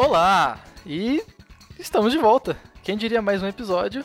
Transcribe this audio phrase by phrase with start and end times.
[0.00, 0.58] Olá!
[0.86, 1.22] E
[1.78, 2.56] estamos de volta.
[2.82, 4.02] Quem diria mais um episódio?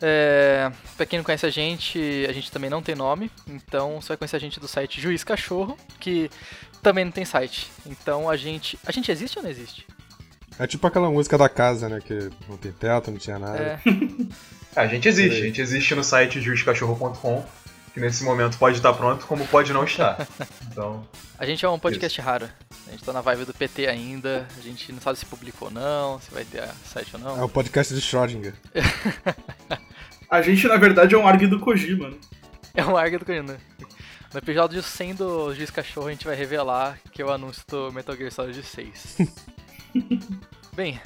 [0.00, 4.08] É, pra quem não conhece a gente, a gente também não tem nome, então você
[4.08, 6.30] vai conhecer a gente do site Juiz Cachorro, que
[6.82, 7.70] também não tem site.
[7.84, 8.78] Então a gente.
[8.86, 9.86] A gente existe ou não existe?
[10.58, 12.00] É tipo aquela música da casa, né?
[12.00, 13.58] Que não tem teto, não tinha nada.
[13.62, 13.80] É,
[14.74, 17.44] A gente existe, a gente existe no site juizcachorro.com,
[17.94, 20.26] que nesse momento pode estar pronto, como pode não estar.
[20.74, 21.06] Então,
[21.38, 22.50] a gente é um podcast raro.
[22.88, 25.74] A gente tá na vibe do PT ainda, a gente não sabe se publicou ou
[25.74, 27.38] não, se vai ter a site ou não.
[27.38, 28.54] É o podcast de Schrödinger.
[30.28, 32.16] A gente, na verdade, é um ARG do Kojima, né?
[32.74, 33.56] É um arga do Corina.
[34.32, 37.92] No episódio 100 do Juiz Cachorro a gente vai revelar que é o anúncio do
[37.92, 39.18] Metal Gear Solid 6.
[40.74, 41.00] Bem,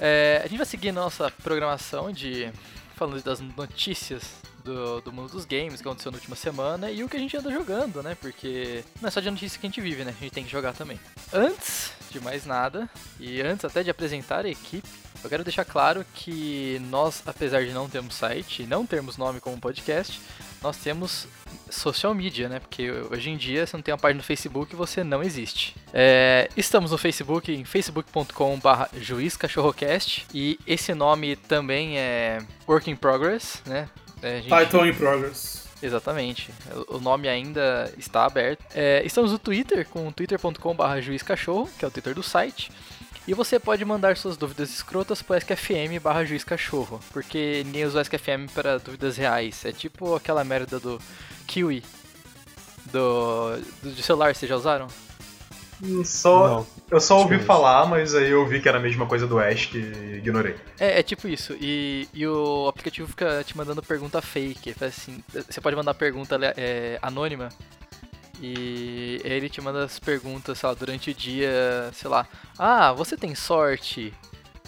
[0.00, 2.50] é, a gente vai seguir nossa programação de
[2.96, 4.24] falando das notícias
[4.66, 7.36] do, do mundo dos games que aconteceu na última semana e o que a gente
[7.36, 8.16] anda jogando, né?
[8.20, 10.14] Porque não é só de notícia que a gente vive, né?
[10.18, 10.98] A gente tem que jogar também.
[11.32, 12.88] Antes de mais nada,
[13.20, 14.88] e antes até de apresentar a equipe,
[15.22, 19.58] eu quero deixar claro que nós, apesar de não termos site não termos nome como
[19.58, 20.20] podcast,
[20.62, 21.26] nós temos
[21.70, 22.60] social media, né?
[22.60, 25.76] Porque hoje em dia, se não tem uma página no Facebook, você não existe.
[25.92, 32.38] É, estamos no Facebook, em facebook.com.br juizcachorrocast, e esse nome também é
[32.68, 33.88] Work in Progress, né?
[34.22, 35.66] É, gente- Title in Progress.
[35.82, 36.50] Exatamente.
[36.88, 38.64] O nome ainda está aberto.
[38.74, 42.72] É, estamos no Twitter com twitter.com.br juizcachorro, que é o Twitter do site.
[43.28, 48.00] E você pode mandar suas dúvidas escrotas pro SQFM barra juizcachorro, porque ninguém usa o
[48.00, 49.64] SQFM para dúvidas reais.
[49.64, 51.00] É tipo aquela merda do
[51.46, 51.82] Kiwi
[52.86, 54.86] do, do de celular, vocês já usaram?
[56.04, 56.66] Só, Não.
[56.90, 59.66] eu só ouvi falar, mas aí eu vi que era a mesma coisa do Ash
[59.66, 60.56] que ignorei.
[60.78, 61.54] É, é tipo isso.
[61.60, 64.72] E, e o aplicativo fica te mandando pergunta fake.
[64.74, 67.48] Faz assim, você pode mandar pergunta é, anônima.
[68.40, 72.26] E ele te manda as perguntas, sei lá, durante o dia, sei lá.
[72.58, 74.12] Ah, você tem sorte?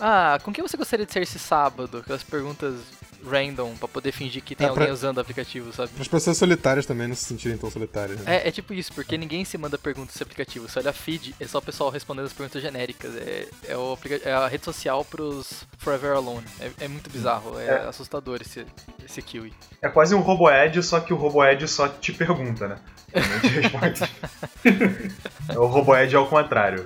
[0.01, 1.99] Ah, com quem você gostaria de ser esse sábado?
[1.99, 2.75] Aquelas perguntas
[3.25, 5.91] random pra poder fingir que tem É, pra- alguém usando o aplicativo, sabe?
[5.93, 8.21] Para as pessoas solitárias também não se sentirem tão solitárias.
[8.21, 8.37] Né?
[8.37, 10.69] É, é tipo isso, porque ninguém se manda perguntas nesse aplicativo.
[10.69, 13.15] Você olha a feed, é só o pessoal respondendo as perguntas genéricas.
[13.17, 16.47] É, é, o aplica- é a rede social pros Forever Alone.
[16.61, 17.77] É, é muito bizarro, é, É.
[17.89, 18.65] assustador esse,
[19.05, 19.53] esse Kiwi.
[19.83, 22.79] É quase um RoboEd, só que o RoboEd só te pergunta, né?
[23.15, 24.01] Não te responde.
[25.49, 26.85] É o RoboEd ao contrário.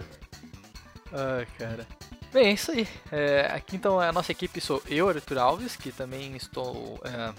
[1.13, 1.87] Ah, cara.
[2.33, 2.89] Bem, é isso aí.
[3.11, 7.01] É, aqui então a nossa equipe sou eu, Arthur Alves, que também estou.
[7.05, 7.33] é,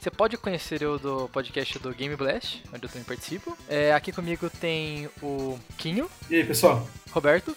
[0.00, 3.56] você pode conhecer eu do podcast do Game Blast, onde eu também participo.
[3.68, 6.86] É, aqui comigo tem o Quinho, E aí, pessoal?
[7.12, 7.56] Roberto,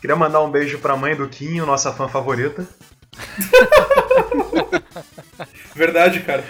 [0.00, 2.66] Queria mandar um beijo pra mãe do Quinho, nossa fã favorita.
[5.74, 6.42] Verdade, cara.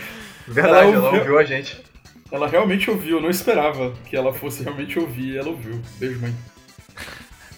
[0.46, 1.82] Verdade, Ela ela ouviu- ouviu a gente.
[2.30, 5.80] Ela realmente ouviu, eu não esperava que ela fosse realmente ouvir e ela ouviu.
[5.98, 6.34] Beijo, mãe.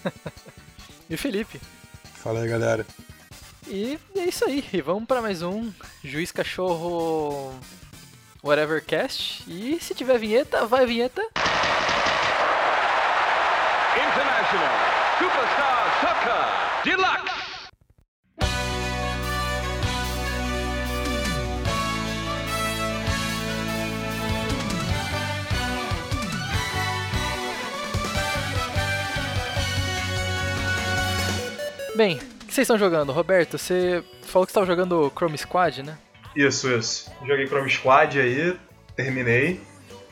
[1.09, 1.59] e o Felipe.
[2.23, 2.85] Fala aí, galera.
[3.67, 4.63] E é isso aí.
[4.71, 5.69] E vamos para mais um
[6.01, 7.53] Juiz Cachorro
[8.41, 9.43] Whatever Cast.
[9.45, 11.21] E se tiver vinheta, vai vinheta.
[13.97, 14.77] International
[15.19, 17.32] Superstar Soccer Deluxe.
[31.95, 33.11] Bem, o que vocês estão jogando?
[33.11, 35.97] Roberto, você falou que estava jogando Chrome Squad, né?
[36.35, 37.11] Isso, isso.
[37.21, 38.57] Joguei Chrome Squad aí,
[38.95, 39.61] terminei.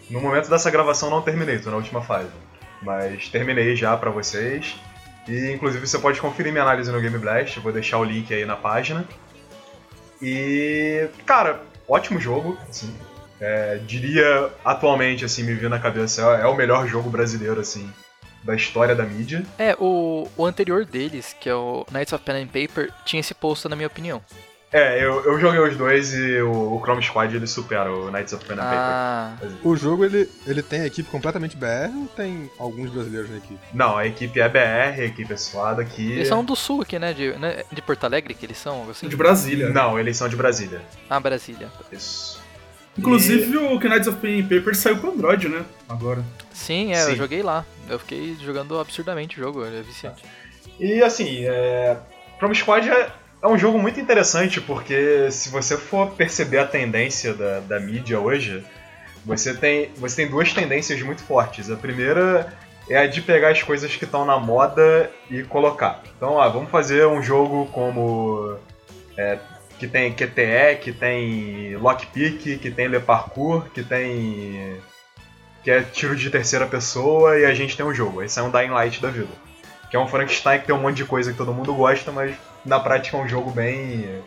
[0.09, 2.29] No momento dessa gravação não terminei, tô na última fase.
[2.83, 4.75] Mas terminei já pra vocês.
[5.27, 8.45] E inclusive você pode conferir minha análise no Game Blast, vou deixar o link aí
[8.45, 9.05] na página.
[10.21, 11.07] E.
[11.25, 12.93] Cara, ótimo jogo, assim.
[13.39, 17.91] É, diria atualmente, assim, me viu na cabeça, é o melhor jogo brasileiro, assim,
[18.43, 19.43] da história da mídia.
[19.57, 23.33] É, o, o anterior deles, que é o Knights of Pen and Paper, tinha esse
[23.33, 24.21] posto na minha opinião.
[24.73, 28.31] É, eu, eu joguei os dois e o, o Chrome Squad ele supera o Knights
[28.31, 29.55] of Pen and Ah, Paper.
[29.67, 33.59] O jogo ele, ele tem a equipe completamente BR ou tem alguns brasileiros na equipe?
[33.73, 36.13] Não, a equipe é BR, a equipe é suada aqui.
[36.13, 37.11] eles são do sul aqui, né?
[37.11, 37.63] De, né?
[37.69, 39.09] de Porto Alegre que eles são, assim?
[39.09, 39.69] De Brasília.
[39.71, 40.81] Não, eles são de Brasília.
[41.09, 41.67] Ah, Brasília.
[41.91, 42.40] Isso.
[43.01, 45.65] Inclusive, o Knights of Pen and Paper saiu pro Android, né?
[45.89, 46.23] Agora.
[46.53, 47.11] Sim, é, Sim.
[47.11, 47.65] eu joguei lá.
[47.89, 50.23] Eu fiquei jogando absurdamente o jogo, é viciante.
[50.79, 51.97] E assim, é...
[52.37, 53.11] Chrome Squad é,
[53.41, 58.19] é um jogo muito interessante porque se você for perceber a tendência da, da mídia
[58.19, 58.63] hoje,
[59.25, 61.69] você tem, você tem duas tendências muito fortes.
[61.69, 62.53] A primeira
[62.89, 66.01] é a de pegar as coisas que estão na moda e colocar.
[66.15, 68.57] Então, ah, vamos fazer um jogo como.
[69.17, 69.37] é,
[69.81, 74.79] que tem QTE, que tem lockpick, que tem le parkour, que tem.
[75.63, 78.21] que é tiro de terceira pessoa e a gente tem um jogo.
[78.21, 79.33] Esse é um Dying Light da vida.
[79.89, 82.35] Que é um Frankenstein que tem um monte de coisa que todo mundo gosta, mas
[82.63, 84.21] na prática é um jogo bem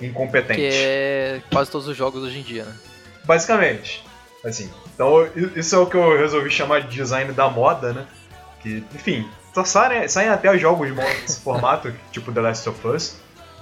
[0.00, 0.60] incompetente.
[0.60, 2.74] Que é quase todos os jogos hoje em dia, né?
[3.24, 4.04] Basicamente.
[4.44, 4.70] Assim.
[4.94, 8.06] Então isso é o que eu resolvi chamar de design da moda, né?
[8.62, 13.16] Que, enfim, só saem, saem até jogos nesse formato, tipo The Last of Us.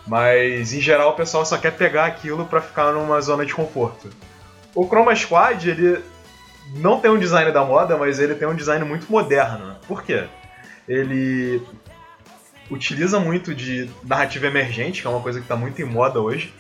[0.08, 4.08] Mas em geral o pessoal só quer pegar aquilo pra ficar numa zona de conforto.
[4.74, 6.02] O Chroma Squad, ele
[6.76, 9.76] não tem um design da moda, mas ele tem um design muito moderno.
[9.86, 10.24] Por quê?
[10.88, 11.62] Ele
[12.70, 16.54] utiliza muito de narrativa emergente, que é uma coisa que está muito em moda hoje.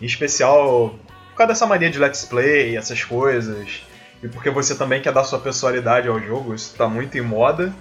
[0.00, 0.98] Em especial
[1.30, 3.82] por causa dessa mania de let's play, essas coisas.
[4.22, 7.72] E porque você também quer dar sua personalidade ao jogo, isso está muito em moda.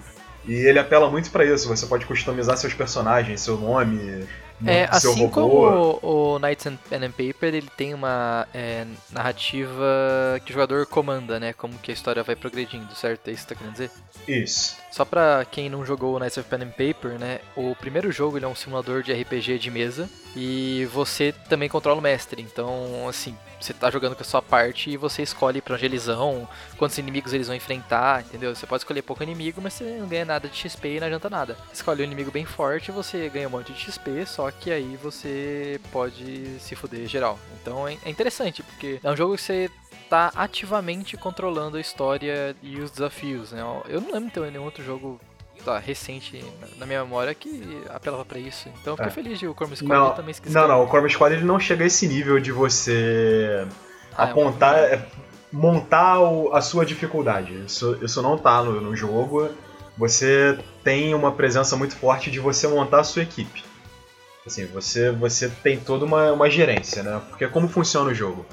[0.45, 1.67] E ele apela muito pra isso.
[1.67, 4.27] Você pode customizar seus personagens, seu nome,
[4.65, 5.29] É, assim robô.
[5.29, 10.53] como o, o Knights and Pen and Paper, ele tem uma é, narrativa que o
[10.53, 11.53] jogador comanda, né?
[11.53, 13.27] Como que a história vai progredindo, certo?
[13.27, 13.91] É isso que tá querendo dizer?
[14.27, 14.77] Isso.
[14.91, 17.39] Só pra quem não jogou o Knights of Pen and Paper, né?
[17.55, 21.99] O primeiro jogo ele é um simulador de RPG de mesa e você também controla
[21.99, 22.41] o mestre.
[22.41, 23.35] Então, assim,
[23.65, 26.47] você tá jogando com a sua parte e você escolhe pra onde eles vão,
[26.77, 28.53] quantos inimigos eles vão enfrentar, entendeu?
[28.53, 31.29] Você pode escolher pouco inimigo, mas você não ganha nada de XP e não adianta
[31.29, 31.57] nada.
[31.71, 35.79] Escolhe um inimigo bem forte, você ganha um monte de XP, só que aí você
[35.91, 37.39] pode se fuder geral.
[37.61, 39.69] Então é é interessante, porque é um jogo que você
[40.09, 43.61] tá ativamente controlando a história e os desafios, né?
[43.87, 45.19] Eu não lembro de ter nenhum outro jogo
[45.61, 46.43] tá, recente
[46.77, 48.67] na- minha memória que apelava pra isso.
[48.81, 49.13] Então eu fiquei É.
[49.13, 50.57] feliz de o Chrome Squad Não, também esquecer.
[50.57, 53.65] não, não, o Chroma Squad ele não chega a esse nível de você
[54.17, 55.05] Ah, é apontar, é,
[55.51, 57.53] montar o- a sua dificuldade.
[57.65, 59.49] Isso, isso não tá no, no jogo.
[59.97, 63.63] Você tem uma presença muito forte de você montar a sua equipe.
[64.47, 67.21] Assim, você, você tem toda uma, uma gerência, né?
[67.29, 68.45] Porque como funciona o jogo?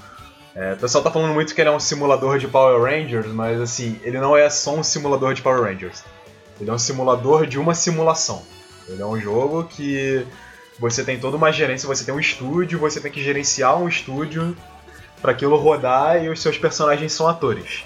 [0.54, 3.60] É, o pessoal tá falando muito que ele é um simulador de Power Rangers, mas
[3.60, 6.02] assim, ele não é só um simulador de Power Rangers.
[6.60, 8.42] Ele é um simulador de uma simulação.
[8.88, 10.26] Ele é um jogo que
[10.78, 14.56] você tem toda uma gerência, você tem um estúdio, você tem que gerenciar um estúdio
[15.20, 17.84] para aquilo rodar e os seus personagens são atores.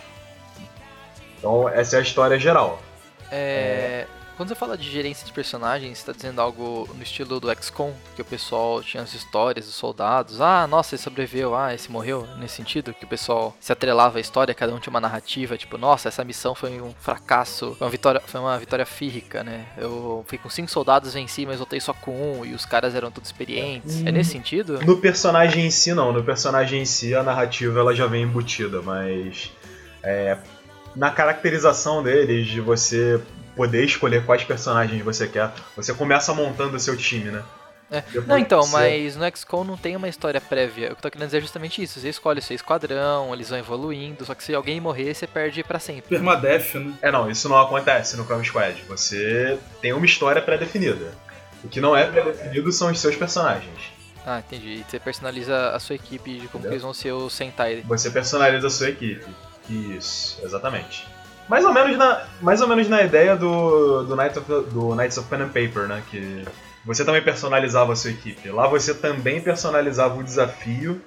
[1.38, 2.80] Então essa é a história geral.
[3.30, 4.01] É,
[4.42, 7.94] Quando você fala de gerência de personagens, você tá dizendo algo no estilo do XCOM,
[8.16, 10.40] que o pessoal tinha as histórias dos soldados.
[10.40, 12.26] Ah, nossa, ele sobreviveu, ah, esse morreu.
[12.36, 15.78] Nesse sentido, que o pessoal se atrelava à história, cada um tinha uma narrativa, tipo,
[15.78, 19.64] nossa, essa missão foi um fracasso, foi uma vitória, foi uma vitória física, né?
[19.78, 23.12] Eu fui com cinco soldados, venci, mas voltei só com um, e os caras eram
[23.12, 24.04] todos experientes.
[24.04, 24.80] É nesse sentido?
[24.84, 28.82] No personagem em si não, no personagem em si a narrativa ela já vem embutida,
[28.82, 29.52] mas
[30.02, 30.36] é,
[30.96, 33.20] na caracterização deles, de você
[33.56, 37.43] poder escolher quais personagens você quer, você começa montando o seu time, né?
[37.90, 38.02] É.
[38.26, 40.87] Não, então, você- mas no XCOM não tem uma história prévia.
[40.87, 42.00] O que eu tô querendo dizer é justamente isso.
[42.00, 45.62] Você escolhe o seu esquadrão, eles vão evoluindo, só que se alguém morrer, você perde
[45.62, 46.08] pra sempre.
[46.08, 46.94] Permadeath, né?
[47.02, 48.82] É, não, isso não acontece no Chrome Squad.
[48.88, 51.12] Você tem uma história pré-definida.
[51.62, 53.78] O que não é pré-definido são os seus personagens.
[54.25, 54.69] Ah, entendi.
[54.81, 56.72] E você personaliza a sua equipe de como Entendeu?
[56.72, 57.82] eles vão ser o Sentai.
[57.87, 59.26] Você personaliza a sua equipe.
[59.69, 61.06] Isso, exatamente.
[61.52, 65.19] Mais ou menos na, mais ou menos na ideia do, do, Knights of, do Knights
[65.19, 66.02] of Pen and Paper, né?
[66.10, 66.43] Que
[66.82, 68.49] você também personalizava a sua equipe.
[68.49, 70.99] Lá você também personalizava o desafio,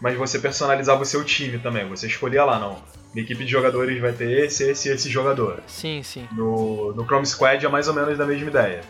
[0.00, 1.86] mas você personalizava o seu time também.
[1.90, 2.78] Você escolhia lá, não.
[3.12, 5.60] Minha equipe de jogadores vai ter esse, esse e esse jogador.
[5.66, 6.26] Sim, sim.
[6.32, 8.80] No, no Chrome Squad é mais ou menos da mesma ideia.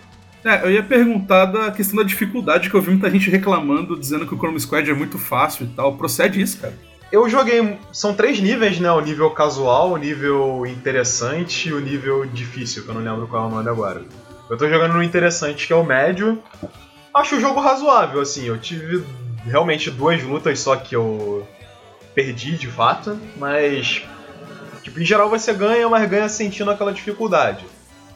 [0.45, 4.29] É, eu ia perguntar da questão da dificuldade que eu vi muita gente reclamando, dizendo
[4.29, 5.97] que o Chrome Squad é muito fácil e tal.
[5.97, 6.90] Procede isso, cara.
[7.13, 7.79] Eu joguei.
[7.93, 8.91] São três níveis, né?
[8.93, 13.45] O nível casual, o nível interessante e o nível difícil, que eu não lembro qual
[13.45, 14.03] é o nome agora.
[14.49, 16.43] Eu tô jogando no interessante, que é o médio.
[17.13, 18.45] Acho o jogo razoável, assim.
[18.45, 19.05] Eu tive
[19.45, 21.47] realmente duas lutas só que eu
[22.15, 24.03] perdi de fato, mas.
[24.83, 27.67] Tipo, em geral você ganha, mas ganha sentindo aquela dificuldade.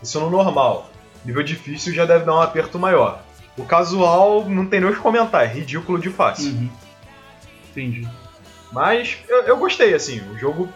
[0.03, 0.91] Isso no normal.
[1.25, 3.23] Nível difícil já deve dar um aperto maior.
[3.57, 6.53] O casual não tem nem o que comentar, é ridículo de fácil.
[6.53, 6.71] Uhum.
[7.71, 8.09] Entendi.
[8.75, 10.69] Mas eu, eu gostei, assim, o jogo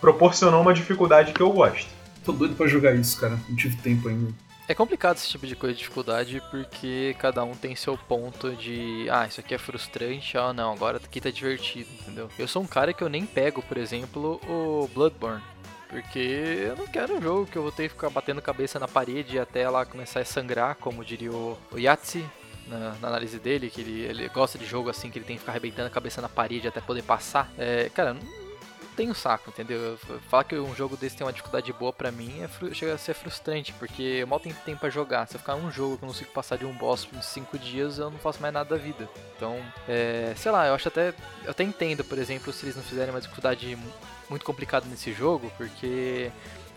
[0.00, 1.86] proporcionou uma dificuldade que eu gosto.
[2.24, 3.38] Tô doido pra jogar isso, cara.
[3.48, 4.32] Não tive tempo ainda.
[4.66, 9.06] É complicado esse tipo de coisa de dificuldade porque cada um tem seu ponto de
[9.10, 12.28] ah, isso aqui é frustrante, ah não, agora aqui tá divertido, entendeu?
[12.38, 15.42] Eu sou um cara que eu nem pego, por exemplo, o Bloodborne.
[15.88, 18.86] Porque eu não quero um jogo que eu vou ter que ficar batendo cabeça na
[18.86, 22.26] parede até ela começar a sangrar, como diria o, o Yahtzee
[22.68, 25.40] na, na análise dele, que ele, ele gosta de jogo assim, que ele tem que
[25.40, 27.50] ficar arrebentando a cabeça na parede até poder passar.
[27.58, 29.96] É, cara, não, não tenho saco, entendeu?
[30.28, 33.14] Falar que um jogo desse tem uma dificuldade boa pra mim é chega a ser
[33.14, 35.26] frustrante, porque eu mal tenho tempo pra jogar.
[35.28, 37.56] Se eu ficar um jogo que eu não consigo passar de um boss em 5
[37.58, 39.08] dias, eu não faço mais nada da vida.
[39.36, 41.14] Então, é, sei lá, eu acho até.
[41.44, 43.92] Eu até entendo, por exemplo, se eles não fizerem uma dificuldade mu-
[44.28, 46.30] muito complicada nesse jogo, porque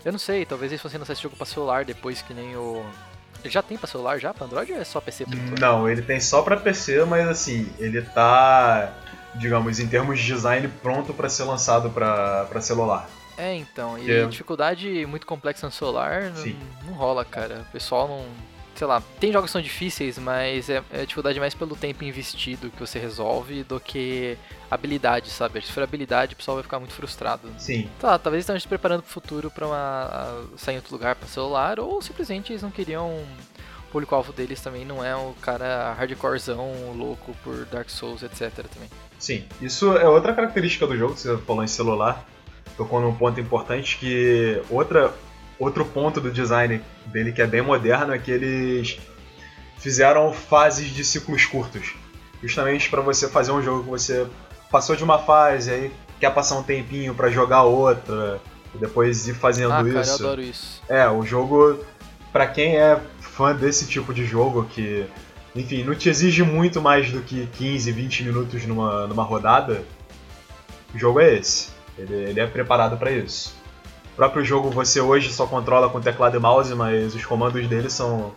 [0.04, 2.84] Eu não sei, talvez eles fossem lançar esse jogo pra celular depois que nem o.
[3.42, 4.32] Ele já tem pra celular já?
[4.32, 5.24] Pra Android ou é só PC?
[5.60, 8.92] Não, ele tem só pra PC, mas assim, ele tá,
[9.34, 13.08] digamos, em termos de design, pronto pra ser lançado pra, pra celular.
[13.36, 16.56] É, então, e Que- dificuldade muito complexa no celular não,
[16.86, 17.64] não rola, cara.
[17.68, 18.26] O pessoal não.
[18.82, 22.68] Sei lá, tem jogos que são difíceis, mas é, é dificuldade mais pelo tempo investido
[22.68, 24.36] que você resolve do que
[24.68, 25.62] habilidade, sabe?
[25.62, 27.48] Se for habilidade, o pessoal vai ficar muito frustrado.
[27.58, 31.28] Sim, Tá, talvez estão se preparando pro futuro pra uma, sair em outro lugar pra
[31.28, 33.08] celular, ou simplesmente eles não queriam.
[33.08, 38.50] O público-alvo deles também não é o cara hardcorezão, louco por Dark Souls, etc.
[38.66, 38.88] também.
[39.16, 39.44] sim.
[39.60, 42.26] Isso é outra característica do jogo, você falou em celular.
[42.76, 45.14] Tocou num ponto importante que outra,
[45.62, 48.98] outro ponto do design dele que é bem moderno é que eles
[49.78, 51.94] fizeram fases de ciclos curtos.
[52.42, 54.26] Justamente pra você fazer um jogo que você
[54.70, 58.40] passou de uma fase, aí quer passar um tempinho pra jogar outra,
[58.74, 60.10] e depois ir fazendo ah, cara, isso.
[60.10, 60.82] eu adoro isso.
[60.88, 61.84] É, o jogo,
[62.32, 65.06] pra quem é fã desse tipo de jogo, que,
[65.54, 69.84] enfim, não te exige muito mais do que 15, 20 minutos numa, numa rodada,
[70.94, 71.70] o jogo é esse.
[71.96, 73.61] Ele, ele é preparado pra isso.
[74.12, 77.88] O próprio jogo você hoje só controla com teclado e mouse, mas os comandos dele
[77.88, 78.34] são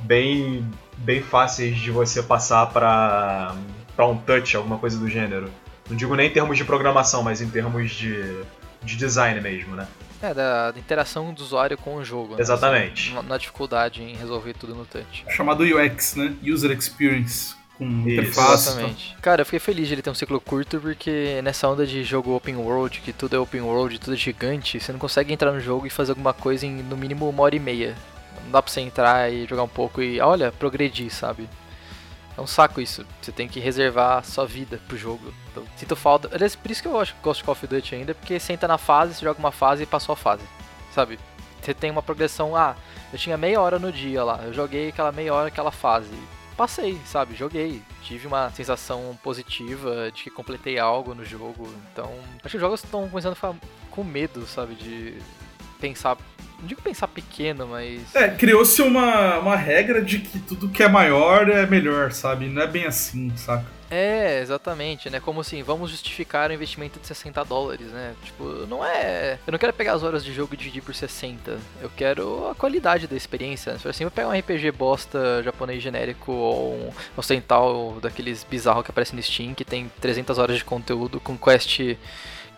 [0.00, 3.54] bem, bem fáceis de você passar pra,
[3.96, 5.50] pra um touch, alguma coisa do gênero.
[5.88, 8.42] Não digo nem em termos de programação, mas em termos de,
[8.82, 9.88] de design mesmo, né?
[10.20, 12.34] É, da, da interação do usuário com o jogo.
[12.34, 12.40] né?
[12.40, 13.14] Exatamente.
[13.14, 15.24] Na, na dificuldade em resolver tudo no touch.
[15.30, 16.34] Chamado UX, né?
[16.42, 17.56] User Experience.
[17.78, 18.70] Com interface.
[18.70, 19.16] Exatamente.
[19.22, 22.34] Cara, eu fiquei feliz de ele ter um ciclo curto, porque nessa onda de jogo
[22.34, 25.60] open world, que tudo é open world, tudo é gigante, você não consegue entrar no
[25.60, 27.94] jogo e fazer alguma coisa em no mínimo uma hora e meia.
[28.44, 31.48] Não dá pra você entrar e jogar um pouco e, olha, progredir, sabe?
[32.36, 33.04] É um saco isso.
[33.20, 35.32] Você tem que reservar sua vida pro jogo.
[35.50, 36.28] Então, sinto falta.
[36.32, 38.52] Aliás, por isso que eu acho que gosto de Call of Duty ainda, porque você
[38.52, 40.42] entra na fase, você joga uma fase e passou a fase.
[40.94, 41.18] Sabe?
[41.60, 42.56] Você tem uma progressão.
[42.56, 42.76] Ah,
[43.12, 44.40] eu tinha meia hora no dia lá.
[44.44, 46.10] Eu joguei aquela meia hora, aquela fase.
[46.58, 47.36] Passei, sabe?
[47.36, 47.80] Joguei.
[48.02, 51.72] Tive uma sensação positiva de que completei algo no jogo.
[51.92, 52.12] Então,
[52.42, 53.54] acho que os jogos estão começando a ficar
[53.92, 54.74] com medo, sabe?
[54.74, 55.14] De
[55.80, 56.18] pensar.
[56.58, 58.12] Não digo pensar pequeno, mas.
[58.12, 62.48] É, criou-se uma, uma regra de que tudo que é maior é melhor, sabe?
[62.48, 63.77] Não é bem assim, saca?
[63.90, 65.18] É, exatamente, né?
[65.18, 68.14] Como assim, vamos justificar o investimento de 60 dólares, né?
[68.22, 69.38] Tipo, não é.
[69.46, 71.58] Eu não quero pegar as horas de jogo e dividir por 60.
[71.80, 73.72] Eu quero a qualidade da experiência.
[73.74, 78.84] Se for assim, eu pegar um RPG bosta japonês genérico ou um ocidental daqueles bizarros
[78.84, 81.96] que aparece no Steam, que tem 300 horas de conteúdo com quest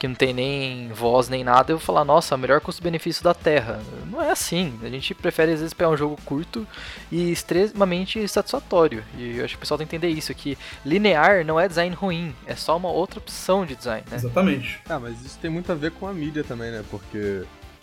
[0.00, 3.82] que não tem nem voz nem nada, eu vou falar, nossa, melhor custo-benefício da Terra.
[4.10, 4.80] Não é assim.
[4.82, 6.66] A gente prefere às vezes pegar um jogo curto
[7.12, 9.04] e extremamente satisfatório.
[9.18, 11.94] E eu acho que o pessoal tem que entender isso, que linear não é design
[11.94, 14.16] ruim, é só uma outra opção de design, né?
[14.16, 14.80] Exatamente.
[14.88, 16.82] Ah, mas isso tem muito a ver com a mídia também, né?
[16.90, 17.42] Porque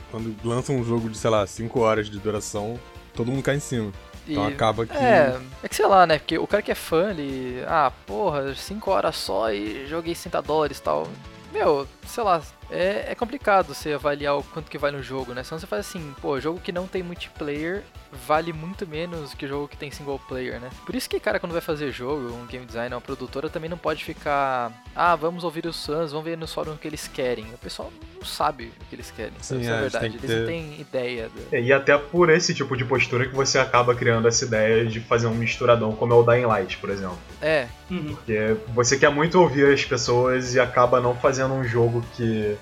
[0.09, 2.79] quando lança um jogo de, sei lá, 5 horas de duração,
[3.13, 3.91] todo mundo cai em cima.
[4.27, 4.97] Então E- acaba que.
[4.97, 6.17] É, é que sei lá, né?
[6.17, 7.63] Porque o cara que é fã, ele.
[7.67, 11.07] Ah, porra, 5 horas só e joguei 60 dólares e tal.
[11.51, 15.43] Meu, sei lá, é, é complicado você avaliar o quanto que vale no jogo, né?
[15.43, 17.83] Senão você faz assim, pô, jogo que não tem multiplayer
[18.27, 20.69] vale muito menos que jogo que tem single player, né?
[20.85, 23.77] Por isso que, cara, quando vai fazer jogo, um game designer, uma produtora também não
[23.77, 24.71] pode ficar.
[24.95, 27.45] Ah, vamos ouvir os fãs, vamos ver no fórum o que eles querem.
[27.53, 29.33] O pessoal não sabe o que eles querem.
[29.41, 30.05] Sim, Essa é é, eles verdade.
[30.17, 31.29] Eles não ter- têm ideia.
[31.29, 34.85] do- É, E até por esse tipo de postura que você acaba criando essa ideia
[34.85, 37.17] de fazer um misturadão, como é o Dying Light, por exemplo.
[37.41, 38.15] É, Uhum.
[38.15, 42.57] Porque você quer muito ouvir as pessoas e acaba não fazendo um jogo que.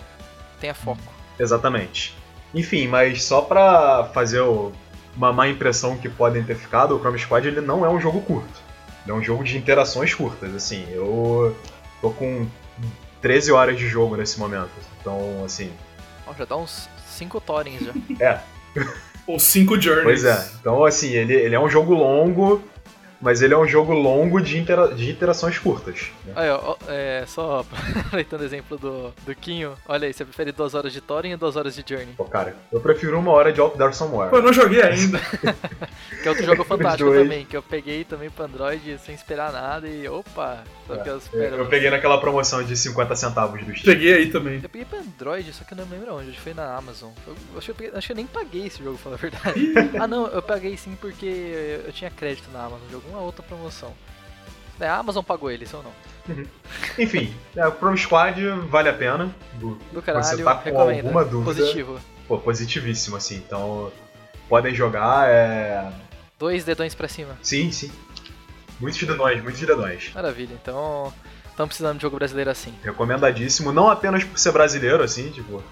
[0.59, 1.01] tenha foco.
[1.39, 2.15] Exatamente.
[2.53, 4.71] Enfim, mas só pra fazer o-
[5.15, 8.21] uma má impressão que podem ter ficado, o Chrome Squad ele não é um jogo
[8.21, 8.61] curto.
[9.03, 10.85] Ele é um jogo de interações curtas, assim.
[10.91, 11.55] Eu
[12.01, 12.47] tô com
[13.21, 14.71] 13 horas de jogo nesse momento.
[14.99, 15.71] Então, assim.
[16.37, 17.93] Já dá uns 5 torrents já.
[18.19, 18.39] É,
[19.27, 20.21] Ou cinco journeys.
[20.21, 20.49] Pois é.
[20.59, 22.61] Então, assim, ele, ele é um jogo longo,
[23.21, 26.11] mas ele é um jogo longo de, intera de interações curtas.
[26.25, 26.33] né?
[26.35, 27.63] Aí, ó, é, só
[27.99, 31.37] aproveitando o exemplo do, do Quinho, olha aí, você prefere 2 horas de Thorin ou
[31.37, 32.13] 2 horas de Journey?
[32.17, 34.29] Pô, cara, eu prefiro uma hora de Out There Somewhere.
[34.29, 35.19] Pô, eu não joguei ainda.
[36.21, 39.87] Que é outro jogo fantástico também, que eu peguei também pro Android sem esperar nada
[39.87, 41.67] e opa, só que as Eu, eu pérolas.
[41.69, 43.93] peguei naquela promoção de 50 centavos do Steam.
[43.93, 44.59] Cheguei aí também.
[44.61, 47.11] Eu peguei pra Android, só que eu não lembro onde, acho que foi na Amazon.
[47.27, 49.19] Eu, acho, que eu peguei- acho que eu nem paguei esse jogo, pra falar a
[49.19, 49.73] verdade.
[49.99, 53.93] ah não, eu paguei sim porque eu tinha crédito na Amazon de alguma outra promoção.
[54.79, 55.91] É, a Amazon pagou ele, se ou não.
[56.97, 59.33] Enfim, é, o Chrome Squad vale a pena.
[59.53, 61.05] Do- Do caralho, Você tá com recomendo.
[61.05, 61.53] alguma dúvida?
[61.61, 61.99] Positivo.
[62.27, 63.35] Pô, positivíssimo, assim.
[63.35, 63.91] Então,
[64.49, 65.29] podem jogar.
[65.29, 65.89] É...
[66.39, 67.37] Dois dedões pra cima.
[67.41, 67.91] Sim, sim.
[68.79, 70.11] Muitos dedões, muitos dedões.
[70.13, 71.13] Maravilha, então
[71.49, 72.73] estamos precisando de jogo brasileiro assim.
[72.83, 75.63] Recomendadíssimo, não apenas por ser brasileiro, assim, tipo.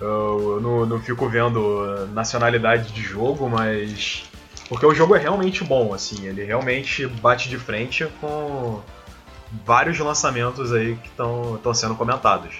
[0.00, 4.24] Eu, eu não, não fico vendo nacionalidade de jogo, mas.
[4.68, 8.80] Porque o jogo é realmente bom, assim, ele realmente bate de frente com
[9.64, 12.56] vários lançamentos aí que estão sendo comentados.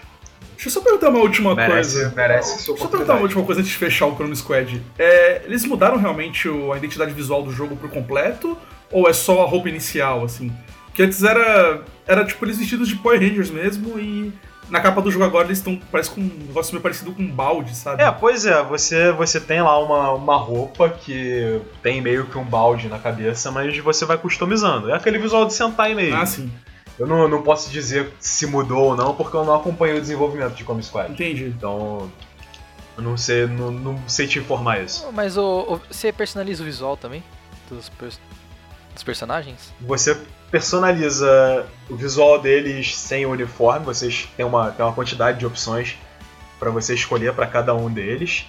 [0.54, 2.14] Deixa eu só perguntar uma última Merece, coisa.
[2.16, 4.82] merece sua Deixa eu perguntar uma última coisa antes de fechar o Chrome Squad.
[4.98, 8.56] É, eles mudaram realmente a identidade visual do jogo por completo?
[8.90, 10.50] Ou é só a roupa inicial, assim?
[10.94, 11.82] Que antes era.
[12.06, 14.32] Era tipo eles vestidos de Power Rangers mesmo e
[14.68, 15.78] na capa do jogo agora eles estão.
[15.90, 18.02] Parece com um negócio meio parecido com um balde, sabe?
[18.02, 22.44] É, pois é, você, você tem lá uma, uma roupa que tem meio que um
[22.44, 24.90] balde na cabeça, mas você vai customizando.
[24.90, 26.16] É aquele visual de Sentai mesmo.
[26.20, 26.50] Ah, sim.
[26.98, 30.54] Eu não, não posso dizer se mudou ou não, porque eu não acompanhei o desenvolvimento
[30.54, 31.12] de Comic Squad.
[31.12, 31.44] Entendi.
[31.44, 32.10] Então,
[32.96, 35.06] eu não sei, não, não sei te informar isso.
[35.12, 35.42] Mas o,
[35.74, 37.22] o- você personaliza o visual também
[37.68, 37.92] dos,
[38.96, 39.72] dos personagens?
[39.80, 40.16] Você
[40.50, 45.96] personaliza o visual deles sem o uniforme, vocês têm uma, tem uma quantidade de opções
[46.58, 48.46] para você escolher para cada um deles.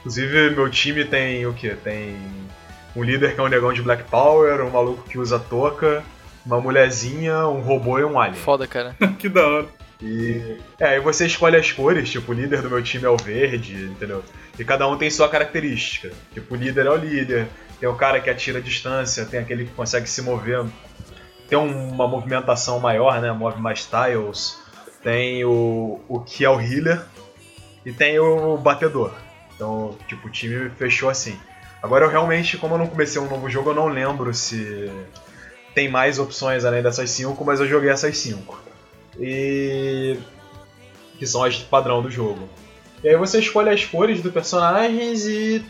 [0.00, 1.70] Inclusive, meu time tem o que?
[1.76, 2.16] Tem
[2.96, 6.02] um líder que é um negão de Black Power, um maluco que usa touca,
[6.44, 8.42] uma mulherzinha, um robô e um alien.
[8.42, 8.96] Foda, cara.
[9.18, 9.68] que da hora.
[10.00, 13.16] E é, aí você escolhe as cores, tipo, o líder do meu time é o
[13.16, 14.24] verde, entendeu?
[14.58, 16.10] E cada um tem sua característica.
[16.34, 17.46] Tipo, o líder é o líder,
[17.82, 20.64] tem o cara que atira a distância, tem aquele que consegue se mover,
[21.48, 23.32] tem uma movimentação maior, né?
[23.32, 24.56] Move mais tiles,
[25.02, 27.04] tem o, o que é o healer
[27.84, 29.12] e tem o batedor.
[29.56, 31.36] Então, tipo, o time fechou assim.
[31.82, 34.88] Agora eu realmente, como eu não comecei um novo jogo, eu não lembro se
[35.74, 38.62] tem mais opções além dessas cinco, mas eu joguei essas cinco
[39.18, 40.16] e
[41.18, 42.48] que são as padrão do jogo.
[43.02, 45.64] E aí você escolhe as cores dos personagens e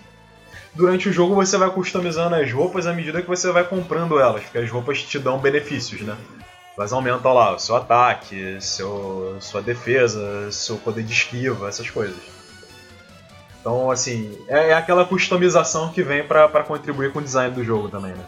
[0.74, 4.42] durante o jogo você vai customizando as roupas à medida que você vai comprando elas,
[4.42, 6.16] porque as roupas te dão benefícios, né?
[6.76, 12.16] Elas aumentam lá o seu ataque, seu, sua defesa, seu poder de esquiva, essas coisas.
[13.60, 17.62] Então, assim, é, é aquela customização que vem pra pra contribuir com o design do
[17.62, 18.24] jogo também, né?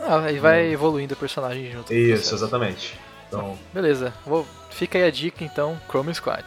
[0.00, 1.92] Ah, e vai evoluindo o personagem junto.
[1.92, 2.98] Isso, exatamente.
[3.28, 4.46] Então, Beleza, vou...
[4.70, 6.44] fica aí a dica então, Chrome Squad.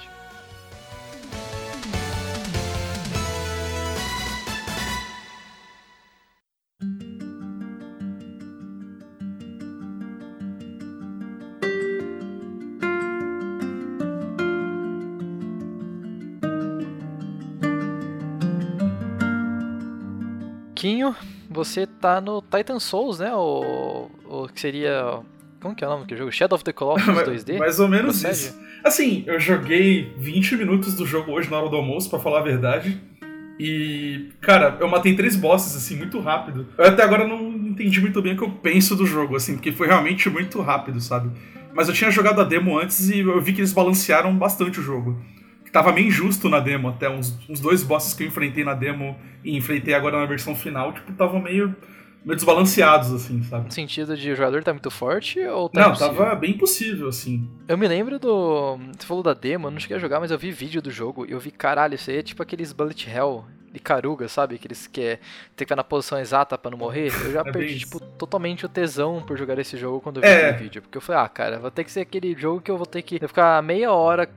[21.58, 23.34] Você tá no Titan Souls, né?
[23.34, 25.20] O, o que seria.
[25.60, 26.32] Como que é o nome do jogo?
[26.32, 27.58] Shadow of the Colossus 2D?
[27.58, 28.50] Mais ou menos Procede?
[28.50, 28.60] isso.
[28.84, 32.43] Assim, eu joguei 20 minutos do jogo hoje na hora do almoço, pra falar a
[32.43, 33.02] verdade.
[33.60, 36.67] E, cara, eu matei três bosses, assim, muito rápido.
[36.78, 39.72] Eu até agora não entendi muito bem o que eu penso do jogo, assim, porque
[39.72, 41.32] foi realmente muito rápido, sabe?
[41.74, 44.84] Mas eu tinha jogado a demo antes e eu vi que eles balancearam bastante o
[44.84, 45.20] jogo.
[45.78, 49.16] Tava meio injusto na demo, até uns, uns dois bosses que eu enfrentei na demo
[49.44, 51.68] e enfrentei agora na versão final, tipo, estavam meio,
[52.26, 53.66] meio desbalanceados, assim, sabe?
[53.66, 56.16] No sentido de o jogador tá muito forte ou tá Não, impossível?
[56.16, 57.48] tava bem impossível, assim.
[57.68, 58.80] Eu me lembro do.
[58.98, 61.28] Você falou da demo, eu não cheguei a jogar, mas eu vi vídeo do jogo
[61.28, 63.46] e eu vi, caralho, isso aí é tipo aqueles Bullet Hell
[63.78, 64.56] de Caruga, sabe?
[64.56, 65.16] Aqueles que é.
[65.16, 65.22] Tem
[65.56, 67.08] que ficar na posição exata pra não morrer.
[67.08, 70.28] Eu já É perdi, tipo, totalmente o tesão por jogar esse jogo quando eu vi
[70.28, 70.50] É.
[70.50, 70.82] aquele vídeo.
[70.82, 73.02] Porque eu falei, ah, cara, vai ter que ser aquele jogo que eu vou ter
[73.02, 74.28] que ficar meia hora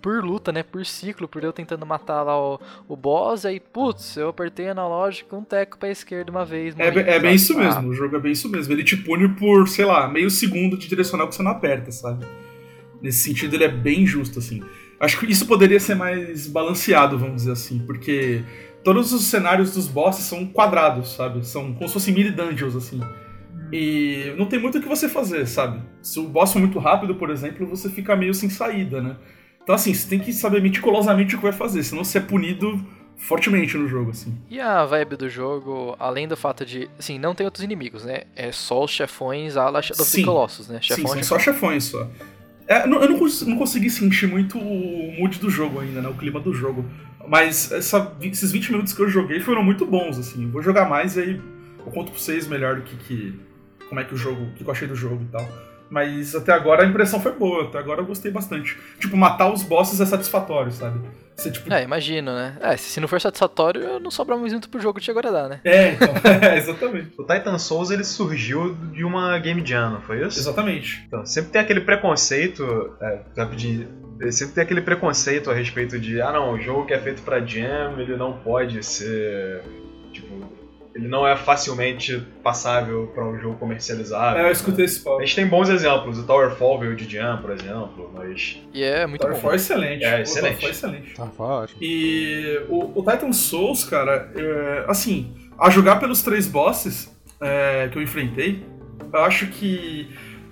[0.00, 0.62] por luta, né?
[0.62, 5.36] Por ciclo, por eu tentando matar lá o, o boss, aí, putz, eu apertei analógico
[5.36, 6.74] um teco pra esquerda uma vez.
[6.78, 8.72] É, é bem isso Ah, mesmo, o jogo é bem isso mesmo.
[8.72, 12.26] Ele te pune por, sei lá, meio segundo de direcional que você não aperta, sabe?
[13.00, 14.62] Nesse sentido, ele é bem justo, assim.
[14.98, 18.42] Acho que isso poderia ser mais balanceado, vamos dizer assim, porque
[18.82, 21.46] todos os cenários dos bosses são quadrados, sabe?
[21.46, 23.00] São como se fossem mini dungeons, assim.
[23.72, 25.82] E não tem muito o que você fazer, sabe?
[26.00, 29.16] Se o boss for muito rápido, por exemplo, você fica meio sem saída, né?
[29.62, 32.80] Então, assim, você tem que saber meticulosamente o que vai fazer, senão você é punido
[33.16, 34.36] fortemente no jogo, assim.
[34.48, 38.22] E a vibe do jogo, além do fato de, assim, não tem outros inimigos, né?
[38.36, 40.24] É só os chefões a la Shadow of the Sim.
[40.24, 40.78] Colossus, né?
[40.80, 42.08] Sim, Chefão são a só chefões só.
[42.68, 43.00] É, eu não,
[43.46, 46.08] não consegui sentir muito o mood do jogo ainda, né?
[46.08, 46.84] O clima do jogo.
[47.28, 50.48] Mas essa- esses 20 minutos que eu joguei foram muito bons, assim.
[50.50, 51.40] Vou jogar mais e aí
[51.78, 53.40] eu conto pra vocês melhor do que, que
[53.88, 55.48] como é que o jogo, o que eu achei do jogo e tal.
[55.88, 58.76] Mas até agora a impressão foi boa, até agora eu gostei bastante.
[58.98, 61.00] Tipo, matar os bosses é satisfatório, sabe?
[61.36, 62.56] Você, tipo, É, imagino, né?
[62.60, 65.60] É, se não for satisfatório, não sobra mais muito pro jogo te agradar, né?
[65.64, 66.08] é, então,
[66.50, 67.12] é, exatamente.
[67.18, 70.38] o Titan Souls ele surgiu de uma Game Jam, não foi isso?
[70.38, 71.04] Exatamente.
[71.06, 73.86] Então, sempre tem aquele preconceito, é, rapidinho,
[74.30, 77.38] sempre tem aquele preconceito a respeito de, ah não, o jogo que é feito pra
[77.44, 79.62] Jam, ele não pode ser,
[80.96, 84.42] ele não é facilmente passável para um jogo comercializável.
[84.42, 85.20] É, eu escutei esse A papo.
[85.20, 89.20] gente tem bons exemplos, o Towerfall veio de Jam, por exemplo, mas E é muito
[89.20, 89.56] Towerfall é bom.
[89.56, 90.04] excelente.
[90.04, 90.54] É, excelente.
[90.60, 91.14] Towerfall é excelente.
[91.14, 91.78] Tá, fala, ótimo.
[91.82, 97.98] E o, o Titan Souls, cara, é, assim, a jogar pelos três bosses é, que
[97.98, 98.64] eu enfrentei,
[99.12, 100.08] eu acho que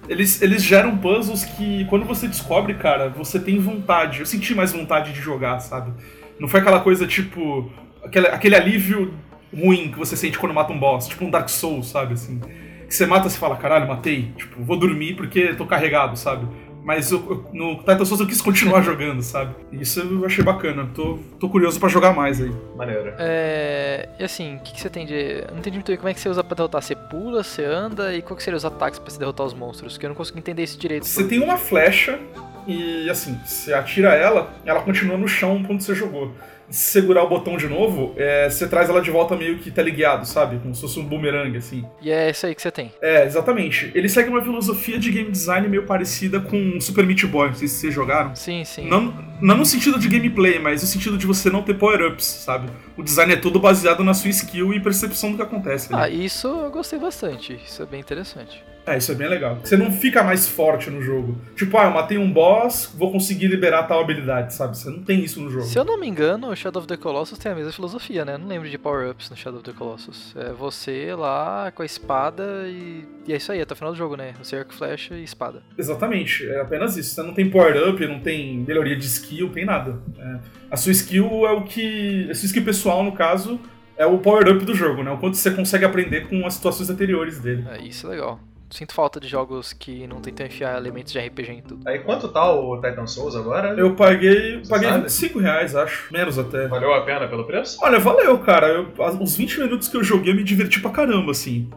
[0.09, 4.21] eles, eles geram puzzles que, quando você descobre, cara, você tem vontade.
[4.21, 5.91] Eu senti mais vontade de jogar, sabe?
[6.39, 7.73] Não foi aquela coisa tipo.
[8.05, 9.15] Aquele, aquele alívio
[9.55, 12.15] ruim que você sente quando mata um boss, tipo um Dark Souls, sabe?
[12.15, 12.41] Assim,
[12.89, 14.33] que você mata e fala, caralho, matei.
[14.37, 16.47] Tipo, vou dormir porque tô carregado, sabe?
[16.85, 19.55] Mas eu- eu- no Titan Souls eu quis continuar jogando, sabe?
[19.73, 20.87] E Isso eu achei bacana.
[20.95, 22.53] Tô, tô curioso pra jogar mais aí.
[22.77, 23.15] maneiro.
[23.19, 25.15] É, e assim, o que, que você tem de.
[25.15, 26.83] Eu não entendi muito bem como é que você usa pra derrotar.
[26.83, 29.95] Você pula, você anda e qual que seriam os ataques pra se derrotar os monstros?
[29.95, 31.07] Porque eu não consegui entender isso direito.
[31.07, 32.19] Você tem uma flecha
[32.67, 36.33] e, assim, você atira ela, ela continua no chão quando você jogou.
[36.75, 40.27] Se segurar o botão de novo, é, você traz ela de volta meio que teleguiado,
[40.27, 40.59] sabe?
[40.59, 41.85] Como se fosse um boomerang, assim.
[42.03, 42.93] E é isso aí que você tem.
[43.01, 43.93] É, exatamente.
[43.95, 47.69] Ele segue uma filosofia de game design meio parecida com Super Meat Boy, não sei
[47.69, 48.35] se vocês jogaram.
[48.35, 48.89] Sim, sim.
[48.89, 52.69] Não, não no sentido de gameplay, mas no sentido de você não ter power-ups, sabe?
[52.97, 55.93] O design é todo baseado na sua skill e percepção do que acontece.
[55.93, 55.99] né?
[56.01, 57.55] Ah, isso eu gostei bastante.
[57.65, 58.65] Isso é bem interessante.
[58.87, 59.59] É, isso é bem legal.
[59.63, 61.39] Você não fica mais forte no jogo.
[61.57, 64.77] Tipo, ah, eu matei um boss, vou conseguir liberar tal habilidade, sabe?
[64.77, 65.65] Você não tem isso no jogo.
[65.65, 68.35] Se eu não me engano, o Shadow of the Colossus tem a mesma filosofia, né?
[68.35, 70.35] Eu não lembro de power-ups no Shadow of the Colossus.
[70.37, 73.97] É você lá com a espada e, e é isso aí, até o final do
[73.97, 74.35] jogo, né?
[74.43, 75.63] Você arco, flecha e espada.
[75.79, 77.15] Exatamente, é apenas isso.
[77.15, 79.99] Você não tem power-up, não tem melhoria de skill, tem nada.
[80.19, 80.39] É,
[80.71, 82.29] a sua skill é o que.
[82.31, 83.59] A sua skill pessoal, no caso,
[83.97, 85.11] é o power-up do jogo, né?
[85.11, 87.65] O quanto você consegue aprender com as situações anteriores dele.
[87.71, 88.41] É, isso é legal.
[88.75, 91.89] Sinto falta de jogos que não tentam enfiar elementos de RPG em tudo.
[91.89, 93.69] Aí quanto tá o Titan Souls agora?
[93.79, 94.59] Eu paguei.
[94.59, 95.03] Você Paguei sabe?
[95.03, 96.13] 25 reais, acho.
[96.13, 96.67] Menos até.
[96.67, 97.79] Valeu a pena pelo preço?
[97.81, 98.67] Olha, valeu, cara.
[98.67, 98.89] Eu,
[99.23, 101.71] os 20 minutos que eu joguei eu me diverti pra caramba, assim.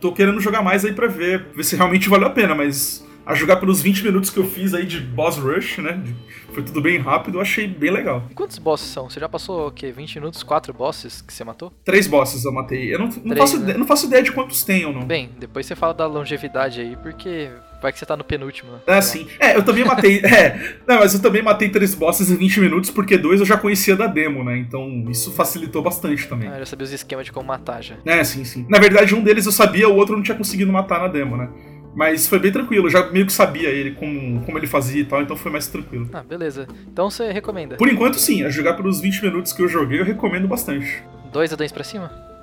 [0.00, 3.34] Tô querendo jogar mais aí pra ver, ver se realmente valeu a pena, mas a
[3.34, 6.02] jogar pelos 20 minutos que eu fiz aí de boss rush, né?
[6.52, 8.22] Foi tudo bem rápido, eu achei bem legal.
[8.30, 9.08] E quantos bosses são?
[9.10, 9.90] Você já passou o quê?
[9.90, 10.42] 20 minutos?
[10.42, 11.72] 4 bosses que você matou?
[11.84, 12.94] Três bosses eu matei.
[12.94, 13.62] Eu não, não, Três, faço, né?
[13.64, 15.02] ideia, não faço ideia de quantos tem ou não.
[15.04, 17.48] Bem, depois você fala da longevidade aí, porque
[17.82, 18.72] vai que você tá no penúltimo.
[18.72, 18.78] né?
[18.86, 19.26] É, sim.
[19.40, 20.22] É, eu também matei.
[20.24, 23.56] É, não, mas eu também matei três bosses em 20 minutos, porque dois eu já
[23.56, 24.56] conhecia da demo, né?
[24.58, 26.48] Então isso facilitou bastante também.
[26.48, 27.96] Ah, eu já sabia os esquemas de como matar já.
[28.04, 28.64] É, sim, sim.
[28.68, 31.36] Na verdade, um deles eu sabia, o outro eu não tinha conseguido matar na demo,
[31.36, 31.48] né?
[31.94, 35.04] Mas foi bem tranquilo, eu já meio que sabia ele, como, como ele fazia e
[35.04, 36.08] tal, então foi mais tranquilo.
[36.12, 36.66] Ah, beleza.
[36.92, 37.76] Então você recomenda?
[37.76, 41.02] Por enquanto, sim, a jogar pelos 20 minutos que eu joguei, eu recomendo bastante.
[41.32, 42.33] Dois adões pra cima?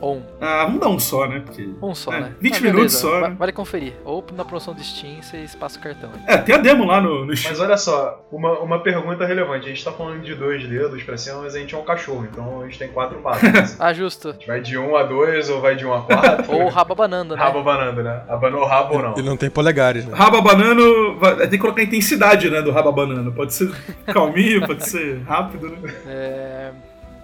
[0.00, 0.22] Ou um?
[0.40, 1.42] Ah, vamos dar um só, né?
[1.44, 1.68] Porque...
[1.82, 2.32] Um só, É, né?
[2.40, 3.36] 20 Ah, minutos só, né?
[3.38, 3.92] Vale conferir.
[4.04, 6.20] Ou na promoção do Steam, vocês passam o cartão aí.
[6.34, 7.52] É, tem a demo lá no, no Steam.
[7.52, 9.66] Mas olha só, uma, uma pergunta relevante.
[9.66, 12.26] A gente tá falando de dois dedos pra cima, mas a gente é um cachorro,
[12.30, 13.76] então a gente tem quatro patas.
[13.80, 14.28] Ah, justo.
[14.30, 16.52] a gente vai de um a dois ou vai de um a quatro?
[16.54, 17.42] Ou raba banando, né?
[17.42, 18.22] Rabo banando, né?
[18.28, 19.12] Abanou o rabo ou não?
[19.18, 20.14] Ele não tem polegares, né?
[20.16, 23.32] Raba banano, vai- tem que colocar a intensidade, né, do raba banano.
[23.32, 23.70] Pode ser
[24.12, 25.94] calminho, pode ser rápido, né?
[26.06, 26.70] É...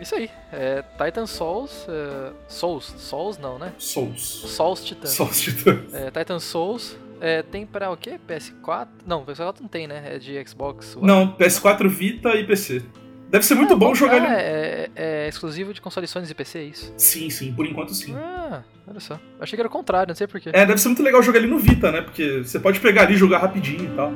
[0.00, 0.30] Isso aí.
[0.52, 1.86] É Titan Souls.
[1.88, 2.94] é, Souls.
[2.98, 3.72] Souls não, né?
[3.78, 4.22] Souls.
[4.22, 5.06] Souls Titan.
[5.08, 5.94] Souls Titãs.
[5.94, 6.96] É, Titan Souls.
[7.20, 8.20] É, tem pra o quê?
[8.28, 8.88] PS4?
[9.06, 10.02] Não, PS4 não tem, né?
[10.14, 10.96] É de Xbox.
[11.00, 12.82] Não, PS4, Vita e PC.
[13.28, 14.26] Deve ser muito bom jogar ah, ele.
[14.34, 16.94] é, é exclusivo de consoles Sony e PC, é isso?
[16.96, 18.14] Sim, sim, por enquanto sim.
[18.14, 19.18] Ah, olha só.
[19.40, 20.50] Achei que era o contrário, não sei porquê.
[20.52, 22.02] É, deve ser muito legal jogar ele no Vita, né?
[22.02, 24.12] Porque você pode pegar ali e jogar rapidinho e tal.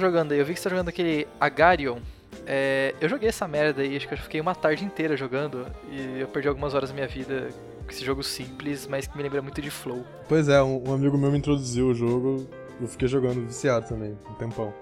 [0.00, 0.38] Jogando aí?
[0.38, 1.98] Eu vi que você tá jogando aquele Agarion.
[2.46, 5.66] É, eu joguei essa merda aí, acho que eu fiquei uma tarde inteira jogando.
[5.90, 7.48] E eu perdi algumas horas da minha vida
[7.84, 10.04] com esse jogo simples, mas que me lembra muito de Flow.
[10.28, 12.46] Pois é, um, um amigo meu me introduziu o jogo,
[12.80, 14.72] eu fiquei jogando viciado também, um tempão.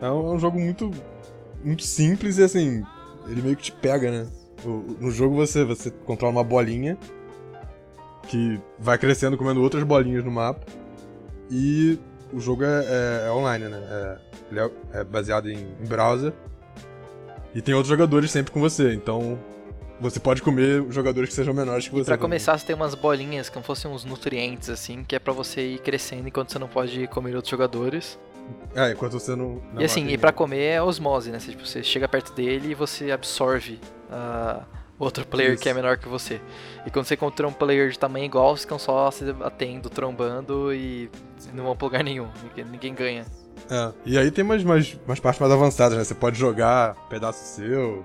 [0.00, 0.90] É um, é um jogo muito,
[1.64, 2.84] muito simples e assim,
[3.26, 4.28] ele meio que te pega, né?
[4.64, 6.96] O- no jogo você, você controla uma bolinha
[8.28, 10.66] que vai crescendo comendo outras bolinhas no mapa
[11.50, 11.98] e
[12.32, 13.82] o jogo é, é- é online, né?
[13.90, 14.18] É-
[14.50, 16.32] ele é, é baseado em, em browser
[17.54, 19.38] e tem outros jogadores sempre com você, então
[20.00, 22.04] você pode comer jogadores que sejam menores que você.
[22.04, 22.22] Pra também.
[22.30, 25.78] começar, você tem umas bolinhas como fossem uns nutrientes, assim, que é pra você ir
[25.80, 28.18] crescendo enquanto você não pode comer outros jogadores.
[28.74, 29.60] É, enquanto você não.
[29.72, 31.38] não e assim, e pra comer é osmose, né?
[31.38, 33.78] Você, tipo, você chega perto dele e você absorve
[34.10, 34.62] ah,
[34.98, 35.62] outro player Isso.
[35.62, 36.40] que é menor que você.
[36.86, 40.72] E quando você encontra um player de tamanho igual, vocês ficam só se batendo, trombando
[40.72, 41.10] e
[41.52, 42.28] não vão pra lugar nenhum.
[42.42, 43.26] Ninguém, ninguém ganha.
[43.70, 43.92] É.
[44.04, 46.04] E aí tem umas, umas, umas partes mais avançadas, né?
[46.04, 48.04] Você pode jogar pedaço seu,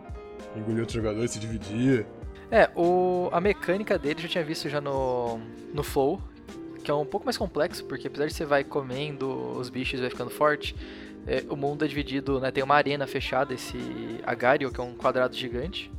[0.56, 2.06] engolir outro jogador, se dividir.
[2.52, 5.40] É, o, a mecânica dele eu já tinha visto já no,
[5.74, 6.22] no Flow,
[6.84, 10.02] que é um pouco mais complexo, porque apesar de você vai comendo os bichos e
[10.02, 10.76] vai ficando forte,
[11.26, 12.52] é, o mundo é dividido, né?
[12.52, 13.78] Tem uma arena fechada, esse
[14.26, 15.92] Agario, que é um quadrado gigante.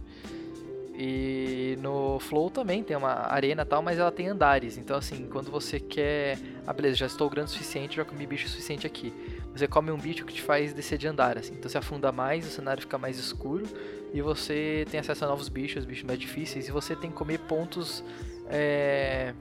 [0.97, 4.79] E no Flow também tem uma arena e tal, mas ela tem andares.
[4.79, 6.39] Então, assim, quando você quer.
[6.67, 9.13] Ah, beleza, já estou grande o suficiente, já comi bicho o suficiente aqui.
[9.55, 11.55] Você come um bicho que te faz descer de andar, assim.
[11.55, 13.65] Então você afunda mais, o cenário fica mais escuro
[14.13, 17.39] e você tem acesso a novos bichos, bichos mais difíceis, e você tem que comer
[17.41, 18.05] pontos.
[18.49, 19.35] É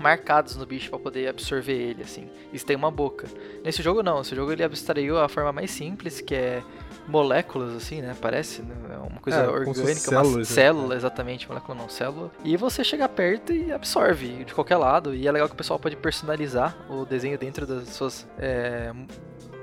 [0.00, 2.26] marcados no bicho para poder absorver ele, assim.
[2.52, 3.28] Isso tem uma boca.
[3.62, 6.62] Nesse jogo não, esse jogo ele abstraiu a forma mais simples, que é
[7.08, 8.14] moléculas, assim, né?
[8.20, 8.74] Parece, né?
[8.92, 10.44] É uma coisa É, orgânica, uma né?
[10.44, 12.30] célula, exatamente, molécula não, célula.
[12.44, 15.14] E você chega perto e absorve de qualquer lado.
[15.14, 18.26] E é legal que o pessoal pode personalizar o desenho dentro das suas.
[18.38, 18.92] É,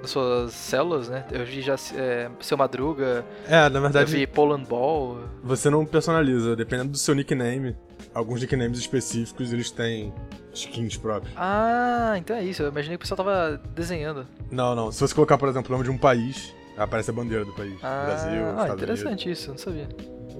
[0.01, 1.25] das suas células, né?
[1.31, 5.21] Eu vi já é, seu Madruga, É, na eu verdade, vi Poland Ball.
[5.43, 7.75] você não personaliza, dependendo do seu nickname.
[8.13, 10.13] Alguns nicknames específicos, eles têm
[10.53, 11.33] skins próprios.
[11.35, 12.61] Ah, então é isso.
[12.61, 14.27] Eu imaginei que o pessoal tava desenhando.
[14.51, 14.91] Não, não.
[14.91, 17.73] Se você colocar, por exemplo, o nome de um país, aparece a bandeira do país.
[17.81, 19.87] Ah, Brasil, ah, Estados interessante isso, eu não sabia.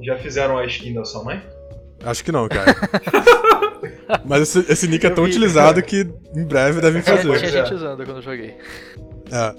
[0.03, 1.37] Já fizeram a skin da sua mãe?
[1.37, 1.57] Unidos.
[2.05, 2.75] Acho que não, cara.
[4.25, 5.31] Mas esse, esse nick é tão vi.
[5.31, 7.37] utilizado que em breve devem Tinha, fazer.
[7.37, 7.65] tinha É.
[7.65, 8.55] gente usando quando eu joguei.
[9.31, 9.55] É,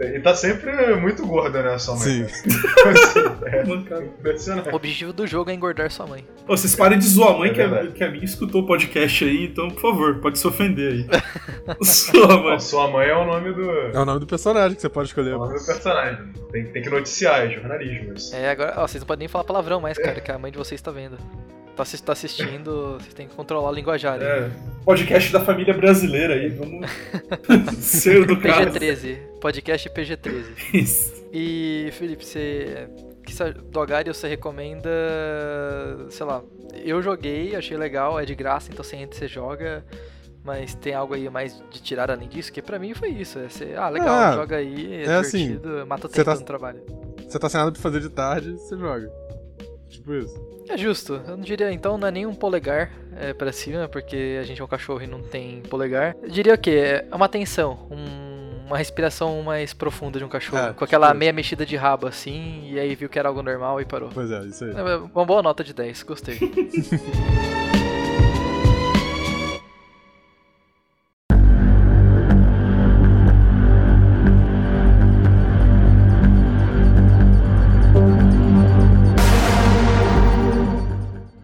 [0.00, 2.02] E tá sempre muito gorda, né, a sua mãe?
[2.04, 2.24] sim.
[2.86, 4.70] Assim, é.
[4.72, 6.24] O objetivo do jogo é engordar sua mãe.
[6.46, 8.66] Ô, vocês parem de zoar a mãe É que, a, que a minha escutou o
[8.66, 11.06] podcast aí, então, por favor, pode se ofender aí.
[11.82, 12.54] Sua mãe.
[12.54, 14.88] Ó, sua mãe é o nome do, é É o nome do personagem que você
[14.88, 15.34] pode escolher.
[15.34, 16.32] o nome do personagem.
[16.50, 18.14] Tem, tem que noticiar, é jornalismo.
[18.14, 18.34] Isso.
[18.34, 20.58] É, agora, ó, vocês não podem nem falar palavrão mais, cara, que a mãe de
[20.58, 21.16] vocês tá vendo.
[21.76, 24.18] Tá, tá assistindo, vocês têm que controlar a linguajar.
[24.18, 24.24] né?
[24.26, 24.50] É,
[24.84, 26.90] podcast da família brasileira aí, vamos
[27.78, 28.66] ser do cara.
[28.70, 30.44] PG-13, podcast PG-13.
[30.72, 31.24] Isso.
[31.32, 32.88] E, Felipe, você.
[33.26, 34.88] Que sa- do Agario você recomenda.
[36.10, 36.42] Sei lá.
[36.84, 39.84] Eu joguei, achei legal, é de graça, então você entra e você joga.
[40.44, 42.52] Mas tem algo aí mais de tirar além disso?
[42.52, 43.38] Que pra mim foi isso.
[43.38, 46.30] É ser, ah, legal, Ah, joga aí, é, é assim, divertido, mata o você tempo
[46.30, 46.82] tá- no trabalho.
[47.28, 49.08] Você tá sem nada pra fazer de tarde, você joga.
[49.88, 50.52] Tipo isso.
[50.68, 54.38] É justo, eu não diria então, não é nem um polegar é, pra cima, porque
[54.40, 56.16] a gente é um cachorro e não tem polegar.
[56.22, 57.04] Eu diria o quê?
[57.10, 58.31] É uma atenção, um-
[58.72, 60.58] uma respiração mais profunda de um cachorro.
[60.58, 61.16] É, com tipo aquela isso.
[61.16, 64.08] meia mexida de rabo assim, e aí viu que era algo normal e parou.
[64.12, 64.70] Pois é, isso aí.
[64.70, 66.38] É uma boa nota de 10, gostei.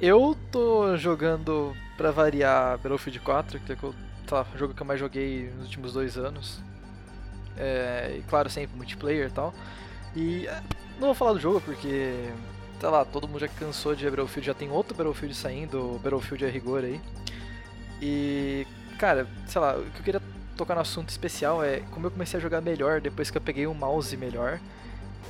[0.01, 3.95] Eu tô jogando, pra variar, Battlefield 4, que é o
[4.55, 6.61] o jogo que eu mais joguei nos últimos dois anos.
[7.59, 9.53] É, e claro, sempre multiplayer e tal.
[10.15, 10.63] E é,
[10.99, 12.15] não vou falar do jogo porque,
[12.81, 16.49] sei lá, todo mundo já cansou de Battlefield, já tem outro Battlefield saindo, Battlefield a
[16.49, 17.01] rigor aí.
[18.01, 18.67] E,
[18.99, 20.23] cara, sei lá, o que eu queria
[20.57, 23.67] tocar no assunto especial é como eu comecei a jogar melhor depois que eu peguei
[23.67, 24.59] um mouse melhor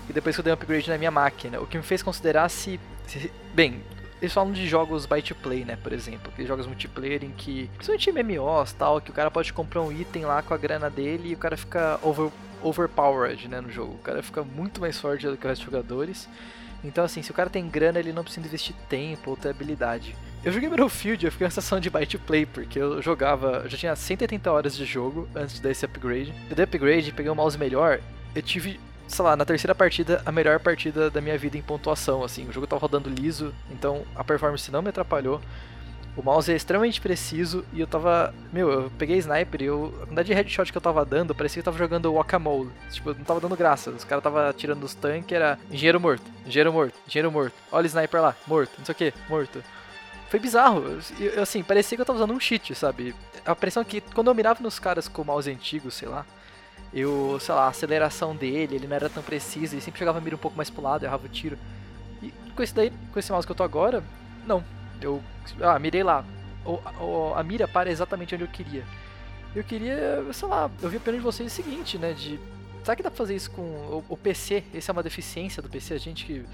[0.08, 1.60] e depois que eu dei um upgrade na minha máquina.
[1.60, 2.78] O que me fez considerar se.
[3.06, 3.82] se- bem,
[4.20, 5.76] eles falam de jogos by to play, né?
[5.76, 7.70] Por exemplo, aqueles jogos multiplayer em que.
[7.76, 11.31] Principalmente MMOs tal, que o cara pode comprar um item lá com a grana dele
[11.31, 12.31] e o cara fica over,
[12.62, 13.61] overpowered, né?
[13.61, 13.94] No jogo.
[13.94, 16.28] O cara fica muito mais forte do que os jogadores.
[16.83, 20.14] Então, assim, se o cara tem grana, ele não precisa investir tempo ou ter habilidade.
[20.44, 23.62] Eu joguei Battlefield, eu fiquei com a sensação de buy to play, porque eu jogava.
[23.64, 26.33] Eu já tinha 180 horas de jogo antes de dar esse upgrade.
[26.48, 28.00] Eu dei upgrade, peguei um mouse melhor.
[28.35, 32.22] Eu tive, sei lá, na terceira partida, a melhor partida da minha vida em pontuação.
[32.22, 35.40] Assim, o jogo tava rodando liso, então a performance não me atrapalhou.
[36.16, 38.34] O mouse é extremamente preciso e eu tava.
[38.52, 41.62] Meu, eu peguei sniper e eu, a quantidade de headshot que eu tava dando, parecia
[41.62, 42.70] que eu tava jogando Whack-A-Mole.
[42.90, 43.90] Tipo, não tava dando graça.
[43.90, 47.54] Os caras tava tirando os tanques, era engenheiro morto, engenheiro morto, engenheiro morto.
[47.70, 49.62] Olha o sniper lá, morto, não sei o que, morto.
[50.28, 50.98] Foi bizarro.
[51.20, 53.14] Eu- assim, parecia que eu tava usando um cheat, sabe?
[53.46, 56.26] A impressão é que quando eu mirava nos caras com o mouse antigo, sei lá,
[56.92, 60.20] eu, sei lá, a aceleração dele, ele não era tão preciso, ele sempre jogava a
[60.20, 61.59] mira um pouco mais pro lado, errava o tiro.
[62.22, 64.03] E com esse daí, com esse mouse que eu tô agora,
[64.46, 64.62] não.
[65.01, 65.22] Eu,
[65.61, 66.24] ah, mirei lá.
[66.64, 66.72] O,
[67.03, 68.85] o- a mira para exatamente onde eu queria.
[69.55, 72.38] Eu queria, sei lá, eu vi a opinião de vocês o seguinte, né, de...
[72.85, 74.62] Será que dá pra fazer isso com o, o PC?
[74.74, 76.44] Essa é uma deficiência do PC, a gente que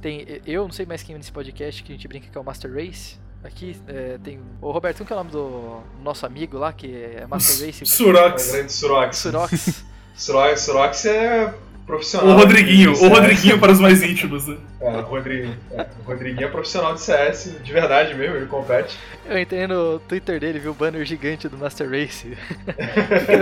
[0.00, 0.26] tem...
[0.46, 2.44] Eu não sei mais quem é nesse podcast que a gente brinca que é o
[2.44, 3.16] Master Race.
[3.44, 4.40] Aqui é, tem...
[4.60, 7.82] O Roberto, como que é o nome do nosso amigo lá, que é Master Race?
[7.82, 8.52] É o Surox.
[8.52, 9.16] grande Surox.
[9.18, 9.84] Surox.
[10.16, 11.54] Surox, Surox é
[11.84, 12.30] profissional.
[12.30, 13.08] O Rodriguinho, o.
[13.08, 14.56] Rodriguinho para os mais íntimos, né?
[14.80, 15.58] É, o Rodriguinho.
[15.72, 18.96] É, o Rodriguinho é profissional de CS, de verdade mesmo, ele compete.
[19.26, 22.36] Eu entrei no Twitter dele, vi o banner gigante do Master Race.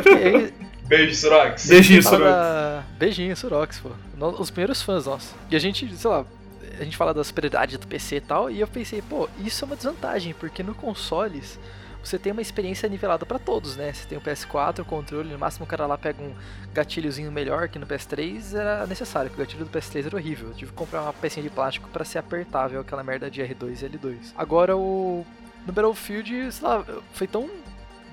[0.03, 0.53] fiquei,
[0.87, 1.67] Beijo, Surox.
[1.67, 2.85] Beijinho, Surox.
[2.99, 3.91] Beijinho, Surox, pô.
[4.39, 5.35] Os primeiros fãs, nossa.
[5.51, 6.25] E a gente, sei lá,
[6.79, 9.67] a gente fala da superioridade do PC e tal, e eu pensei, pô, isso é
[9.67, 11.59] uma desvantagem, porque no consoles
[12.03, 13.93] você tem uma experiência nivelada pra todos, né?
[13.93, 16.35] Você tem o PS4, o controle, no máximo o cara lá pega um
[16.73, 20.49] gatilhozinho melhor que no PS3 era necessário, porque o gatilho do PS3 era horrível.
[20.49, 23.83] Eu tive que comprar uma pecinha de plástico pra ser apertável aquela merda de R2
[23.83, 24.17] e L2.
[24.37, 25.25] Agora o
[25.65, 27.49] no Battlefield, sei lá, foi tão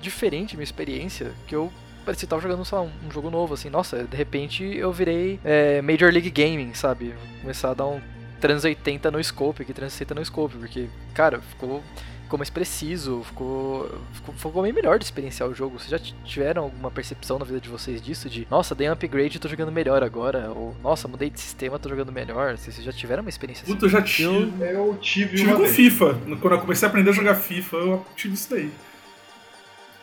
[0.00, 1.72] diferente a minha experiência que eu
[2.04, 5.38] parecia que tava jogando, lá, um, um jogo novo, assim, nossa, de repente eu virei
[5.44, 7.14] é, Major League Gaming, sabe?
[7.40, 8.00] Começar a dar um
[8.40, 11.82] 380 no scope aqui, 360 no scope, porque, cara, ficou,
[12.24, 15.78] ficou mais preciso, ficou, ficou, ficou bem melhor de experienciar o jogo.
[15.78, 18.28] Vocês já tiveram alguma percepção na vida de vocês disso?
[18.28, 21.78] De, nossa, dei um upgrade e tô jogando melhor agora, ou, nossa, mudei de sistema,
[21.78, 22.56] tô jogando melhor.
[22.56, 23.72] Vocês já tiveram uma experiência assim?
[23.72, 24.52] Puta, eu já tive.
[24.60, 25.76] Eu tive, Tive uma com vez.
[25.76, 26.18] FIFA.
[26.40, 28.70] Quando eu comecei a aprender a jogar FIFA, eu tive isso daí.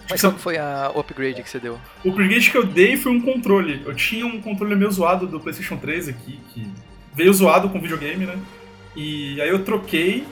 [0.09, 1.77] Mas Tipo, qual foi a, o upgrade que você deu?
[2.05, 3.81] O upgrade que eu dei foi um controle.
[3.85, 6.65] Eu tinha um controle meio zoado do PlayStation 3 aqui, que
[7.17, 8.37] veio zoado com videogame, né?
[8.95, 10.23] E aí eu troquei,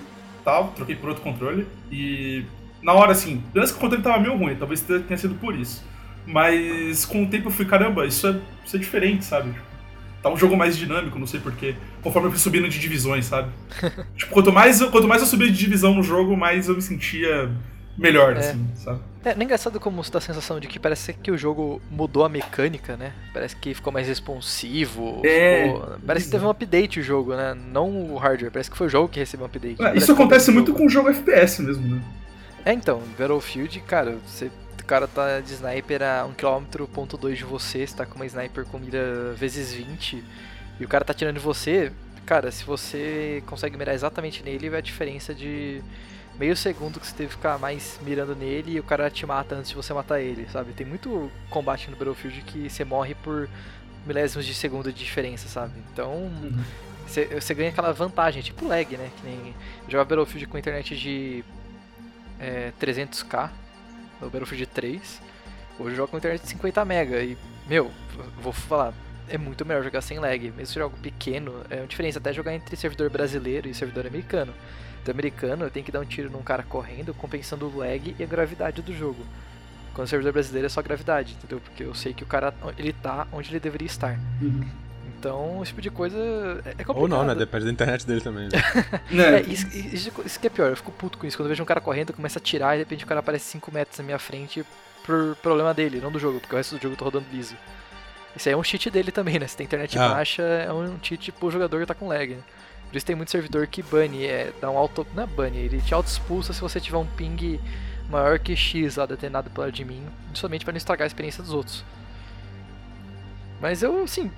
[0.44, 1.68] tal, troquei por outro controle.
[1.92, 2.46] E
[2.82, 5.84] na hora, assim, antes que o controle tava meio ruim, talvez tenha sido por isso.
[6.28, 9.52] Mas com o tempo eu fui, caramba, isso é, isso é diferente, sabe?
[10.22, 11.76] Tá um jogo mais dinâmico, não sei porquê.
[12.02, 13.50] Conforme eu fui subindo de divisões, sabe?
[14.16, 17.52] tipo, quanto mais, quanto mais eu subia de divisão no jogo, mais eu me sentia
[17.98, 18.40] melhor, É.
[18.40, 19.00] assim, sabe?
[19.24, 22.24] É, é engraçado como você dá a sensação de que parece que o jogo mudou
[22.24, 23.12] a mecânica, né?
[23.34, 25.22] Parece que ficou mais responsivo.
[25.26, 25.64] É.
[25.68, 27.56] ficou- Parece que teve um update o jogo, né?
[27.72, 28.52] Não o hardware.
[28.52, 29.82] Parece que foi o jogo que recebeu um update.
[29.82, 32.02] É, isso acontece muito jogo- com o jogo FPS mesmo, né?
[32.64, 37.44] É, então, Battlefield, cara, você, o cara tá de sniper a 1km, ponto 2 de
[37.44, 40.24] você, você tá com uma sniper com mira vezes 20,
[40.80, 41.92] e o cara tá atirando em você,
[42.26, 45.82] cara, se você consegue mirar exatamente nele, vai a diferença de
[46.40, 49.56] meio segundo que você teve que ficar mais mirando nele e o cara te mata
[49.56, 50.74] antes de você matar ele, sabe?
[50.74, 53.50] Tem muito combate no Battlefield que você morre por
[54.06, 55.74] milésimos de segundo de diferença, sabe?
[55.92, 56.32] Então,
[57.08, 59.10] você, você ganha aquela vantagem, tipo lag, né?
[59.18, 59.56] Que nem
[59.88, 61.44] jogar Battlefield com internet de
[62.40, 63.50] é, 300k,
[64.22, 65.22] no Battlefield 3.
[65.80, 67.92] Hoje eu jogo com internet de 50 mega e, meu,
[68.42, 68.94] vou falar,
[69.28, 70.40] é muito melhor jogar sem lag.
[70.52, 74.54] Mesmo se jogo pequeno, é uma diferença até jogar entre servidor brasileiro e servidor americano.
[75.06, 78.24] Do americano eu tenho que dar um tiro num cara correndo, compensando o lag e
[78.24, 79.24] a gravidade do jogo.
[79.94, 81.62] Quando o servidor brasileiro é só gravidade, entendeu?
[81.62, 84.20] Porque eu sei que o cara ele tá onde ele deveria estar.
[85.18, 86.98] Então, esse tipo de coisa é é complicado.
[86.98, 87.34] Ou não, né?
[87.34, 88.50] Depende da internet dele também.
[88.50, 88.52] né?
[89.12, 91.38] É, É, isso, isso, isso que é pior, eu fico puto com isso.
[91.38, 93.20] Quando eu vejo um cara correndo, eu começo a atirar e de repente o cara
[93.22, 94.66] aparece 5 metros na minha frente
[95.06, 97.56] por problema dele, não do jogo, porque o resto do jogo eu tô rodando liso.
[98.36, 99.48] Isso aí é um cheat dele também, né?
[99.48, 100.10] Se tem internet Ah.
[100.10, 102.42] baixa, é um cheat pro jogador que tá com lag, né?
[102.96, 105.06] Por isso tem muito servidor que bane, é, dá um auto.
[105.14, 107.60] Não é bane, ele te auto-expulsa se você tiver um ping
[108.10, 110.02] maior que X lá determinado pelo admin,
[110.34, 111.84] somente pra não estragar a experiência dos outros.
[113.60, 114.32] Mas eu, assim,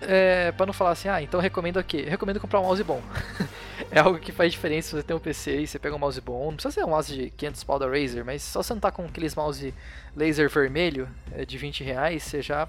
[0.00, 1.78] é, pra não falar assim, ah, então recomendo?
[1.78, 3.02] Eu recomendo comprar um mouse bom.
[3.92, 6.22] é algo que faz diferença se você tem um PC e você pega um mouse
[6.22, 6.46] bom.
[6.46, 8.90] Não precisa ser um mouse de 500 pau da Razer, mas só você não tá
[8.90, 9.74] com aqueles mouse
[10.16, 12.66] laser vermelho é, de 20 reais, você já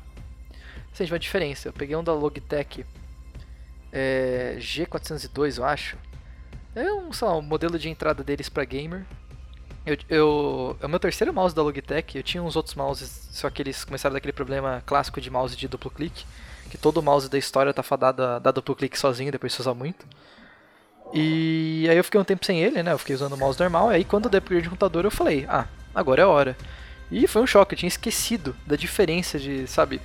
[0.92, 1.70] sente uma diferença.
[1.70, 2.84] Eu peguei um da Logitech
[3.92, 5.98] é, G402, eu acho.
[6.76, 9.06] É um, sei lá, um modelo de entrada deles pra gamer.
[9.86, 12.18] Eu, eu, é o meu terceiro mouse da Logitech.
[12.18, 15.68] Eu tinha uns outros mouses, só que eles começaram daquele problema clássico de mouse de
[15.68, 16.26] duplo clique.
[16.70, 19.74] Que todo mouse da história tá fadado a dar duplo clique sozinho, depois se usa
[19.74, 20.06] muito.
[21.14, 22.94] E aí eu fiquei um tempo sem ele, né?
[22.94, 23.90] Eu fiquei usando o mouse normal.
[23.90, 26.56] Aí quando eu dei upgrade de computador, eu falei, ah, agora é a hora.
[27.12, 30.00] E foi um choque, eu tinha esquecido da diferença de, sabe,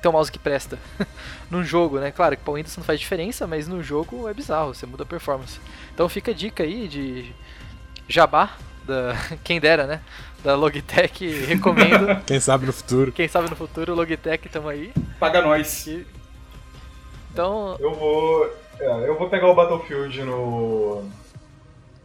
[0.00, 0.78] ter um mouse que presta
[1.50, 2.10] num jogo, né?
[2.10, 5.06] Claro que pra Windows não faz diferença, mas no jogo é bizarro, você muda a
[5.06, 5.60] performance.
[5.94, 7.32] Então fica a dica aí de
[8.08, 8.50] jabá,
[8.84, 10.00] da, quem dera, né?
[10.42, 12.22] Da Logitech, recomendo.
[12.24, 13.12] Quem sabe no futuro.
[13.12, 14.92] Quem sabe no futuro, Logitech, tamo aí.
[15.18, 15.86] paga nós.
[15.86, 16.06] E-
[17.32, 18.46] Então, Eu vou.
[18.80, 21.04] é, eu vou pegar o Battlefield no.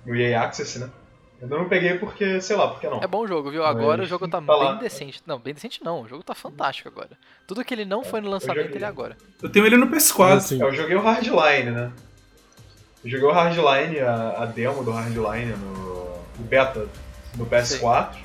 [0.05, 0.89] no EA Access, né?
[1.49, 3.01] Eu não peguei porque, sei lá, porque não.
[3.01, 3.63] é bom o jogo, viu?
[3.65, 4.71] Agora Mas o jogo tá tá lá.
[4.73, 5.21] bem decente.
[5.25, 7.11] Não, bem decente não, o jogo tá fantástico agora.
[7.47, 9.15] Tudo que ele não foi no lançamento, ele é agora.
[9.41, 10.31] Eu tenho ele no PS4.
[10.37, 11.91] Assim, É, Eu joguei o Hardline, né?
[13.03, 16.05] Eu joguei o Hardline, a, a demo do Hardline no,
[16.39, 16.87] no beta
[17.35, 18.15] do PS4.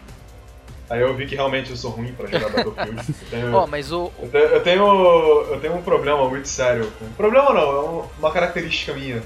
[0.89, 3.55] Aí eu vi que realmente eu sou ruim pra jogar Battlefield.
[3.55, 6.91] Ó, mas o, eu tenho, eu tenho, eu tenho um problema muito sério.
[6.99, 9.23] Com, problema não, é um- uma característica minha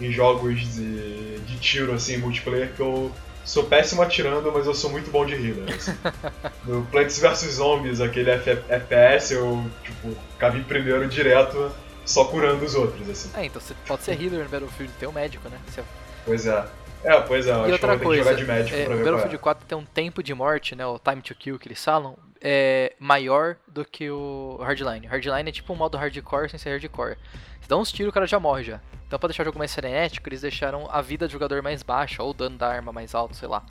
[0.00, 3.10] em jogos de, de tiro, assim, multiplayer, que eu
[3.46, 5.74] sou péssimo atirando, mas eu sou muito bom de healer.
[5.74, 5.96] Assim.
[6.66, 10.14] No Plants vs Zombies, aquele F- FPS, eu, tipo,
[10.58, 11.70] em primeiro direto,
[12.04, 13.30] só curando os outros, assim.
[13.34, 15.58] É, então você pode ser healer no Battlefield, tem um médico, né?
[15.68, 15.82] Você-
[16.24, 16.66] Pois é.
[17.04, 18.44] É, pois é, eu E acho que eu outra vou ter que coisa, jogar de
[18.44, 19.38] médico é, pra o ver qual Battlefield é.
[19.38, 20.84] 4 tem um tempo de morte, né?
[20.84, 25.06] O time to kill que eles falam, é maior do que o Hardline.
[25.06, 27.16] Hardline é tipo um modo hardcore sem ser hardcore.
[27.60, 28.80] Você dá uns tiros o cara já morre já.
[29.06, 32.22] Então pra deixar o jogo mais frenético, eles deixaram a vida do jogador mais baixa,
[32.22, 33.64] ou o dano da arma mais alto, sei lá.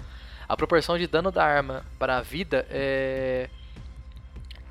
[0.48, 3.50] A proporção de dano da arma para a vida é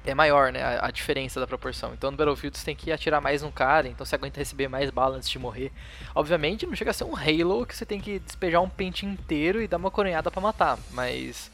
[0.06, 0.62] é maior, né?
[0.80, 1.94] A, diferença da proporção.
[1.94, 4.90] Então no Battlefield você tem que atirar mais um cara, então você aguenta receber mais
[4.90, 5.72] bala antes de morrer.
[6.14, 9.62] Obviamente não chega a ser um Halo que você tem que despejar um pente inteiro
[9.62, 11.50] e dar uma coronhada para matar, mas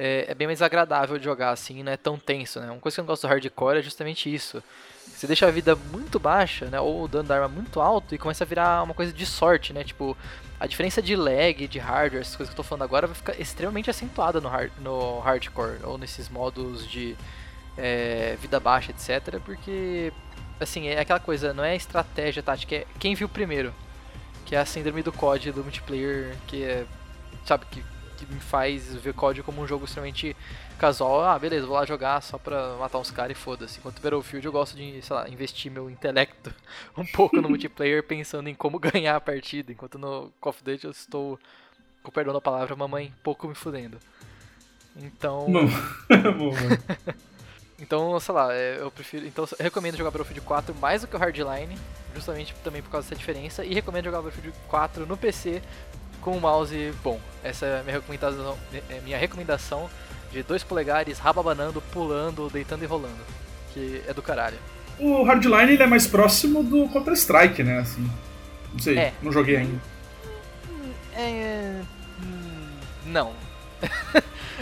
[0.00, 2.70] é, é, bem mais agradável de jogar assim, não é tão tenso, né?
[2.70, 4.62] Uma coisa que eu não gosto do hardcore é justamente isso.
[5.08, 6.78] Você deixa a vida muito baixa, né?
[6.78, 9.72] Ou o dano da arma muito alto e começa a virar uma coisa de sorte,
[9.72, 9.82] né?
[9.82, 10.16] Tipo,
[10.60, 13.40] a diferença de lag, de hardware, essas coisas que eu tô falando agora, vai ficar
[13.40, 17.16] extremamente acentuada no, hard, no hardcore, ou nesses modos de
[17.76, 19.40] é, vida baixa, etc.
[19.44, 20.12] Porque,
[20.60, 23.74] assim, é aquela coisa, não é estratégia tática, é quem viu primeiro.
[24.46, 26.86] Que é a síndrome do COD do multiplayer, que é,
[27.44, 27.82] sabe, que,
[28.26, 30.36] que me faz ver COD como um jogo extremamente
[30.78, 31.22] casual.
[31.22, 33.78] Ah, beleza, vou lá jogar só pra matar uns caras e foda-se.
[33.78, 36.54] Enquanto Battlefield eu gosto de, sei lá, investir meu intelecto
[36.96, 39.72] um pouco no multiplayer pensando em como ganhar a partida.
[39.72, 41.38] Enquanto no Call of Duty eu estou,
[42.02, 43.98] com perdão da palavra, mamãe, pouco me fudendo.
[44.96, 45.46] Então.
[47.80, 49.24] Então, sei lá, é, eu prefiro.
[49.24, 51.78] Então eu recomendo jogar Battlefield 4 mais do que o Hardline,
[52.12, 55.62] justamente também por causa dessa diferença, e recomendo jogar Battlefield 4 no PC
[56.28, 57.18] com um mouse bom.
[57.42, 58.58] Essa é a minha recomendação,
[58.90, 59.88] é minha recomendação
[60.30, 63.16] de 2 polegares, rababanando, pulando, deitando e rolando.
[63.72, 64.58] Que é do caralho.
[64.98, 67.78] O Hardline ele é mais próximo do Counter-Strike, né?
[67.78, 68.10] Assim.
[68.72, 69.12] Não sei, é.
[69.22, 69.80] não joguei ainda.
[71.16, 71.80] É.
[72.22, 72.76] Hum,
[73.06, 73.32] não.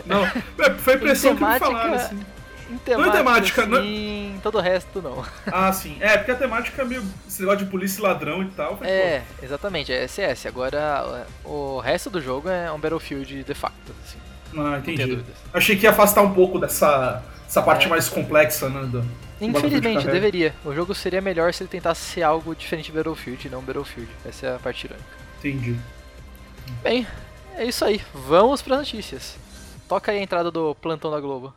[0.07, 0.23] não,
[0.65, 2.21] é, foi a impressão que me falaram, assim.
[2.69, 4.41] Em temática, não é temática, sim, não...
[4.41, 5.25] todo o resto não.
[5.47, 5.97] Ah, sim.
[6.01, 7.03] É, porque a temática é meio.
[7.27, 8.79] Esse negócio de polícia e ladrão e tal.
[8.83, 9.45] É, pô.
[9.45, 10.49] exatamente, é SS.
[10.49, 13.95] Agora, o resto do jogo é um Battlefield de facto.
[14.05, 14.19] Assim.
[14.59, 15.23] Ah, entendi.
[15.55, 17.89] Achei que ia afastar um pouco dessa essa parte é.
[17.89, 18.85] mais complexa, né?
[18.87, 19.05] Do,
[19.41, 20.55] Infelizmente, de deveria.
[20.65, 24.11] O jogo seria melhor se ele tentasse ser algo diferente de Battlefield, não Battlefield.
[24.25, 25.07] Essa é a parte irônica.
[25.39, 25.77] Entendi.
[26.83, 27.07] Bem,
[27.55, 28.01] é isso aí.
[28.13, 29.37] Vamos para notícias.
[29.89, 31.55] Toca aí a entrada do plantão da Globo.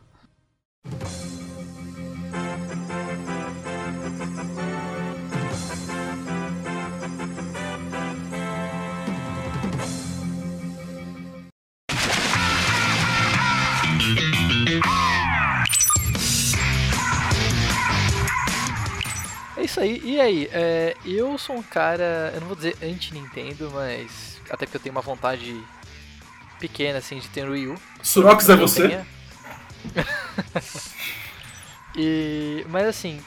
[19.70, 20.00] Isso aí.
[20.04, 24.76] E aí, é, eu sou um cara, eu não vou dizer anti-Nintendo, mas até porque
[24.76, 25.62] eu tenho uma vontade
[26.58, 27.76] pequena assim de ter o Wii U.
[28.02, 29.04] Surox é você?
[31.96, 33.20] E, mas assim,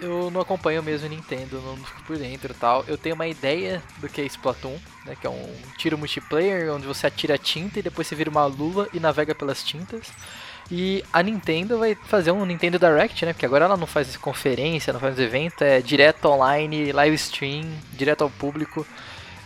[0.00, 2.82] eu não acompanho mesmo Nintendo, não fico por dentro e tal.
[2.88, 6.86] Eu tenho uma ideia do que é Splatoon, né, que é um tiro multiplayer onde
[6.86, 10.06] você atira tinta e depois você vira uma lula e navega pelas tintas.
[10.70, 13.32] E a Nintendo vai fazer um Nintendo Direct, né?
[13.32, 18.22] Porque agora ela não faz conferência, não faz evento, é direto online, live stream, direto
[18.22, 18.84] ao público.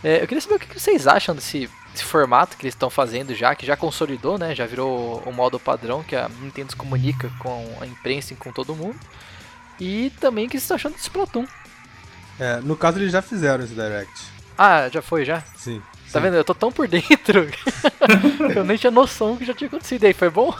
[0.03, 3.35] É, eu queria saber o que vocês acham desse esse formato que eles estão fazendo
[3.35, 4.55] já, que já consolidou, né?
[4.55, 8.51] Já virou o modo padrão que a Nintendo se comunica com a imprensa e com
[8.51, 8.97] todo mundo.
[9.79, 11.45] E também o que vocês estão achando desse Splatoon.
[12.39, 14.13] É, no caso eles já fizeram esse Direct.
[14.57, 15.41] Ah, já foi já?
[15.55, 15.81] Sim.
[16.11, 16.21] Tá sim.
[16.21, 16.35] vendo?
[16.35, 17.49] Eu tô tão por dentro
[18.55, 20.03] eu nem tinha noção que já tinha acontecido.
[20.03, 20.55] E aí, foi bom?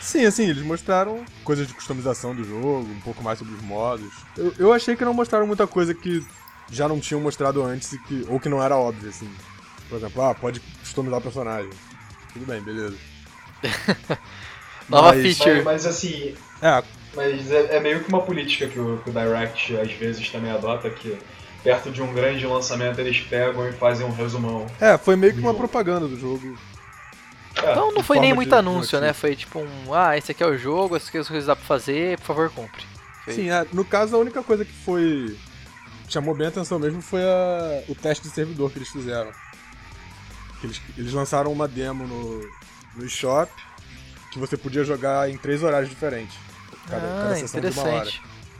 [0.00, 4.10] Sim, assim, eles mostraram coisas de customização do jogo, um pouco mais sobre os modos.
[4.36, 6.24] Eu, eu achei que não mostraram muita coisa que
[6.70, 9.30] já não tinham mostrado antes e que, ou que não era óbvio, assim.
[9.88, 11.70] Por exemplo, ah, pode customizar o personagem.
[12.32, 12.96] Tudo bem, beleza.
[14.88, 15.56] Nova mas, feature.
[15.56, 16.34] Mas, mas, assim.
[16.62, 16.82] É.
[17.14, 20.50] Mas é, é, meio que uma política que o, que o Direct às vezes também
[20.50, 21.18] adota que
[21.62, 24.66] perto de um grande lançamento eles pegam e fazem um resumão.
[24.80, 25.58] É, foi meio que uma jogo.
[25.58, 26.56] propaganda do jogo.
[27.62, 29.12] É, então não foi nem muito anúncio, né?
[29.12, 32.26] Foi tipo um, ah, esse aqui é o jogo, essas coisas dá pra fazer, por
[32.26, 32.84] favor, compre.
[33.24, 33.34] Foi.
[33.34, 35.36] Sim, é, no caso a única coisa que foi
[36.08, 39.30] chamou bem a atenção mesmo foi a, o teste de servidor que eles fizeram.
[40.62, 42.40] Eles, eles lançaram uma demo no,
[42.96, 43.52] no eShop
[44.32, 46.36] que você podia jogar em três horários diferentes.
[46.88, 47.84] Cada, ah, cada sessão interessante.
[47.84, 48.10] de uma hora.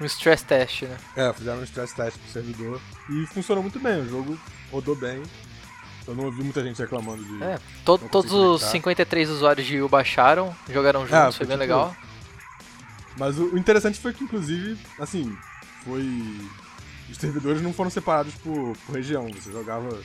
[0.00, 0.96] Um stress test, né?
[1.16, 2.80] É, fizeram um stress test pro servidor.
[3.10, 4.38] E funcionou muito bem, o jogo
[4.70, 5.22] rodou bem.
[6.08, 7.44] Eu não ouvi muita gente reclamando de.
[7.44, 11.56] É, to todos os 53 usuários de Wii baixaram, jogaram juntos, é, foi, foi bem
[11.56, 11.94] tipo, legal.
[13.18, 15.36] Mas o, o, interessante foi que, inclusive, assim,
[15.84, 16.02] foi.
[17.10, 19.28] Os servidores não foram separados por, por região.
[19.28, 20.00] Você jogava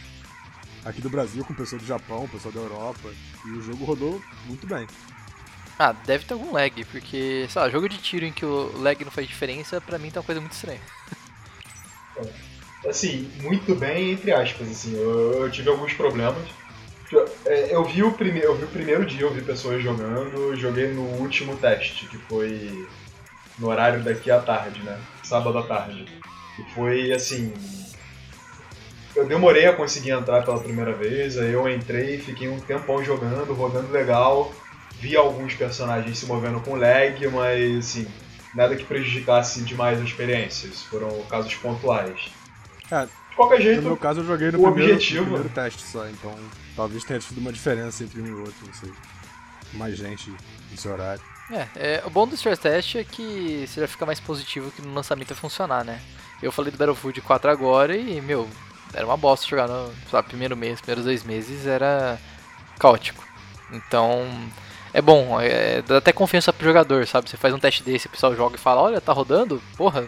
[0.83, 3.09] aqui do Brasil com pessoa do Japão, pessoa da Europa,
[3.45, 4.85] e o jogo rodou muito bem.
[5.79, 9.01] Ah, deve ter algum lag, porque, sei lá, jogo de tiro em que o lag
[9.05, 10.81] não faz diferença, pra mim tá uma coisa muito estranha.
[12.87, 16.43] Assim, muito bem, entre aspas, assim, eu, eu tive alguns problemas.
[17.45, 18.41] É, eu, vi o prime...
[18.41, 22.87] eu vi o primeiro dia, eu vi pessoas jogando, joguei no último teste, que foi
[23.57, 24.99] no horário daqui à tarde, né?
[25.23, 26.05] Sábado à tarde.
[26.59, 27.53] E foi assim.
[29.15, 33.53] Eu demorei a conseguir entrar pela primeira vez, aí eu entrei, fiquei um tempão jogando,
[33.53, 34.51] rodando legal,
[34.99, 38.07] vi alguns personagens se movendo com lag, mas assim,
[38.55, 40.69] nada que prejudicasse demais a experiência.
[40.89, 42.31] Foram casos pontuais.
[42.91, 45.49] É, De qualquer jeito, no meu caso eu joguei no o primeiro, objetivo- no primeiro
[45.49, 46.35] teste só, então
[46.75, 48.91] talvez tenha tido uma diferença entre um e outro, não sei.
[49.73, 50.31] Mais gente
[50.69, 51.21] nesse horário.
[51.51, 54.81] É, é, o bom do stress test é que você já fica mais positivo que
[54.81, 55.99] no lançamento vai funcionar, né?
[56.41, 58.47] Eu falei do Battlefield 4 agora e, meu,
[58.93, 62.19] era uma bosta jogar no lá, primeiro mês, primeiros dois meses era
[62.79, 63.23] caótico.
[63.71, 64.27] Então,
[64.93, 67.29] é bom, é, dá até confiança pro jogador, sabe?
[67.29, 70.07] Você faz um teste desse, o pessoal joga e fala, olha, tá rodando, porra,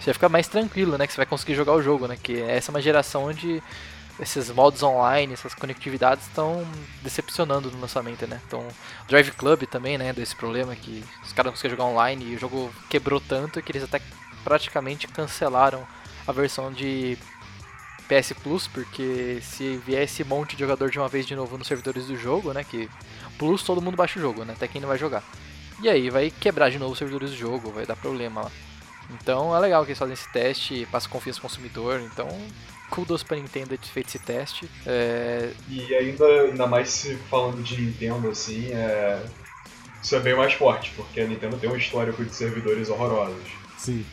[0.00, 1.06] você fica mais tranquilo, né?
[1.06, 2.16] Que você vai conseguir jogar o jogo, né?
[2.20, 3.62] Que essa é uma geração onde
[4.18, 6.66] esses modos online, essas conectividades estão
[7.02, 8.40] decepcionando no lançamento, né?
[8.46, 8.66] Então,
[9.08, 10.12] Drive Club também, né?
[10.12, 13.72] Desse problema que os caras não conseguem jogar online e o jogo quebrou tanto que
[13.72, 14.00] eles até
[14.42, 15.86] praticamente cancelaram
[16.26, 17.18] a versão de
[18.08, 21.66] PS Plus, porque se vier esse monte de jogador de uma vez de novo nos
[21.66, 22.64] servidores do jogo, né?
[22.64, 22.88] Que
[23.38, 24.54] Plus todo mundo baixa o jogo, né?
[24.54, 25.22] Até quem não vai jogar.
[25.82, 28.50] E aí vai quebrar de novo os servidores do jogo, vai dar problema lá.
[29.10, 32.28] Então é legal que eles fazem esse teste, passa confiança ao consumidor, então
[32.90, 34.68] kudos pra Nintendo ter feito esse teste.
[34.86, 39.22] É, E ainda, ainda mais se falando de Nintendo assim, é...
[40.02, 43.50] isso é bem mais forte, porque a Nintendo tem um histórico de servidores horrorosos.
[43.78, 44.04] Sim.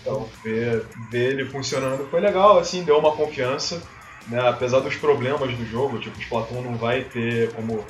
[0.00, 3.82] Então ver, ver ele funcionando foi legal, assim, deu uma confiança.
[4.28, 4.46] Né?
[4.46, 7.84] Apesar dos problemas do jogo, tipo, o Splatoon não vai ter como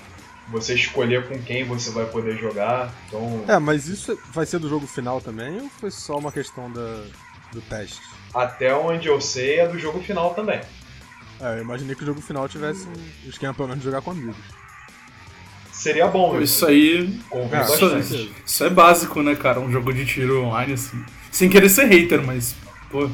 [0.51, 2.93] você escolher com quem você vai poder jogar.
[3.07, 6.71] Então, É, mas isso vai ser do jogo final também ou foi só uma questão
[6.71, 7.05] da,
[7.53, 8.01] do teste?
[8.35, 10.61] até onde eu sei, é do jogo final também.
[11.41, 14.11] É, eu imaginei que o jogo final tivesse um esquema pelo menos de jogar com
[14.11, 14.37] amigos.
[15.73, 17.19] Seria bom Isso aí.
[17.31, 18.35] Convido É, Isso, bastante.
[18.45, 19.61] isso é básico, né, cara?
[19.61, 21.05] Um jogo de tiro online, assim.
[21.31, 22.55] Sem querer ser hater, mas,
[22.91, 23.09] pô,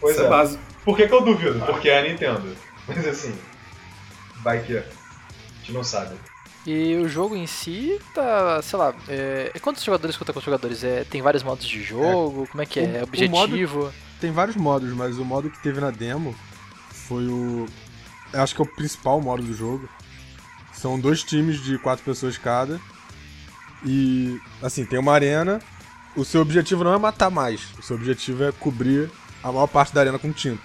[0.00, 0.30] Pois isso é, é.
[0.30, 0.62] básico.
[0.84, 1.60] Por que, que eu duvido?
[1.66, 2.56] Porque é a Nintendo.
[2.88, 3.32] Mas assim,
[4.42, 4.76] vai que.
[4.76, 4.82] A
[5.60, 6.16] gente não sabe.
[6.64, 10.84] E o jogo em si tá, sei lá, é, quantos jogadores quantos jogadores?
[10.84, 13.00] É, tem vários modos de jogo, como é que o- é?
[13.00, 13.92] o Objetivo?
[14.20, 16.34] Tem vários modos, mas o modo que teve na demo
[16.90, 17.66] foi o.
[18.32, 19.88] Acho que é o principal modo do jogo.
[20.72, 22.80] São dois times de quatro pessoas cada.
[23.84, 25.60] E, assim, tem uma arena.
[26.14, 27.60] O seu objetivo não é matar mais.
[27.78, 29.10] O seu objetivo é cobrir
[29.42, 30.62] a maior parte da arena com tinta.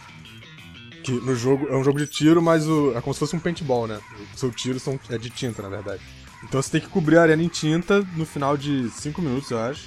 [1.03, 3.39] Que no jogo é um jogo de tiro, mas o, é como se fosse um
[3.39, 3.99] paintball, né?
[4.33, 6.01] O seu tiro são, é de tinta, na verdade.
[6.43, 9.59] Então você tem que cobrir a arena em tinta no final de 5 minutos, eu
[9.59, 9.85] acho.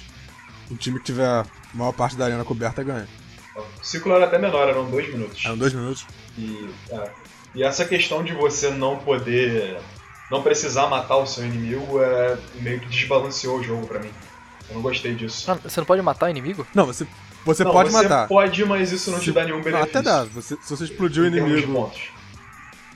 [0.69, 3.07] O time que tiver a maior parte da arena coberta ganha.
[3.55, 5.43] O ciclo era até menor, eram dois minutos.
[5.45, 6.05] Eram dois minutos.
[6.37, 7.11] E, é.
[7.55, 9.77] e essa questão de você não poder.
[10.29, 14.11] não precisar matar o seu inimigo é meio que desbalanceou o jogo pra mim.
[14.69, 15.51] Eu não gostei disso.
[15.51, 16.65] Ah, você não pode matar o inimigo?
[16.73, 17.05] Não, você,
[17.45, 18.27] você Não, pode você matar.
[18.27, 19.89] pode, mas isso não te Se- dá nenhum Não, benefício.
[19.89, 20.23] até dá.
[20.25, 21.73] Você- se você explodir o em termos de inimigo.
[21.85, 22.01] pontos.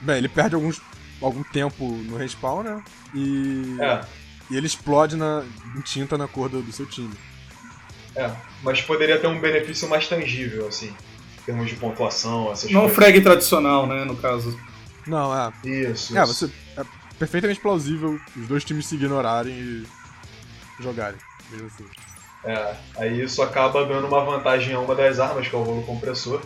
[0.02, 0.82] Bem, ele perde alguns,
[1.22, 2.84] algum tempo no respawn, né?
[3.14, 3.78] E.
[3.82, 4.02] É,
[4.52, 5.43] E ele explode na,
[5.76, 7.14] em tinta na cor do, do seu time.
[8.16, 8.32] é.
[8.64, 10.88] Mas poderia ter um benefício mais tangível, assim.
[10.88, 12.96] Em termos de pontuação, essas Não o coisas.
[12.96, 14.56] frag tradicional, né, no caso.
[15.08, 15.52] Não, é.
[15.68, 16.18] Isso.
[16.18, 16.34] É, isso.
[16.48, 16.52] você.
[16.78, 16.84] É
[17.20, 19.88] perfeitamente plausível os dois times se ignorarem e
[20.80, 21.18] jogarem.
[21.52, 21.86] Mesmo assim.
[22.46, 25.84] É, aí isso acaba dando uma vantagem a uma das armas, que é o rolo
[25.84, 26.41] compressor.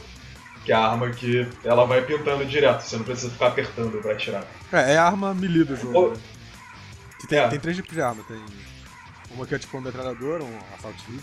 [0.66, 4.12] Que é a arma que ela vai pintando direto, você não precisa ficar apertando pra
[4.14, 4.45] atirar.
[4.72, 5.97] É, é a arma melee do jogo.
[5.97, 6.18] Ou- né?
[7.20, 7.47] Que tem, É.
[7.47, 8.24] tem três tipos de arma.
[8.28, 8.41] Tem
[9.32, 11.22] uma que é tipo um metralhador, um assalto rifle.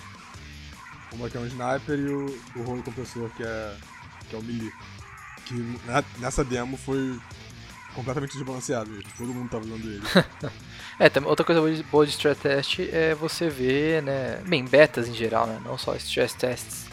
[1.12, 3.74] Uma que é um sniper e o, o rolo compressor que é,
[4.29, 4.72] que é o melee.
[5.47, 5.55] Que
[5.87, 7.18] na- nessa demo foi
[7.95, 9.11] completamente desbalanceado mesmo.
[9.16, 10.03] Todo mundo tava usando ele.
[10.99, 15.47] É, outra coisa boa de- stress test é você ver, né, bem, betas em geral,
[15.47, 16.86] né, não só stress tests,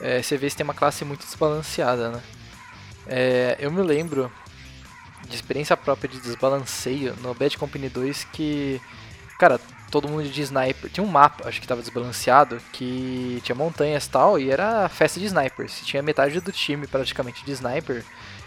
[0.00, 2.22] é, você vê se tem uma classe muito desbalanceada, né.
[3.06, 4.32] É, eu me lembro
[5.28, 8.80] de experiência própria de desbalanceio no Bad Company 2 que,
[9.38, 9.60] cara,
[9.92, 14.10] todo mundo de sniper, tinha um mapa, acho que tava desbalanceado, que tinha montanhas e
[14.10, 18.04] tal, e era festa de snipers, tinha metade do time praticamente de sniper,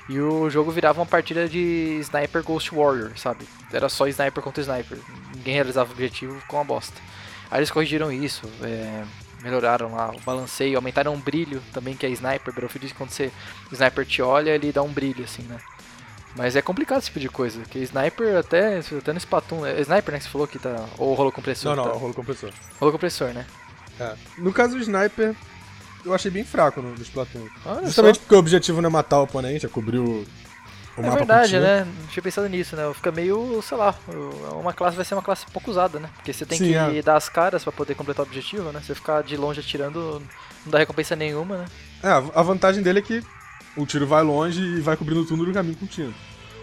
[0.10, 3.48] e o jogo virava uma partida de Sniper Ghost Warrior, sabe?
[3.72, 4.98] Era só sniper contra sniper.
[5.36, 7.00] Ninguém realizava o objetivo com uma bosta.
[7.52, 9.04] Aí eles corrigiram isso, é,
[9.44, 12.52] melhoraram lá o balanceio, aumentaram o brilho também, que é sniper.
[12.52, 13.32] Battlefield que quando você,
[13.72, 15.60] o sniper te olha, ele dá um brilho, assim, né?
[16.36, 20.14] Mas é complicado esse tipo de coisa, porque sniper até, até no Splatoon, é sniper,
[20.14, 21.98] né, que você falou que tá, ou rolo compressor, não, não, tá?
[21.98, 22.52] rolo compressor.
[22.80, 23.46] rolo compressor, né?
[24.00, 24.16] É.
[24.38, 25.36] No caso do sniper,
[26.06, 27.48] eu achei bem fraco no, no Splatoon.
[27.66, 28.22] Olha Justamente só.
[28.22, 30.26] porque o objetivo não é matar o oponente, é cobrir o, o
[30.98, 31.86] É mapa verdade, né?
[31.86, 32.92] Não tinha pensado nisso, né?
[32.94, 33.96] Fica meio, sei lá,
[34.54, 36.10] uma classe vai ser uma classe pouco usada, né?
[36.16, 37.02] Porque você tem Sim, que é.
[37.02, 38.82] dar as caras pra poder completar o objetivo, né?
[38.84, 40.22] Você ficar de longe atirando
[40.66, 41.66] não dá recompensa nenhuma, né?
[42.04, 43.24] É, a a vantagem dele é que
[43.78, 46.14] o tiro vai longe e vai cobrindo tudo no caminho com tiro.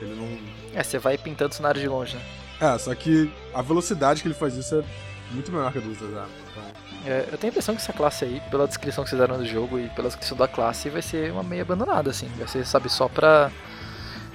[0.00, 0.78] Ele não.
[0.78, 2.22] É, você vai pintando o cenário de longe, né?
[2.60, 4.84] É, só que a velocidade que ele faz isso é
[5.32, 6.30] muito menor que a das outras armas.
[6.50, 6.62] Então,
[7.06, 9.46] É, eu tenho a impressão que essa classe aí, pela descrição que vocês deram do
[9.46, 12.28] jogo e pela descrição da classe, vai ser uma meio abandonada, assim.
[12.36, 13.50] Vai ser, sabe, só pra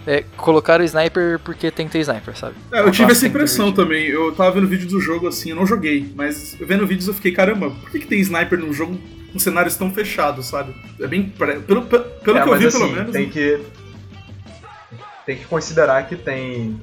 [0.07, 2.55] é, colocar o sniper porque tem que ter sniper, sabe?
[2.71, 4.05] É, eu tive essa impressão também.
[4.07, 7.33] Eu tava vendo vídeo do jogo assim, eu não joguei, mas vendo vídeos eu fiquei,
[7.33, 8.97] caramba, por que, que tem sniper num jogo
[9.33, 10.73] com cenários tão fechados, sabe?
[10.99, 11.23] É bem.
[11.29, 12.05] Pelo, pelo,
[12.37, 13.11] É, que eu vi, assim, pelo menos.
[13.11, 13.59] Tem que,
[15.25, 16.79] tem que considerar que tem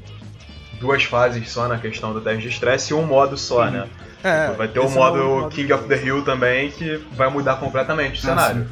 [0.81, 3.71] duas fases só na questão do teste de estresse e um modo só, Uhum.
[3.71, 3.89] né?
[4.23, 7.57] É, vai ter o esse é modo King of the Hill também, que vai mudar
[7.57, 8.69] completamente o Ah, cenário.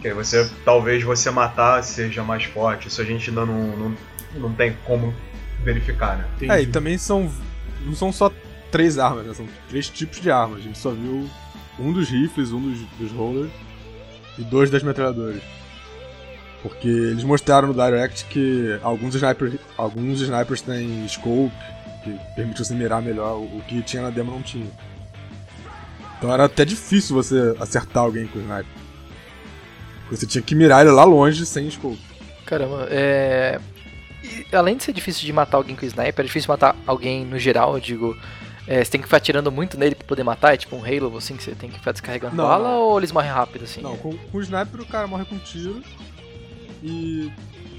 [0.00, 3.96] Que aí você, talvez você matar seja mais forte, isso a gente ainda não, não,
[4.34, 5.14] não tem como
[5.62, 6.24] verificar, né?
[6.36, 6.52] Entendi.
[6.52, 7.30] É, e também são.
[7.84, 8.30] Não são só
[8.70, 9.34] três armas, né?
[9.34, 10.58] São três tipos de armas.
[10.58, 11.28] A gente só viu
[11.78, 13.50] um dos rifles, um dos, dos rollers
[14.38, 15.40] e dois das metralhadoras.
[16.62, 21.52] Porque eles mostraram no Direct que alguns, sniper, alguns snipers têm scope,
[22.02, 24.66] que permite você mirar melhor, o o que tinha na demo não tinha.
[26.18, 28.66] Então era até difícil você acertar alguém com o sniper.
[30.02, 31.98] Porque Você tinha que mirar ele lá longe sem scope.
[32.46, 33.58] Caramba, é.
[34.22, 37.38] e além de ser difícil de matar alguém com sniper, é difícil matar alguém no
[37.38, 38.16] geral, eu digo.
[38.68, 41.16] é, você tem que ficar atirando muito nele pra poder matar, é tipo um Halo
[41.16, 42.80] assim, que você tem que ficar descarregando Não, bala não.
[42.82, 43.80] ou eles morrem rápido assim?
[43.80, 45.82] Não, com, com o sniper o cara morre com tiro.
[46.82, 47.32] E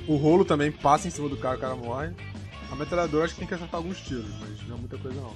[0.07, 2.09] o rolo também passa em cima do cara, o cara morre.
[2.73, 5.35] A metralhadora acho que tem que acertar alguns tiros, mas não é muita coisa não.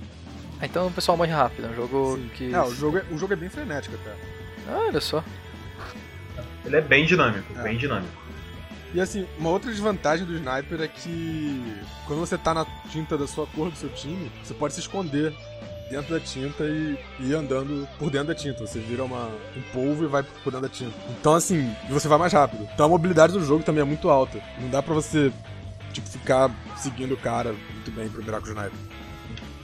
[0.59, 2.29] Ah, Então o pessoal morre rápido, é um jogo Sim.
[2.35, 2.51] que.
[2.51, 4.11] É, o jogo é, o jogo é bem frenético até.
[4.67, 5.23] Ah, olha só.
[6.65, 7.61] Ele é bem dinâmico, É.
[7.61, 8.11] bem dinâmico.
[8.91, 11.61] E assim, uma outra desvantagem do sniper é que
[12.07, 15.31] quando você tá na tinta da sua cor do seu time, você pode se esconder
[15.91, 18.65] dentro da tinta e, ir andando por dentro da tinta.
[18.65, 20.93] Você vira uma, um polvo e vai por dentro da tinta.
[21.19, 22.67] Então assim, você vai mais rápido.
[22.73, 24.39] Então a mobilidade do jogo também é muito alta.
[24.59, 25.31] Não dá pra você,
[26.01, 28.71] tipo, ficar seguindo o cara muito bem pra virar com o sniper.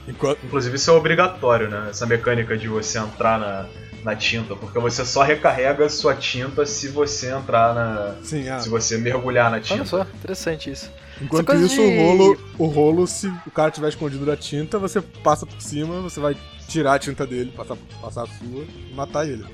[0.06, 1.88] Enquanto, Inclusive isso é obrigatório, né?
[1.90, 3.66] Essa mecânica de você entrar na,
[4.04, 8.14] na tinta, porque você só recarrega sua tinta se você entrar na.
[8.22, 8.58] sim, é.
[8.58, 9.84] se você mergulhar na Olha tinta.
[9.86, 10.90] só, interessante isso.
[11.22, 15.00] Enquanto isso, de- o rolo, o rolo, se o cara tiver escondido da tinta, você
[15.00, 16.36] passa por cima, você vai
[16.68, 19.44] tirar a tinta dele, passar, passar a sua e matar ele.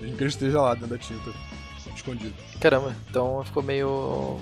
[0.00, 1.30] Mesmo que ele esteja lá dentro da tinta,
[1.94, 2.34] escondido.
[2.58, 4.40] Caramba, então ficou meio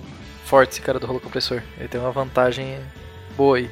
[0.49, 1.63] forte esse cara do rolo compressor.
[1.79, 2.79] Ele tem uma vantagem
[3.37, 3.71] boa aí.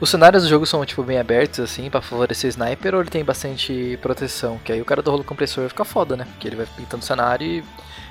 [0.00, 3.24] Os cenários do jogo são tipo bem abertos assim pra favorecer sniper ou ele tem
[3.24, 4.58] bastante proteção?
[4.64, 6.26] Que aí o cara do rolo compressor vai ficar foda, né?
[6.32, 7.64] Porque ele vai pintando o cenário e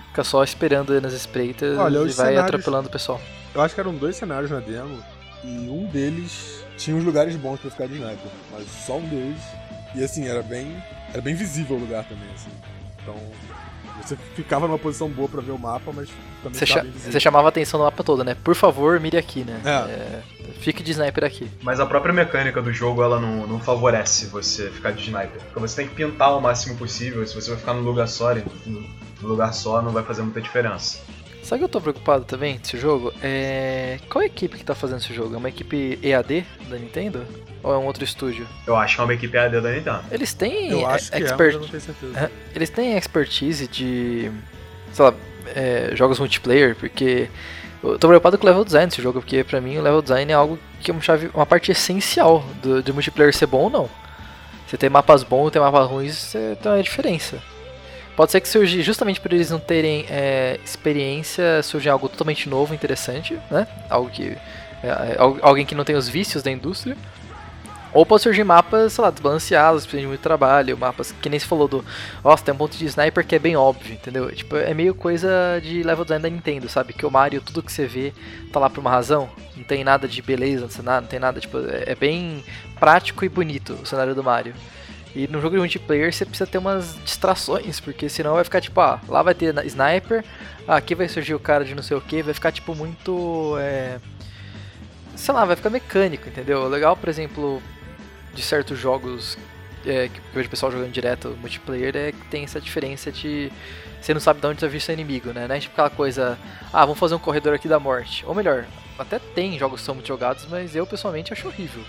[0.07, 3.19] fica só esperando nas espreitas Olha, e vai cenários- atropelando o pessoal.
[3.53, 5.03] Eu acho que eram dois cenários na demo,
[5.43, 9.41] e um deles tinha uns lugares bons pra ficar de sniper, mas só um deles.
[9.93, 10.75] E assim, era bem.
[11.11, 12.49] Era bem visível o lugar também, assim.
[13.01, 13.15] Então.
[14.01, 16.09] Você ficava numa posição boa pra ver o mapa, mas
[16.41, 18.35] também Você, cha- você chamava a atenção no mapa todo, né?
[18.43, 19.61] Por favor, mire aqui, né?
[19.63, 19.69] É.
[19.69, 20.21] É,
[20.59, 21.49] fique de sniper aqui.
[21.61, 25.41] Mas a própria mecânica do jogo ela não, não favorece você ficar de sniper.
[25.43, 27.25] Porque você tem que pintar o máximo possível.
[27.25, 30.41] Se você vai ficar num lugar só, no no lugar só não vai fazer muita
[30.41, 30.99] diferença.
[31.43, 33.13] Sabe o que eu tô preocupado também desse jogo?
[33.21, 33.99] É...
[34.09, 35.35] Qual é a equipe que tá fazendo esse jogo?
[35.35, 37.25] É uma equipe EAD da Nintendo?
[37.61, 38.47] Ou é um outro estúdio?
[38.65, 39.99] Eu acho que é uma equipe AD da Nintendo.
[40.09, 41.53] Eles têm Eu acho que é, mas expert...
[41.53, 42.31] eu não tenho certeza.
[42.55, 44.31] Eles têm expertise de,
[44.91, 45.13] sei lá,
[45.55, 47.29] é, jogos multiplayer, porque
[47.83, 50.31] eu tô preocupado com o level design desse jogo, porque pra mim o level design
[50.31, 53.69] é algo que é uma, chave, uma parte essencial do, do multiplayer ser bom ou
[53.69, 53.89] não.
[54.65, 57.41] Você tem mapas bons, tem mapas ruins, você tem uma diferença.
[58.15, 62.73] Pode ser que surja, justamente por eles não terem é, experiência, surja algo totalmente novo,
[62.73, 63.67] interessante, né?
[63.89, 64.37] Algo que.
[64.83, 66.95] é, é, al- alguém que não tem os vícios da indústria.
[67.91, 71.45] Ou pode surgir mapas, sei lá, desbalanceados, precisam de muito trabalho, mapas que nem se
[71.45, 71.85] falou do.
[72.23, 74.31] Nossa, tem um ponto de sniper que é bem óbvio, entendeu?
[74.31, 75.29] Tipo, é meio coisa
[75.61, 76.91] de level design da Nintendo, sabe?
[76.93, 78.11] Que o Mario, tudo que você vê,
[78.51, 79.29] tá lá por uma razão.
[79.55, 82.43] Não tem nada de beleza no cenário, não tem nada, tipo, é é bem
[82.79, 84.55] prático e bonito o cenário do Mario.
[85.15, 88.79] E no jogo de multiplayer você precisa ter umas distrações, porque senão vai ficar tipo,
[88.81, 90.23] ah, lá vai ter sniper,
[90.67, 93.55] aqui vai surgir o cara de não sei o que, vai ficar tipo muito.
[93.59, 93.99] É...
[95.15, 96.67] Sei lá, vai ficar mecânico, entendeu?
[96.67, 97.61] Legal, por exemplo,
[98.33, 99.37] de certos jogos
[99.85, 103.51] é, que eu vejo o pessoal jogando direto multiplayer é que tem essa diferença de
[104.01, 105.47] você não sabe de onde vai vir seu inimigo, né?
[105.47, 106.37] Não é tipo aquela coisa,
[106.73, 108.25] ah, vamos fazer um corredor aqui da morte.
[108.25, 108.65] Ou melhor,
[108.99, 111.81] até tem jogos que são muito jogados, mas eu pessoalmente acho horrível.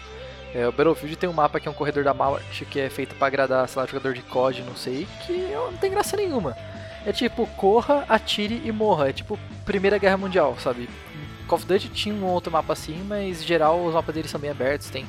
[0.54, 3.14] É, o Battlefield tem um mapa que é um corredor da morte que é feito
[3.16, 6.56] pra agradar, sei lá, jogador de COD, não sei, que não tem graça nenhuma.
[7.04, 9.08] É tipo, corra, atire e morra.
[9.08, 10.88] É tipo Primeira Guerra Mundial, sabe?
[11.48, 14.40] Call of Duty tinha um outro mapa assim, mas em geral os mapas deles são
[14.40, 15.04] bem abertos, tem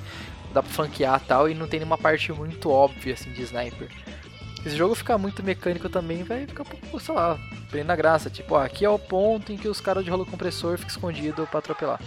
[0.52, 3.90] dá pra flanquear tal, e não tem nenhuma parte muito óbvia assim de sniper.
[4.62, 6.66] Se esse jogo ficar muito mecânico também, vai ficar
[7.00, 7.38] sei lá,
[7.72, 8.30] bem na graça.
[8.30, 11.48] Tipo, ó, aqui é o ponto em que os caras de rolo compressor ficam escondidos
[11.50, 12.00] pra atropelar.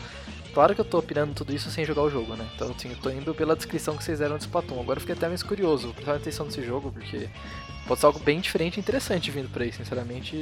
[0.58, 2.44] Claro que eu tô opinando tudo isso sem jogar o jogo, né?
[2.56, 4.80] Então, assim, eu tô indo pela descrição que vocês deram do Splatoon.
[4.80, 7.28] Agora eu fiquei até mais curioso, prestar atenção nesse jogo, porque
[7.86, 10.36] pode ser algo bem diferente e interessante vindo por aí, sinceramente.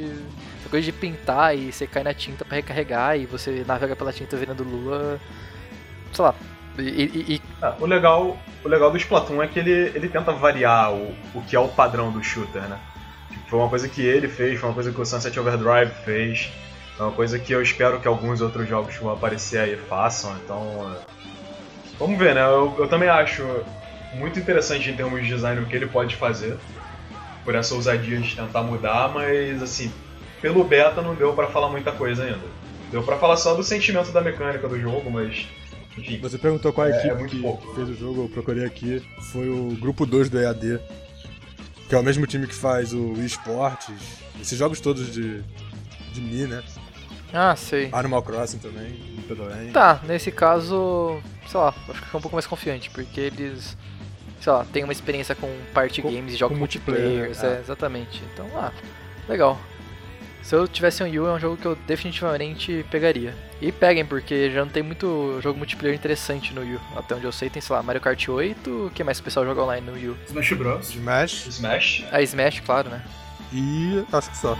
[0.58, 4.10] Essa coisa de pintar e você cai na tinta para recarregar e você navega pela
[4.10, 5.20] tinta virando lua.
[6.14, 6.34] Sei lá.
[6.78, 7.42] E, e, e...
[7.60, 11.42] Ah, o, legal, o legal do Splatoon é que ele, ele tenta variar o, o
[11.42, 12.80] que é o padrão do shooter, né?
[13.30, 16.50] Tipo, foi uma coisa que ele fez, foi uma coisa que o Sunset Overdrive fez.
[16.98, 20.34] É uma coisa que eu espero que alguns outros jogos que vão aparecer aí façam,
[20.44, 20.96] então.
[21.98, 22.42] Vamos ver, né?
[22.42, 23.42] Eu, eu também acho
[24.14, 26.56] muito interessante em termos de design o que ele pode fazer.
[27.44, 29.92] Por essa ousadia de tentar mudar, mas assim,
[30.42, 32.40] pelo beta não deu para falar muita coisa ainda.
[32.90, 35.46] Deu para falar só do sentimento da mecânica do jogo, mas.
[35.96, 36.18] Enfim.
[36.20, 37.74] Você perguntou qual a É- é equipe que pouco.
[37.74, 39.02] fez o jogo, eu procurei aqui.
[39.32, 40.78] Foi o grupo 2 do EAD.
[41.88, 43.90] Que é o mesmo time que faz o Wii Sports.
[44.40, 45.40] Esses jogos todos de.
[46.12, 46.62] de Mi, né?
[47.32, 47.88] Ah, sei.
[47.92, 48.92] Animal Crossing também,
[49.26, 49.70] Pedalane.
[49.72, 53.76] Tá, nesse caso, sei lá, acho que é um pouco mais confiante, porque eles,
[54.40, 57.60] sei lá, tem uma experiência com party Com- games e jogos multiplayer, multiplayer, é, é.
[57.60, 58.22] exatamente.
[58.32, 58.72] Então, ah,
[59.28, 59.58] legal.
[60.42, 63.34] Se eu tivesse um Yu, é um jogo que eu definitivamente pegaria.
[63.60, 66.80] E peguem, porque já não tem muito jogo multiplayer interessante no Yu.
[66.94, 69.44] Até onde eu sei, tem, sei lá, Mario Kart 8, o que mais o pessoal
[69.44, 70.16] joga online no Yu?
[70.28, 70.90] Smash Bros.
[70.90, 72.04] Smash Smash.
[72.12, 73.02] A Smash, claro, né?
[73.52, 74.04] e.
[74.12, 74.56] acho que só.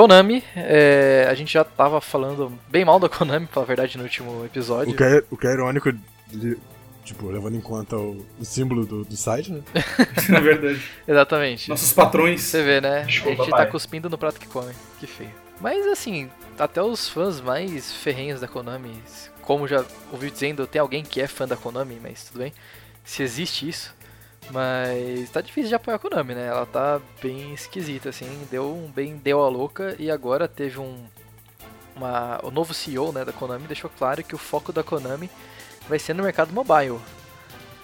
[0.00, 4.44] Konami, é, a gente já tava falando bem mal da Konami, pra verdade, no último
[4.46, 4.94] episódio.
[4.94, 5.92] O que é, o que é irônico,
[6.28, 6.56] de-
[7.04, 9.60] tipo, levando em conta o, o símbolo do, do site, né?
[10.30, 10.80] Na verdade.
[11.06, 11.68] Exatamente.
[11.68, 12.40] Nossos patrões.
[12.40, 13.02] Você vê, né?
[13.02, 14.72] Desculpa, a gente tá cuspindo no prato que come.
[14.98, 15.30] Que feio.
[15.60, 18.94] Mas assim, até os fãs mais ferrenhos da Konami,
[19.42, 22.54] como já ouvi dizendo, tem alguém que é fã da Konami, mas tudo bem.
[23.04, 23.94] Se existe isso.
[24.50, 26.46] Mas tá difícil de apoiar a Konami, né?
[26.46, 28.46] Ela tá bem esquisita, assim.
[28.50, 30.96] Deu um bem deu a louca e agora teve um.
[31.94, 35.30] Uma, o novo CEO né, da Konami deixou claro que o foco da Konami
[35.88, 36.98] vai ser no mercado mobile.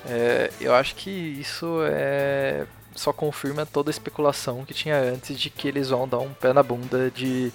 [0.09, 5.51] É, eu acho que isso é só confirma toda a especulação que tinha antes de
[5.51, 7.53] que eles vão dar um pé na bunda de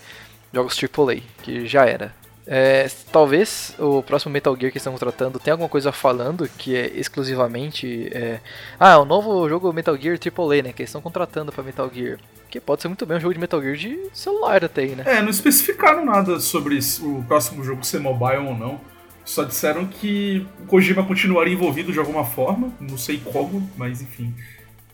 [0.54, 2.14] jogos AAA, que já era.
[2.46, 6.88] É, talvez o próximo Metal Gear que estão tratando tenha alguma coisa falando que é
[6.88, 8.10] exclusivamente.
[8.12, 8.39] É,
[8.80, 10.74] ah, o novo jogo Metal Gear AAA, né?
[10.74, 12.18] Que eles estão contratando pra Metal Gear.
[12.50, 15.04] Que pode ser muito bem um jogo de Metal Gear de celular até aí, né?
[15.06, 18.82] É, não especificaram nada sobre o próximo jogo ser mobile ou não.
[19.24, 24.34] Só disseram que o Kojima continuaria envolvido de alguma forma, não sei como, mas enfim.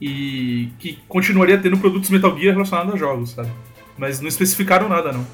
[0.01, 3.49] E que continuaria tendo produtos Metal Gear relacionados a jogos, sabe?
[3.97, 5.25] Mas não especificaram nada, não.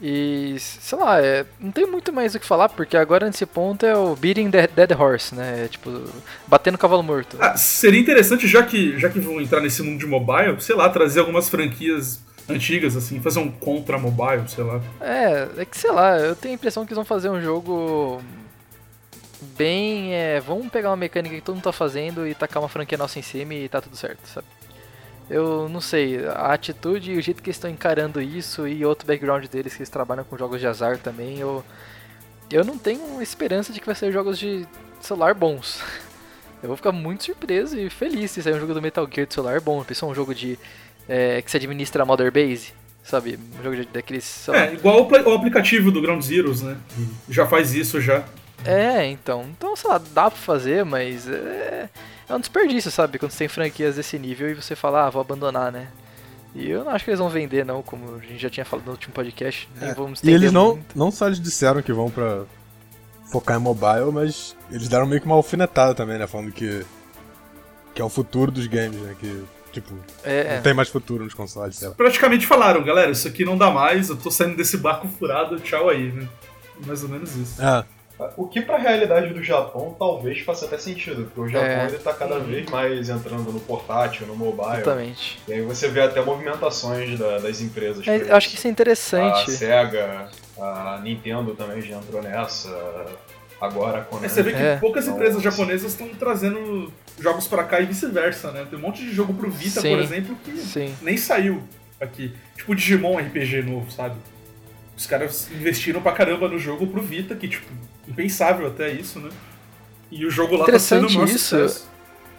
[0.00, 3.86] E, sei lá, é, não tem muito mais o que falar, porque agora nesse ponto
[3.86, 5.64] é o Beating the Dead Horse, né?
[5.64, 5.90] É, tipo,
[6.46, 7.36] batendo o cavalo morto.
[7.40, 10.88] Ah, seria interessante, já que, já que vão entrar nesse mundo de mobile, sei lá,
[10.90, 14.80] trazer algumas franquias antigas, assim, fazer um contra mobile, sei lá.
[15.00, 18.22] É, é que sei lá, eu tenho a impressão que eles vão fazer um jogo
[19.56, 20.14] bem.
[20.14, 23.18] É, vamos pegar uma mecânica que todo mundo tá fazendo e tacar uma franquia nossa
[23.18, 24.46] em cima e tá tudo certo, sabe?
[25.28, 29.06] Eu não sei, a atitude e o jeito que eles estão encarando isso e outro
[29.06, 31.64] background deles, que eles trabalham com jogos de azar também, eu,
[32.50, 34.66] eu não tenho esperança de que vai ser jogos de
[35.00, 35.80] celular bons.
[36.62, 39.34] Eu vou ficar muito surpreso e feliz se sair um jogo do Metal Gear de
[39.34, 39.84] celular bom.
[39.84, 40.58] Pensou um jogo de
[41.06, 42.72] é, que se administra a Mother Base,
[43.04, 43.38] sabe?
[43.60, 44.24] Um jogo de, daqueles.
[44.24, 46.76] sei lá, É, igual o, pla- o aplicativo do Ground Zeroes, né?
[47.28, 48.24] Já faz isso já.
[48.64, 49.44] É, então.
[49.56, 51.90] Então, sei lá, dá pra fazer, mas é,
[52.28, 53.18] é um desperdício, sabe?
[53.18, 55.88] Quando você tem franquias desse nível e você fala, ah, vou abandonar, né?
[56.54, 58.86] E eu não acho que eles vão vender, não, como a gente já tinha falado
[58.86, 59.68] no último podcast.
[59.78, 60.98] Nem É, vamos E eles não, muito.
[60.98, 62.44] não só eles disseram que vão pra
[63.30, 66.26] focar em mobile, mas eles deram meio que uma alfinetada também, né?
[66.26, 66.84] Falando que,
[67.94, 69.14] que é o futuro dos games, né?
[69.20, 71.94] Que, tipo, É, não tem mais futuro nos consoles, sei lá.
[71.94, 75.90] Praticamente falaram, galera, isso aqui não dá mais, eu tô saindo desse barco furado, tchau
[75.90, 76.26] aí, né?
[76.86, 77.60] Mais ou menos isso.
[77.62, 77.84] É,
[78.36, 81.86] O que pra realidade do Japão talvez faça até sentido, porque o Japão É.
[81.86, 84.72] ele tá cada vez mais entrando no portátil, no mobile.
[84.80, 85.38] exatamente.
[85.46, 88.06] E aí você vê até movimentações da- das empresas.
[88.08, 89.50] É, acho que isso é A interessante.
[89.50, 92.70] SEGA, a Nintendo também já entrou nessa.
[93.60, 94.26] Agora a Konami.
[94.26, 94.76] Aí você vê que É.
[94.76, 98.66] poucas Então, empresas japonesas estão trazendo jogos pra cá e vice-versa, né?
[98.68, 99.90] Tem um monte de jogo pro Vita, Sim.
[99.94, 100.94] por exemplo, que Sim.
[101.00, 101.62] nem saiu
[101.98, 102.34] aqui.
[102.56, 104.14] Tipo Digimon RPG novo, sabe?
[104.96, 107.66] Os caras investiram pra caramba no jogo pro Vita, que, tipo,
[108.08, 109.30] impensável até isso, né?
[110.10, 111.38] E o jogo lá tá sendo maior isso.
[111.38, 111.88] sucesso.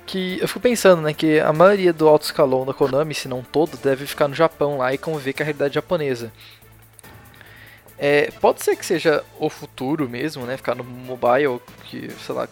[0.05, 3.43] Que eu fico pensando, né, que a maioria do alto escalão da Konami, se não
[3.43, 6.31] todo, deve ficar no Japão lá e conviver com a realidade japonesa.
[7.97, 12.47] É, pode ser que seja o futuro mesmo, né, ficar no mobile, que, sei lá,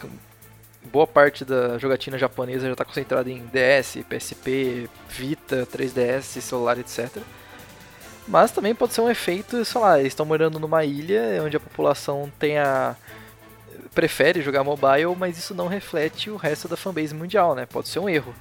[0.91, 7.21] boa parte da jogatina japonesa já está concentrada em DS, PSP, Vita, 3DS, celular, etc.
[8.27, 11.59] Mas também pode ser um efeito, sei lá, eles estão morando numa ilha onde a
[11.59, 12.95] população tem a
[13.93, 17.65] prefere jogar mobile, mas isso não reflete o resto da fanbase mundial, né?
[17.65, 18.33] Pode ser um erro.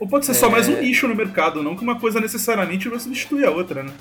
[0.00, 0.50] Ou pode ser só É.
[0.50, 3.92] mais um nicho no mercado, não que uma coisa necessariamente vai substituir a outra, né?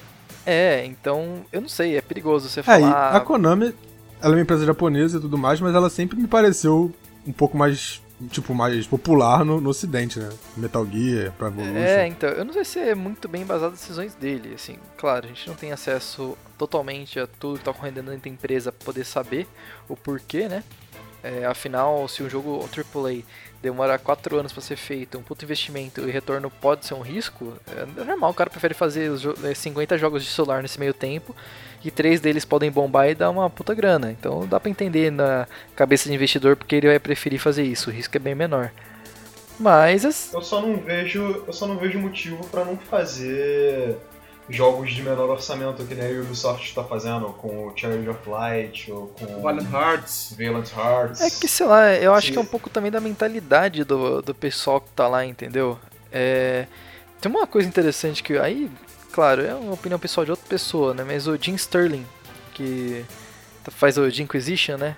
[0.46, 3.16] É, então, eu não sei, é perigoso você É, falar.
[3.16, 3.74] a Konami,
[4.22, 6.92] ela é uma empresa japonesa e tudo mais, mas ela sempre me pareceu
[7.28, 10.30] um pouco mais, tipo, mais popular no, no ocidente, né?
[10.56, 11.78] Metal Gear, Pro Evolution.
[11.78, 15.26] É, então, eu não sei se é muito bem baseado nas decisões dele, assim, claro,
[15.26, 18.86] a gente não tem acesso totalmente a tudo que tá ocorrendo dentro da empresa pra
[18.86, 19.48] poder saber
[19.90, 20.64] o porquê, né?
[21.22, 23.24] É, afinal, se um jogo AAA
[23.66, 27.54] demora 4 anos pra ser feito, um puto investimento e retorno pode ser um risco,
[27.98, 30.94] é normal, o cara prefere fazer os jo- é, 50 jogos de celular nesse meio
[30.94, 31.36] tempo
[31.84, 34.12] e três deles podem bombar e dar uma puta grana.
[34.12, 37.94] Então dá pra entender na cabeça de investidor porque ele vai preferir fazer isso, o
[37.94, 38.72] risco é bem menor.
[39.60, 43.98] Mas as- Eu só não vejo, eu só não vejo motivo pra não fazer
[44.50, 48.92] jogos de menor orçamento que nem a Ubisoft está fazendo com o Challenge of Light
[48.92, 50.36] ou com Valiant Hearts.
[50.38, 51.22] Valiant Hearts.
[51.22, 52.34] É que, sei lá, eu acho Sim.
[52.34, 55.80] que é um pouco também da mentalidade do, do pessoal que tá lá, entendeu?
[56.12, 56.68] É,
[57.20, 58.70] tem uma coisa interessante que aí,
[59.12, 61.04] claro, é uma opinião pessoal de outra pessoa, né?
[61.04, 62.06] Mas o Jim Sterling,
[62.54, 63.04] que
[63.72, 64.96] faz o Inquisition, né?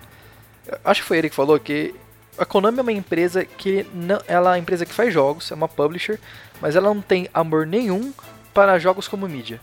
[0.68, 1.95] Eu Acho que foi ele que falou que
[2.38, 5.56] a Konami é uma empresa que não, ela é uma empresa que faz jogos, é
[5.56, 6.20] uma publisher,
[6.62, 8.14] mas ela não tem amor nenhum
[8.58, 9.62] para jogos como mídia.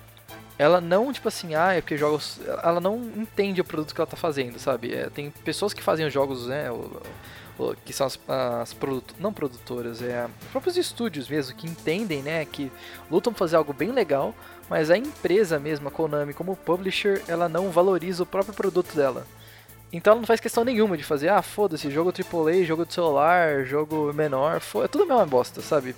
[0.56, 2.38] Ela não, tipo assim, ah, é porque jogos.
[2.62, 4.94] Ela não entende o produto que ela tá fazendo, sabe?
[4.94, 6.70] É, tem pessoas que fazem os jogos, né?
[6.70, 7.02] o-
[7.58, 8.16] o- que são as,
[8.62, 12.44] as produto, não produtoras, é os próprios estúdios mesmo, que entendem, né?
[12.44, 12.70] Que
[13.10, 14.32] lutam pra fazer algo bem legal,
[14.70, 19.26] mas a empresa mesmo, a Konami, como publisher, ela não valoriza o próprio produto dela.
[19.92, 23.64] Então ela não faz questão nenhuma de fazer, ah, foda-se, jogo AAA, jogo de celular,
[23.64, 25.96] jogo menor, é tudo a mesma bosta, sabe?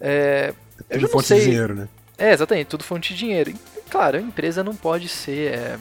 [0.00, 0.54] É,
[0.88, 1.38] eu não sei.
[1.40, 1.88] de dinheiro, né?
[2.18, 3.52] É, exatamente, tudo fonte de dinheiro.
[3.90, 5.54] Claro, a empresa não pode ser.
[5.54, 5.78] É,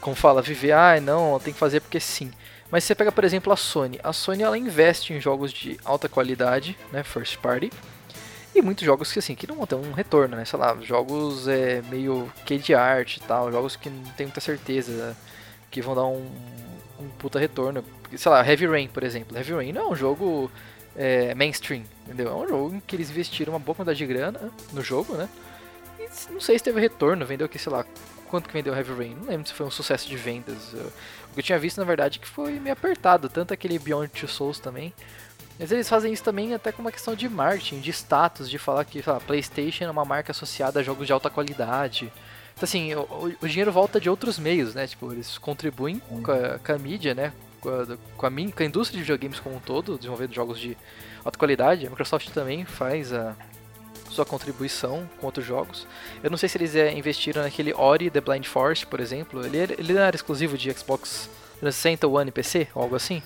[0.00, 2.30] como fala, viver, ah, não, tem que fazer porque sim.
[2.70, 4.00] Mas você pega, por exemplo, a Sony.
[4.02, 7.70] A Sony ela investe em jogos de alta qualidade, né, first party.
[8.54, 10.44] E muitos jogos que assim, que não vão ter um retorno, né?
[10.44, 14.40] Sei lá, jogos é, meio que de arte e tal, jogos que não tem muita
[14.40, 15.16] certeza
[15.70, 16.30] que vão dar um,
[17.00, 17.84] um puta retorno.
[18.16, 19.36] Sei lá, Heavy Rain, por exemplo.
[19.36, 20.50] Heavy Rain não é um jogo
[20.96, 22.28] é, mainstream, entendeu?
[22.28, 24.40] É um jogo em que eles investiram uma boa quantidade de grana
[24.72, 25.28] no jogo, né?
[25.98, 27.84] E não sei se teve retorno, vendeu aqui, sei lá,
[28.28, 29.14] quanto que vendeu Heavy Rain.
[29.14, 30.72] Não lembro se foi um sucesso de vendas.
[30.74, 34.28] O que eu tinha visto, na verdade, que foi meio apertado, tanto aquele Beyond Two
[34.28, 34.92] Souls também.
[35.58, 38.84] Mas eles fazem isso também até com uma questão de marketing, de status, de falar
[38.84, 42.12] que sei lá, PlayStation é uma marca associada a jogos de alta qualidade.
[42.54, 44.86] Então, assim, o, o- o dinheiro volta de outros meios, né?
[44.86, 47.32] Tipo, eles contribuem com a, com a mídia, né?
[47.62, 47.86] Com a,
[48.16, 50.76] com, a, com a indústria de videogames como um todo, desenvolvendo jogos de
[51.24, 51.86] alta qualidade.
[51.86, 53.34] A Microsoft também faz a
[54.10, 55.86] sua contribuição com outros jogos.
[56.22, 59.44] Eu não sei se eles é, investiram naquele Ori The Blind Forest, por exemplo.
[59.44, 63.22] Ele, ele não era exclusivo de Xbox 360, One e PC, ou algo assim?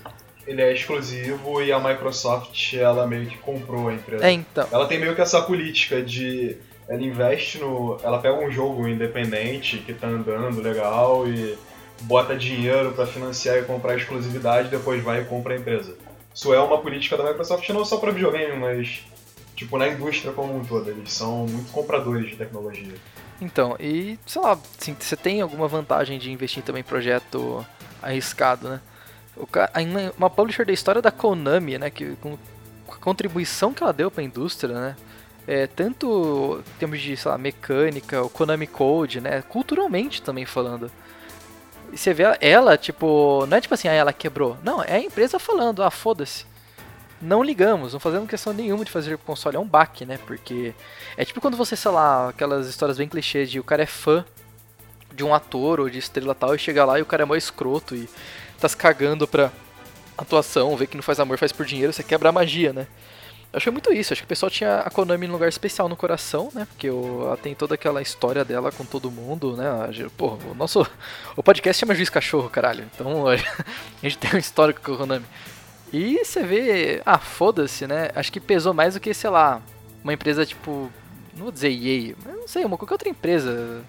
[0.47, 4.24] Ele é exclusivo e a Microsoft ela meio que comprou a empresa.
[4.24, 4.66] É, então.
[4.70, 6.57] Ela tem meio que essa política de.
[6.89, 7.99] Ela investe no.
[8.03, 11.59] Ela pega um jogo independente que tá andando legal e
[12.03, 15.97] bota dinheiro pra financiar e comprar exclusividade, depois vai e compra a empresa.
[16.34, 19.05] Isso é uma política da Microsoft não só pra videogame, mas
[19.55, 20.90] tipo na indústria como um todo.
[20.90, 22.94] Eles são muito compradores de tecnologia.
[23.40, 27.66] Então, e sei lá, assim, você tem alguma vantagem de investir também em projeto
[28.03, 28.80] arriscado, né?
[30.16, 32.38] Uma publisher da história da Konami, né, que com
[32.88, 34.97] a contribuição que ela deu para a indústria, né?
[35.47, 40.90] É, tanto em termos de, sei lá, mecânica, o Konami Code, né, culturalmente também falando.
[41.97, 44.59] E você vê ela, tipo, não é tipo assim, ah, ela quebrou.
[44.62, 46.44] Não, é a empresa falando, ah, foda-se.
[47.22, 49.57] Não ligamos, não fazemos questão nenhuma de fazer o console.
[49.57, 50.18] É um baque, né?
[50.26, 50.74] Porque
[51.16, 54.22] é tipo quando você, sei lá, aquelas histórias bem clichês de o cara é fã
[55.11, 57.34] de um ator ou de estrela tal e chega lá e o cara é mó
[57.34, 58.07] escroto e
[58.61, 59.51] tá se cagando pra
[60.18, 62.86] atuação, vê que não faz amor, faz por dinheiro, você quebra a magia, né?
[63.57, 65.96] Eu achei muito isso, acho que o pessoal tinha a Konami num lugar especial no
[65.96, 66.66] coração, né?
[66.66, 69.64] Porque ela tem toda aquela história dela com todo mundo, né?
[70.14, 70.86] Pô, o nosso.
[71.34, 72.84] O podcast chama Juiz Cachorro, caralho.
[72.94, 73.36] Então a
[74.02, 75.24] gente tem um histórico com a Konami.
[75.90, 77.00] E você vê.
[77.07, 78.11] Ah, foda-se, né?
[78.14, 79.62] Acho que pesou mais do que, sei lá,
[80.04, 80.92] uma empresa tipo.
[81.32, 83.82] Não vou dizer EA, mas não sei, uma qualquer outra empresa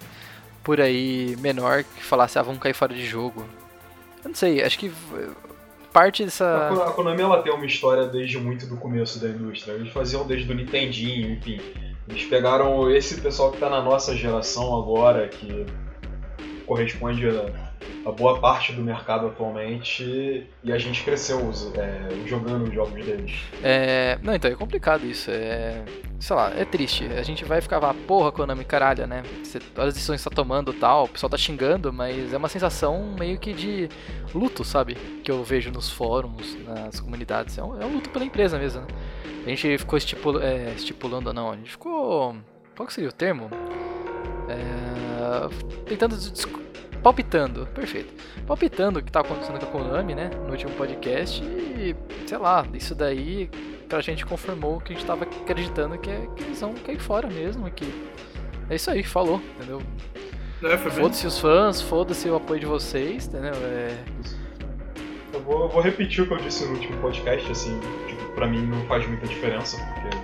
[0.64, 3.46] por aí menor que falasse, ah, vamos cair fora de jogo.
[4.24, 4.90] Eu não sei, acho que
[5.98, 6.68] parte dessa.
[6.86, 9.72] A Konami ela tem uma história desde muito do começo da indústria.
[9.72, 11.60] Eles faziam desde o Nintendinho, enfim.
[12.08, 15.66] Eles pegaram esse pessoal que tá na nossa geração agora, que
[16.66, 17.67] corresponde a
[18.04, 21.38] a boa parte do mercado atualmente e a gente cresceu
[21.74, 23.32] é, jogando os jogos deles.
[23.62, 25.30] É, não, então é complicado isso.
[25.30, 25.84] É,
[26.18, 27.04] sei lá, é triste.
[27.06, 29.22] A gente vai ficar lá, porra, Konami, caralho, né?
[29.42, 33.14] Você, as decisões que tá tomando tal, o pessoal tá xingando, mas é uma sensação
[33.18, 33.88] meio que de
[34.34, 34.94] luto, sabe?
[35.22, 37.58] Que eu vejo nos fóruns, nas comunidades.
[37.58, 38.86] É um, é um luto pela empresa mesmo, né?
[39.46, 42.36] A gente ficou estipula, é, estipulando, não, a gente ficou.
[42.76, 43.48] Qual seria o termo?
[44.48, 46.16] É, tentando
[47.02, 48.12] palpitando, perfeito.
[48.46, 50.30] Palpitando o que tá acontecendo com a Konami, né?
[50.44, 51.42] No último podcast.
[51.42, 51.94] E,
[52.26, 53.50] sei lá, isso daí
[53.88, 57.00] pra gente confirmou o que a gente tava acreditando que, é, que eles vão cair
[57.00, 57.70] fora mesmo.
[57.70, 57.86] Que
[58.68, 59.80] é isso aí, falou, entendeu?
[60.62, 63.54] É, foda-se os fãs, foda-se o apoio de vocês, entendeu?
[63.54, 63.96] É...
[65.32, 67.78] Eu vou, vou, repetir o que eu disse no último podcast, assim,
[68.08, 70.16] tipo, pra mim não faz muita diferença, porque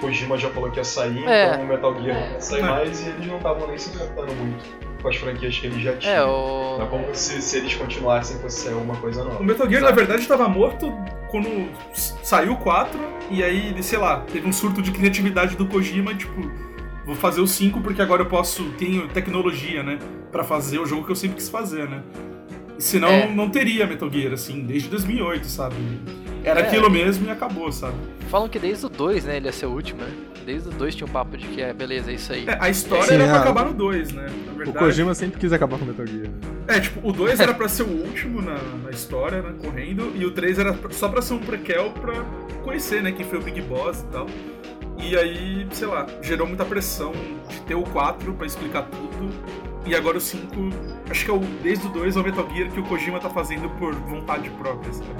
[0.00, 1.48] Kojima já falou que ia sair, é.
[1.48, 2.62] então o Metal Gear não ia sair é.
[2.62, 5.96] mais e eles não estavam nem se importando muito com as franquias que eles já
[5.96, 6.14] tinham.
[6.14, 6.78] É, o...
[6.78, 9.40] Não é como se, se eles continuassem fosse sair alguma coisa nova.
[9.40, 9.92] O Metal Gear, Exato.
[9.92, 10.92] na verdade, estava morto
[11.30, 12.98] quando saiu o 4,
[13.30, 16.50] e aí, sei lá, teve um surto de criatividade do Kojima, tipo,
[17.06, 19.98] vou fazer o 5 porque agora eu posso, tenho tecnologia, né,
[20.32, 22.02] para fazer o jogo que eu sempre quis fazer, né.
[22.78, 23.28] Senão é.
[23.28, 25.76] não teria Metal Gear, assim, desde 2008, sabe?
[26.44, 26.66] Era é.
[26.66, 27.96] aquilo mesmo e acabou, sabe?
[28.28, 30.10] Falam que desde o 2, né, ele ia ser o último, né?
[30.44, 32.46] Desde o 2 tinha um papo de que é, beleza, é isso aí.
[32.46, 33.38] É, a história Sim, era pra é.
[33.40, 34.26] acabar no 2, né?
[34.66, 36.30] O Kojima sempre quis acabar com Metal Gear.
[36.66, 40.24] É, tipo, o 2 era pra ser o último na, na história, né, correndo, e
[40.24, 42.14] o 3 era só pra ser um prequel pra
[42.62, 44.26] conhecer, né, quem foi o Big Boss e tal.
[45.02, 47.12] E aí, sei lá, gerou muita pressão
[47.48, 49.30] de ter o 4 pra explicar tudo.
[49.86, 50.44] E agora o 5,
[51.08, 53.68] acho que é o, desde o 2 ao Metal Gear que o Kojima tá fazendo
[53.78, 55.10] por vontade própria, sabe?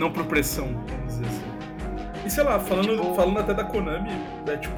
[0.00, 2.24] Não por pressão, vamos dizer assim.
[2.24, 3.14] E sei lá, falando, tipo...
[3.14, 4.08] falando até da Konami,
[4.46, 4.74] é tipo.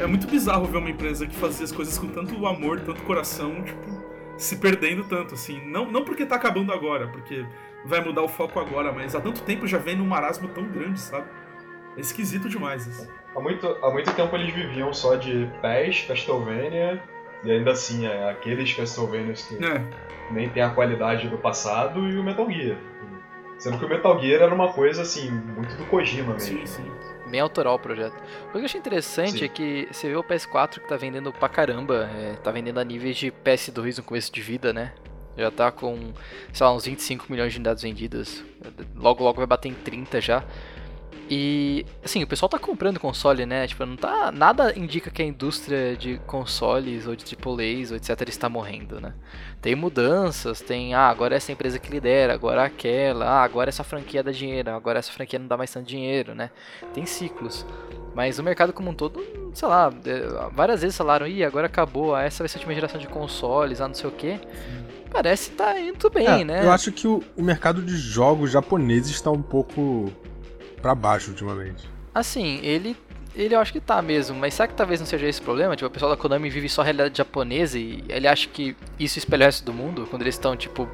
[0.00, 3.62] É muito bizarro ver uma empresa que fazia as coisas com tanto amor, tanto coração,
[3.62, 4.02] tipo,
[4.38, 5.60] se perdendo tanto, assim.
[5.66, 7.44] Não, não porque tá acabando agora, porque
[7.84, 10.98] vai mudar o foco agora, mas há tanto tempo já vem num marasmo tão grande,
[11.00, 11.26] sabe?
[11.98, 13.10] É esquisito demais isso.
[13.36, 17.02] Há muito, há muito tempo eles viviam só de PES, Castlevania,
[17.44, 19.84] e ainda assim, é aqueles Castlevanias que é.
[20.30, 22.78] nem tem a qualidade do passado, e o Metal Gear.
[23.60, 26.60] Sendo que o Metal Gear era uma coisa, assim, muito do Kojima mesmo.
[26.60, 26.90] Sim, sim.
[27.30, 28.14] Bem autoral o projeto.
[28.48, 29.44] O que eu achei interessante sim.
[29.44, 32.84] é que você vê o PS4 que tá vendendo pra caramba, é, tá vendendo a
[32.84, 34.94] níveis de PS2 no começo de vida, né?
[35.36, 36.12] Já tá com,
[36.52, 38.42] sei lá, uns 25 milhões de unidades vendidas.
[38.96, 40.42] Logo, logo vai bater em 30 já.
[41.28, 43.66] E, assim, o pessoal tá comprando console, né?
[43.66, 44.32] Tipo, não tá.
[44.32, 48.28] Nada indica que a indústria de consoles ou de AAAs ou etc.
[48.28, 49.14] está morrendo, né?
[49.62, 50.92] Tem mudanças, tem.
[50.92, 53.26] Ah, agora essa empresa que lidera, agora aquela.
[53.26, 56.50] Ah, agora essa franquia dá dinheiro, agora essa franquia não dá mais tanto dinheiro, né?
[56.92, 57.64] Tem ciclos.
[58.12, 62.14] Mas o mercado como um todo, sei lá, é, várias vezes falaram, ih, agora acabou,
[62.14, 64.40] ah, essa vai ser a última geração de consoles, ah, não sei o que.
[65.10, 66.64] Parece que tá indo bem, é, né?
[66.64, 70.12] Eu acho que o, o mercado de jogos japoneses está um pouco
[70.80, 71.88] para baixo ultimamente.
[72.14, 72.96] Assim, ele
[73.34, 75.76] ele eu acho que tá mesmo, mas será que talvez não seja esse o problema?
[75.76, 79.18] Tipo, o pessoal da Konami vive só a realidade japonesa e ele acha que isso
[79.18, 80.88] espelha o resto do mundo, quando eles estão, tipo,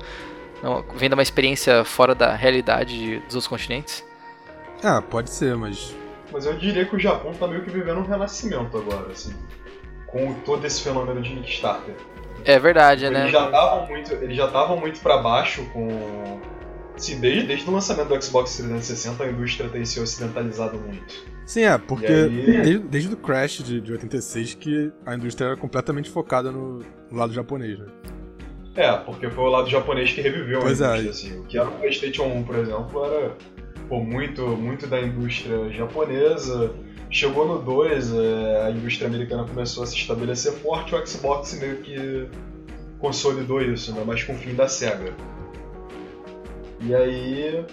[0.63, 4.05] não, vendo uma experiência fora da realidade dos outros continentes?
[4.83, 5.95] Ah, pode ser, mas.
[6.31, 9.35] Mas eu diria que o Japão tá meio que vivendo um renascimento agora, assim.
[10.07, 11.95] Com todo esse fenômeno de Kickstarter.
[12.45, 13.29] É verdade, eles né?
[13.29, 16.41] Já tavam muito, eles já estavam muito para baixo com
[16.97, 21.15] Sim, desde, desde o lançamento do Xbox 360 a indústria tem se ocidentalizado muito.
[21.45, 22.29] Sim, é, porque aí...
[22.29, 26.79] desde, desde o Crash de, de 86 que a indústria era completamente focada no,
[27.11, 27.87] no lado japonês, né?
[28.75, 31.11] É, porque foi o lado japonês que reviveu pois a indústria, é.
[31.11, 31.41] assim.
[31.41, 33.37] O que era o PlayStation 1, por exemplo, era
[33.89, 36.75] pô, muito, muito da indústria japonesa.
[37.09, 41.77] Chegou no 2, é, a indústria americana começou a se estabelecer forte, o Xbox meio
[41.77, 42.29] que
[42.99, 44.03] consolidou isso, né?
[44.07, 45.15] Mas com o fim da SEGA.
[46.81, 47.65] E aí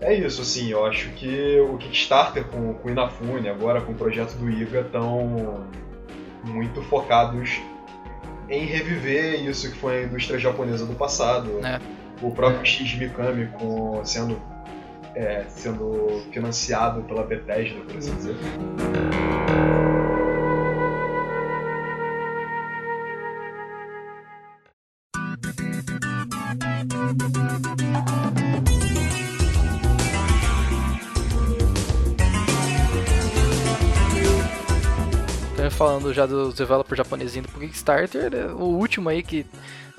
[0.00, 3.94] é isso, assim, eu acho que o Kickstarter com, com o Inafune, agora com o
[3.94, 5.66] projeto do IGA, estão
[6.44, 7.60] muito focados
[8.48, 11.60] em reviver isso que foi a indústria japonesa do passado.
[11.64, 11.80] É.
[12.22, 14.40] O próprio X Mikami com, sendo,
[15.14, 18.36] é, sendo financiado pela Bethesda, por assim dizer.
[35.78, 39.46] Falando já dos developers japoneses indo pro Kickstarter, é, o último aí que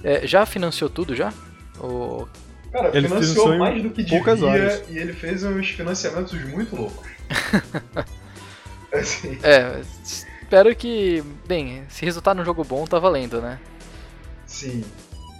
[0.03, 1.33] é, já financiou tudo já?
[1.79, 2.27] O...
[2.69, 4.83] Cara, Ele financiou mais do que poucas devia horas.
[4.89, 7.07] e ele fez uns financiamentos muito loucos.
[8.93, 13.57] assim, É, espero que, bem, se resultar num jogo bom, tá valendo, né?
[14.45, 14.83] sim.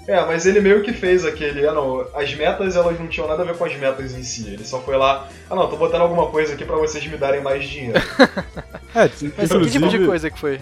[0.10, 1.68] É, mas ele meio que fez aquele.
[1.68, 4.48] Ah, não, as metas elas não tinham nada a ver com as metas em si.
[4.48, 5.30] Ele só foi lá.
[5.48, 8.00] Ah, não, tô botando alguma coisa aqui pra vocês me darem mais dinheiro.
[8.96, 9.02] É,
[9.38, 10.60] Mas que tipo de coisa que foi?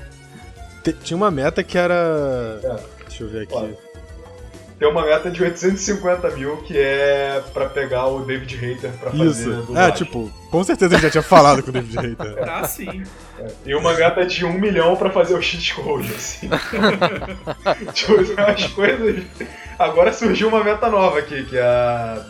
[1.02, 2.60] tinha uma meta que era.
[2.62, 2.76] É.
[3.08, 3.54] Deixa eu ver aqui.
[3.54, 3.78] Claro.
[4.80, 9.26] Tem uma meta de 850 mil que é pra pegar o David Hater pra fazer
[9.26, 9.68] Isso.
[9.76, 12.38] É, tipo, com certeza ele já tinha falado com o David Hater.
[12.48, 13.04] Ah, sim.
[13.66, 16.50] E uma meta de 1 milhão pra fazer o cheat code, assim.
[17.94, 19.24] tipo, as coisas.
[19.80, 22.24] Agora surgiu uma meta nova aqui, que é a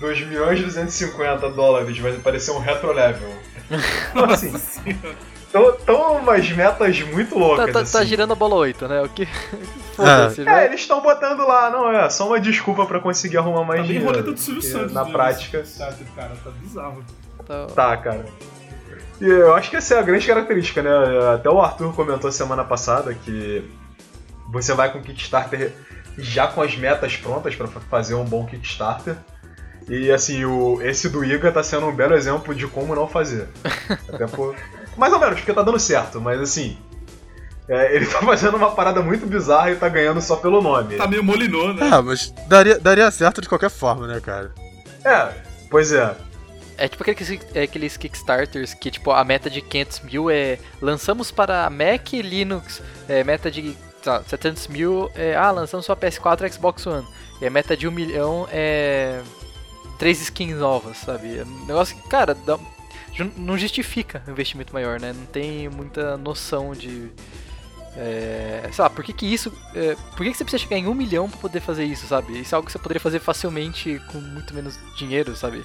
[0.00, 3.28] 2 milhões e 250 dólares, vai parecer um retro level.
[4.10, 4.52] Então, assim,
[5.52, 7.72] estão umas metas muito Tá, loucas.
[7.72, 7.92] tá, assim.
[7.98, 9.02] tá girando a bola 8, né?
[9.02, 9.26] O que.
[9.96, 12.08] Foda-se, É, eles estão botando lá, não é?
[12.08, 14.06] Só uma desculpa pra conseguir arrumar mais Tá bem dinheiro.
[14.06, 14.92] roleta do Silvio porque Santos.
[14.92, 15.58] Na né, prática.
[15.58, 17.04] Kickstarter, cara, tá bizarro.
[17.46, 18.24] Tá- Tá, cara.
[19.20, 20.90] E eu acho que essa é a grande característica, né?
[21.34, 23.68] Até o Arthur comentou semana passada que
[24.48, 25.72] você vai com o Kickstarter
[26.16, 29.16] já com as metas prontas pra fa- fazer um bom Kickstarter.
[29.88, 33.48] E assim, o, esse do Iga tá sendo um belo exemplo de como não fazer.
[34.12, 34.54] Até por.
[34.96, 36.76] Mais ou menos, porque tá dando certo, mas assim.
[37.68, 40.96] é, ele tá fazendo uma parada muito bizarra e tá ganhando só pelo nome.
[40.96, 41.88] Tá meio molinô, né?
[41.92, 44.52] Ah, mas daria, daria certo de qualquer forma, né, cara?
[45.04, 45.32] É,
[45.70, 46.14] pois é.
[46.76, 51.30] É tipo aqueles, é aqueles Kickstarters que, tipo, a meta de 500 mil é lançamos
[51.30, 53.76] para Mac e Linux, é, meta de
[54.06, 57.06] lá, 700 mil é, ah, lançamos só PS4 e Xbox One.
[57.40, 59.20] E a meta de 1 milhão é
[59.98, 61.38] três skins novas, sabe?
[61.38, 62.58] É um negócio que, cara, dá-
[63.36, 65.12] não justifica um investimento maior, né?
[65.12, 67.10] Não tem muita noção de...
[67.96, 69.52] É, sei lá, por que que isso...
[69.74, 72.38] é, por que que você precisa chegar em 1 milhão pra poder fazer isso, sabe?
[72.40, 75.64] Isso é algo que você poderia fazer facilmente com muito menos dinheiro, sabe?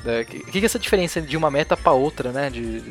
[0.00, 2.48] O que, que que é essa diferença de uma meta pra outra, né?
[2.48, 2.82] De,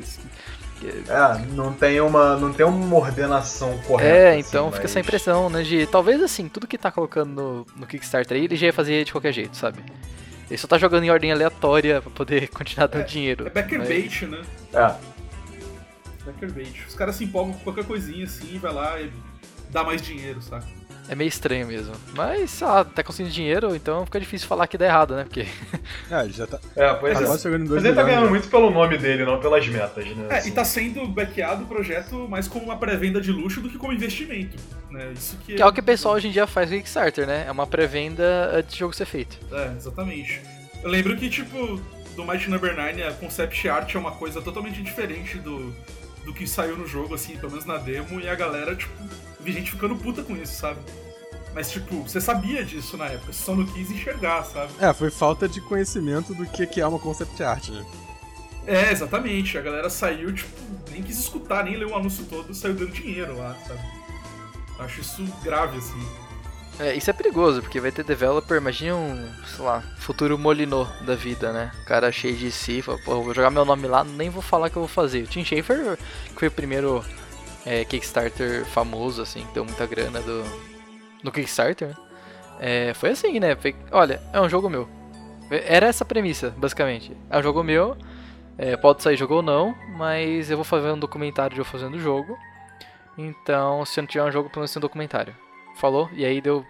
[0.83, 4.09] É, não tem uma, não tem uma ordenação correta.
[4.15, 5.63] é, assim, então fica mas- essa impressão, né?
[5.63, 9.03] De talvez assim, tudo que tá colocando no, no Kickstarter aí, ele já ia fazer
[9.03, 9.79] de qualquer jeito, sabe?
[10.49, 13.47] Ele só tá jogando em ordem aleatória pra poder continuar dando dinheiro.
[13.47, 14.41] É backer mas- bait, né?
[14.73, 15.19] É,
[16.25, 16.85] Backer bait.
[16.87, 19.11] Os caras se empolgam com qualquer coisinha assim, vai lá e
[19.69, 20.67] dá mais dinheiro, saca?
[21.09, 21.95] É meio estranho mesmo.
[22.13, 25.23] Mas, sei lá, tá conseguindo dinheiro, então fica difícil falar que dá errado, né?
[25.23, 25.47] Porque.
[26.11, 27.55] É, ele já tá, é, pois tá é.
[27.55, 28.29] em 2 Mas ele tá ganhando milhões.
[28.29, 30.27] muito pelo nome dele, não pelas metas, né?
[30.29, 30.49] É, assim.
[30.49, 33.91] e tá sendo backeado o projeto mais como uma pré-venda de luxo do que como
[33.91, 34.55] investimento.
[34.91, 35.11] Né?
[35.15, 37.25] Isso que, Que é o que o pessoal hoje em dia faz com o Kickstarter,
[37.25, 37.45] né?
[37.47, 39.35] É uma pré-venda antes do jogo ser feito.
[39.51, 40.39] É, exatamente.
[40.83, 41.81] Eu lembro que, tipo,
[42.15, 45.73] do Mighty Number 9, a concept art é uma coisa totalmente diferente do,
[46.23, 48.93] do que saiu no jogo, assim, pelo menos na demo, e a galera, tipo,
[49.39, 50.79] vi gente ficando puta com isso, sabe?
[51.53, 54.71] Mas, tipo, você sabia disso na época, você só não quis enxergar, sabe?
[54.79, 57.85] É, foi falta de conhecimento do que que é uma concept art, né?
[58.67, 59.57] É, exatamente.
[59.57, 60.51] A galera saiu, tipo,
[60.91, 63.79] nem quis escutar, nem ler o anúncio todo, saiu dando dinheiro lá, sabe?
[64.79, 66.07] Acho isso grave, assim.
[66.79, 71.13] É, isso é perigoso, porque vai ter developer, imagina um, sei lá, futuro Molinô da
[71.13, 71.71] vida, né?
[71.81, 74.67] O cara cheio de si, fala, pô, vou jogar meu nome lá, nem vou falar
[74.67, 75.23] o que eu vou fazer.
[75.23, 77.03] O Tim Schafer, que foi o primeiro
[77.69, 80.43] é, Kickstarter famoso, assim, que deu muita grana do,
[81.23, 81.95] no Kickstarter?
[82.59, 83.55] É, foi assim, né?
[83.55, 84.89] Foi, olha, é um jogo meu.
[85.51, 87.15] Era essa a premissa, basicamente.
[87.29, 87.95] É um jogo meu,
[88.57, 91.93] é, pode sair jogo ou não, mas eu vou fazer um documentário de eu fazendo
[91.93, 92.35] o jogo.
[93.15, 95.35] Então, se eu não tiver um jogo, pelo menos tem um documentário.
[95.75, 96.09] Falou?
[96.13, 96.65] E aí deu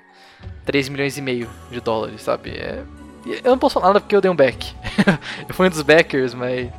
[0.65, 2.51] 3 milhões e meio de dólares, sabe?
[2.51, 2.83] É,
[3.25, 4.75] eu não posso falar nada porque eu dei um back.
[5.47, 6.69] eu fui um dos backers, mas.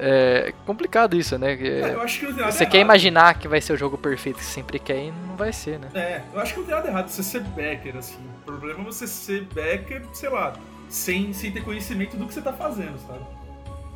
[0.00, 1.54] É complicado isso, né?
[1.54, 2.72] É, eu acho que não tem nada Você errado.
[2.72, 5.78] quer imaginar que vai ser o jogo perfeito que sempre quer e não vai ser,
[5.78, 5.88] né?
[5.92, 8.18] É, eu acho que não tem nada errado você ser backer, assim.
[8.42, 10.54] O problema é você ser backer, sei lá,
[10.88, 13.20] sem, sem ter conhecimento do que você tá fazendo, sabe?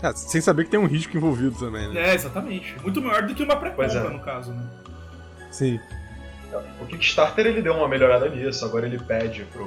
[0.02, 2.10] É, sem saber que tem um risco envolvido também, né?
[2.10, 2.74] É, exatamente.
[2.82, 4.10] Muito maior do que uma pré-compra, é.
[4.10, 4.66] no caso, né?
[5.52, 5.78] Sim.
[6.80, 9.64] O Kickstarter ele deu uma melhorada nisso, agora ele pede pro,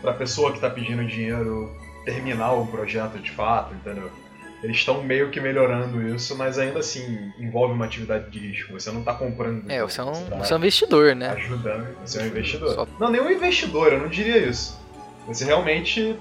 [0.00, 1.70] pra pessoa que tá pedindo dinheiro
[2.04, 4.10] terminar o projeto de fato, entendeu?
[4.62, 8.72] Eles estão meio que melhorando isso, mas ainda assim envolve uma atividade de risco.
[8.74, 9.68] Você não tá comprando.
[9.70, 11.30] É, você é um, tá você é um investidor, né?
[11.30, 12.74] ajudando, você é um investidor.
[12.74, 14.80] Só- Não, nem um investidor, eu não diria isso.
[15.26, 16.16] Você realmente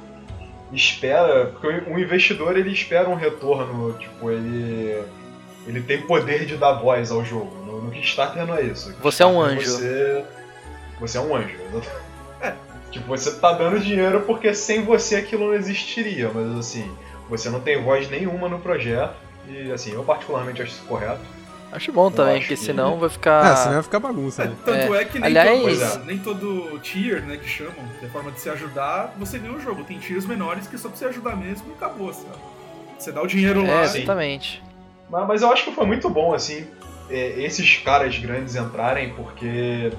[0.73, 5.03] espera, porque um investidor ele espera um retorno, tipo, ele
[5.67, 7.53] ele tem poder de dar voz ao jogo.
[7.65, 8.91] No, no Kickstarter não é isso.
[9.01, 9.69] Você é um anjo.
[9.69, 10.25] Você,
[10.99, 11.55] você é um anjo.
[11.69, 11.89] exatamente.
[12.43, 12.55] É,
[12.89, 16.91] tipo, você tá dando dinheiro porque sem você aquilo não existiria, mas assim,
[17.31, 19.15] você não tem voz nenhuma no projeto
[19.49, 21.19] e assim, eu particularmente acho isso correto.
[21.71, 23.45] Acho bom também, acho porque que- senão vai ficar.
[23.53, 24.53] Ah, senão vai ficar bagunça, né?
[24.65, 25.01] Tanto É.
[25.01, 26.05] é, que nem, Aliás- todo, é.
[26.05, 29.53] nem todo tier, né, que chamam, que é a forma de se ajudar, você ganha
[29.53, 29.83] o jogo.
[29.85, 32.35] Tem tiers menores que é só pra você ajudar mesmo e acabou, sabe?
[32.99, 33.87] Você dá o dinheiro É, lá.
[33.87, 33.99] sim.
[33.99, 34.61] exatamente.
[35.09, 36.67] Mas, mas eu acho que foi muito bom, assim,
[37.09, 39.91] é, esses caras grandes entrarem, porque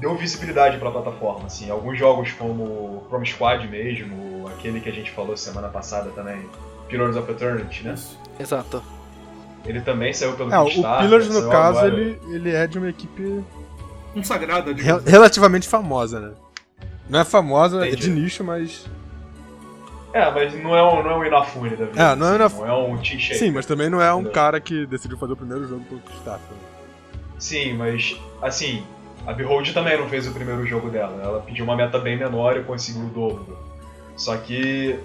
[0.00, 1.70] deu visibilidade pra plataforma, assim.
[1.70, 6.48] Alguns jogos como o Chrome Squad mesmo, aquele que a gente falou semana passada também,
[6.88, 7.94] Pillars of Eternity, né?
[7.94, 8.18] Isso.
[8.38, 8.82] Exato.
[9.66, 11.94] Ele também saiu pelo É, o Kickstarter, Pillars, no caso, agora.
[11.94, 13.44] ele, ele é de uma equipe
[14.14, 15.04] Consagrada, re- digamos.
[15.04, 16.32] relativamente famosa, né?
[17.08, 18.02] Não é famosa, é Entendi.
[18.02, 18.86] de nicho, mas.
[20.12, 22.02] É, mas não é um, não é um Inafune da vida.
[22.02, 22.68] É, não é um assim, Inafune.
[22.68, 23.38] Não é um Team Shaper.
[23.38, 24.32] Sim, mas também não é um Entendeu?
[24.32, 26.56] cara que decidiu fazer o primeiro jogo pelo Kickstarter.
[27.38, 28.82] Sim, mas, assim,
[29.26, 31.20] a Behold também não fez o primeiro jogo dela.
[31.22, 33.58] Ela pediu uma meta bem menor e conseguiu o dobro.
[34.16, 34.98] Só que,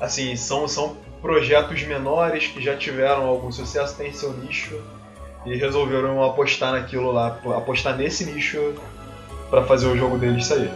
[0.00, 4.80] assim, são, são projetos menores que já tiveram algum sucesso, têm seu nicho
[5.44, 8.74] e resolveram apostar naquilo lá, apostar nesse nicho
[9.48, 10.70] pra fazer o jogo deles sair.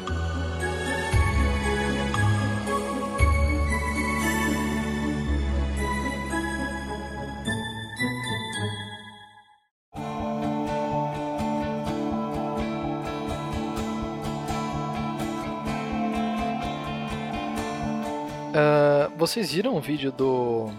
[19.26, 20.70] Vocês viram o vídeo do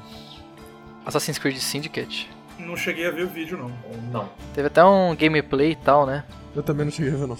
[1.05, 2.29] Assassin's Creed Syndicate?
[2.57, 3.71] Não cheguei a ver o vídeo, não.
[4.11, 4.29] Não.
[4.53, 6.23] Teve até um gameplay e tal, né?
[6.55, 7.37] Eu também não cheguei a ver, não.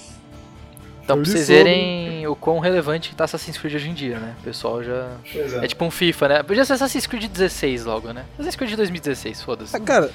[1.04, 1.64] Então, Eu pra vocês sobre.
[1.64, 4.36] verem o quão relevante que tá Assassin's Creed hoje em dia, né?
[4.40, 5.12] O pessoal já.
[5.32, 5.64] Pois é.
[5.64, 6.44] É tipo um FIFA, né?
[6.44, 8.26] Podia ser Assassin's Creed 16 logo, né?
[8.34, 9.76] Assassin's Creed 2016, foda-se.
[9.76, 10.12] Ah, cara,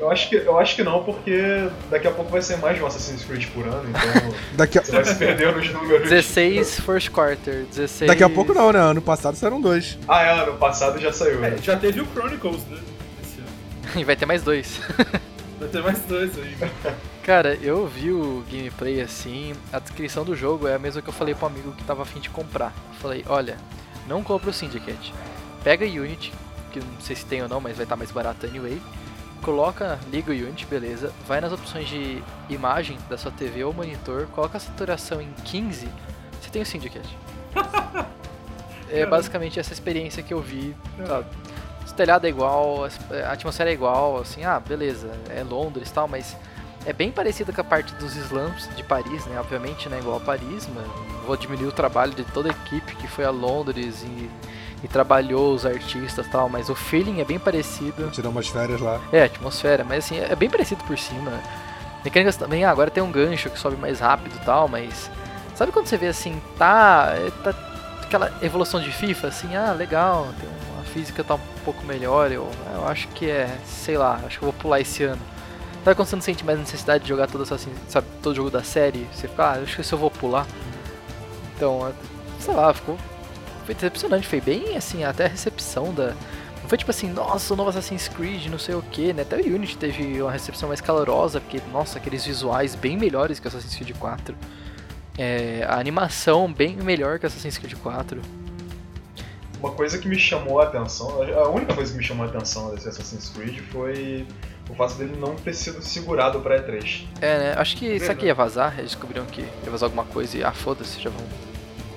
[0.00, 2.82] Eu, acho que, eu acho que não, porque daqui a pouco vai ser mais de
[2.82, 6.08] um Assassin's Creed por ano, então daqui a, você vai se perder nos números.
[6.08, 8.08] 16 first quarter, 16.
[8.08, 8.78] daqui a pouco não, né?
[8.78, 9.98] Ano passado saíram dois.
[10.08, 11.54] Ah, é, ano passado já saiu, né?
[11.58, 12.78] É, já teve o Chronicles, né?
[13.22, 13.48] Esse ano.
[14.00, 14.80] E vai ter mais dois.
[15.60, 16.56] Vai ter mais dois aí.
[17.22, 21.12] Cara, eu vi o gameplay assim, a descrição do jogo é a mesma que eu
[21.12, 22.72] falei pro amigo que tava afim de comprar.
[22.94, 23.58] Eu falei, olha,
[24.08, 25.12] não compra o Syndicate.
[25.62, 26.32] Pega Unity,
[26.72, 28.80] que não sei se tem ou não, mas vai estar mais barato anyway.
[29.42, 31.12] Coloca, liga o Unity, beleza.
[31.26, 35.88] Vai nas opções de imagem da sua TV ou monitor, coloca a saturação em 15,
[36.40, 37.16] você tem o Syndicate.
[38.90, 40.76] é basicamente essa experiência que eu vi,
[41.06, 41.26] sabe?
[41.88, 46.06] O telhado é igual, a atmosfera é igual, assim, ah, beleza, é Londres e tal,
[46.06, 46.36] mas
[46.86, 49.38] é bem parecido com a parte dos slums de Paris, né?
[49.38, 50.86] Obviamente não é igual a Paris, mas
[51.26, 54.30] vou diminuir o trabalho de toda a equipe que foi a Londres e,
[54.82, 58.10] e trabalhou os artistas e tal, mas o feeling é bem parecido.
[58.10, 59.00] Tirar umas férias lá.
[59.12, 61.32] É, atmosfera, mas assim, é bem parecido por cima.
[62.04, 65.10] Mecânicas também, ah, agora tem um gancho que sobe mais rápido e tal, mas.
[65.54, 67.12] Sabe quando você vê assim, tá.
[67.14, 67.54] é, tá
[68.02, 72.50] aquela evolução de FIFA, assim, ah, legal, tem uma física tá um pouco melhor, eu,
[72.74, 75.20] eu acho que é, sei lá, acho que eu vou pular esse ano.
[75.84, 78.64] Sabe quando você não sente mais necessidade de jogar todo, assim, sabe, todo jogo da
[78.64, 79.06] série?
[79.12, 80.44] Você fica, ah, acho que esse eu vou pular.
[81.56, 81.92] Então, é,
[82.40, 82.98] sei lá, ficou.
[83.64, 86.08] Foi decepcionante, foi bem assim, até a recepção da.
[86.62, 89.22] Não foi tipo assim, nossa, o novo Assassin's Creed, não sei o que, né?
[89.22, 93.46] Até o Unity teve uma recepção mais calorosa, porque, nossa, aqueles visuais bem melhores que
[93.46, 94.34] o Assassin's Creed 4.
[95.18, 98.20] É, a animação bem melhor que o Assassin's Creed 4.
[99.60, 102.74] Uma coisa que me chamou a atenção, a única coisa que me chamou a atenção
[102.74, 104.26] desse Assassin's Creed foi
[104.70, 107.06] o fato dele não ter sido segurado pra E3.
[107.20, 107.54] É, né?
[107.56, 110.52] Acho que isso aqui ia vazar, eles descobriram que ia vazar alguma coisa e, ah,
[110.52, 111.26] foda-se, já vão.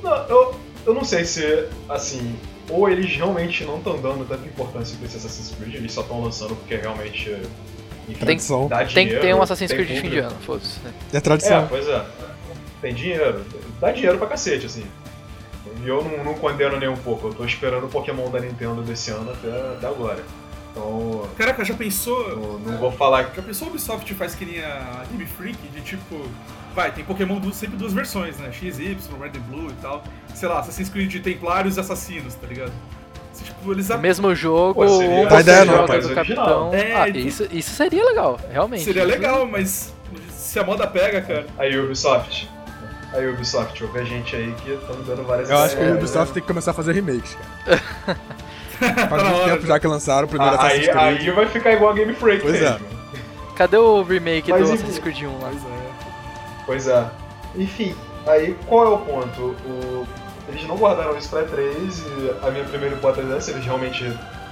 [0.02, 2.36] Não, eu, eu não sei se, assim,
[2.70, 6.22] ou eles realmente não estão dando tanta importância pra esse Assassin's Creed, eles só estão
[6.24, 7.46] lançando porque realmente, enfim,
[8.08, 8.68] Tem- Tradição.
[8.68, 10.94] dá Tem que ter dinheiro, um Assassin's Creed de fim de ano, foda-se, né?
[11.14, 11.68] É É, tradição.
[11.68, 12.06] pois é.
[12.82, 13.46] Tem dinheiro.
[13.80, 14.84] Dá dinheiro pra cacete, assim.
[15.84, 17.28] E eu não, não condeno nem um pouco.
[17.28, 19.48] Eu tô esperando o Pokémon da Nintendo desse ano até,
[19.78, 20.22] até agora.
[20.72, 22.30] Então, Caraca, já pensou.
[22.30, 23.38] eu não vou falar que.
[23.38, 26.26] Já pensou o Ubisoft faz que nem a Game Freak, de tipo.
[26.76, 28.52] Vai, tem Pokémon du- sempre duas versões, né?
[28.52, 30.04] XY, Red and Blue e tal.
[30.34, 32.72] Sei lá, Assassin's Creed de Templários e Assassinos, tá ligado?
[33.32, 36.46] Se, tipo, eles No mesmo jogo, Pô, seria- ideia você não, joga rapaz, do original.
[36.46, 36.74] capitão.
[36.74, 38.84] É, ah, então- isso, isso seria legal, realmente.
[38.84, 39.94] Seria legal, mas
[40.32, 41.46] se a moda pega, cara.
[41.58, 42.50] Aí, Ubisoft.
[43.14, 45.98] Aí, Ubisoft, ouve a gente aí que estamos dando várias Eu acho que o ideias,
[46.00, 46.34] Ubisoft né?
[46.34, 47.36] tem que começar a fazer remakes,
[47.66, 48.18] cara.
[49.10, 51.30] Faz Tá muito tempo já que lançaram o primeiro Ah, Assassin's aí, Creed.
[51.30, 52.78] aí vai ficar igual a Game Freak Pois é.
[53.56, 54.74] Cadê o remake Mas do.
[54.74, 55.50] Assassin's Creed 1 lá?
[55.52, 55.83] Pois é.
[56.66, 57.10] Pois é.
[57.56, 57.96] Enfim,
[58.26, 59.42] aí qual é o ponto?
[59.66, 60.08] O-
[60.50, 62.04] Eles não guardaram isso pra E3
[62.42, 64.04] e a minha primeira hipótese é se eles realmente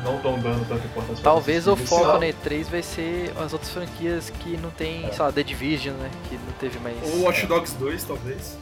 [0.05, 3.71] não estão dando tanta importância pra Talvez o foco na E3 vai ser as outras
[3.71, 5.11] franquias que não tem, É.
[5.11, 6.09] sei lá, The Division, né?
[6.29, 6.95] Que não teve mais.
[7.03, 8.57] Ou Watch Dogs 2, talvez.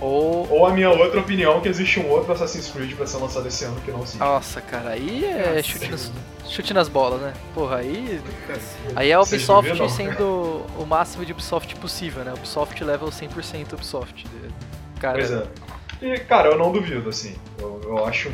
[0.00, 0.50] Ou.
[0.50, 3.64] Ou a minha outra opinião que existe um outro Assassin's Creed pra ser lançado esse
[3.64, 4.18] ano que não existe.
[4.18, 6.12] Nossa, cara, aí é chute nas,
[6.46, 7.34] chute nas bolas, né?
[7.54, 8.20] Porra, aí.
[8.46, 8.92] Cacete.
[8.96, 12.32] Aí é a Ubisoft sendo o máximo de Ubisoft possível, né?
[12.32, 14.26] Ubisoft level 100% Ubisoft.
[14.98, 15.46] Cara, Pois é.
[16.02, 17.36] E, cara, eu não duvido, assim.
[17.58, 18.30] Eu, eu acho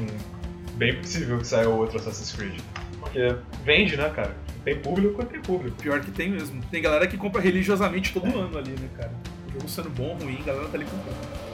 [0.74, 2.60] bem possível que saia outro Assassin's Creed.
[3.01, 4.36] Porque vende, né, cara?
[4.64, 5.76] Tem público, tem público.
[5.80, 6.62] Pior que tem mesmo.
[6.70, 9.12] Tem galera que compra religiosamente todo ano ali, né, cara?
[9.48, 11.45] O jogo sendo bom, ruim, a galera tá ali comprando.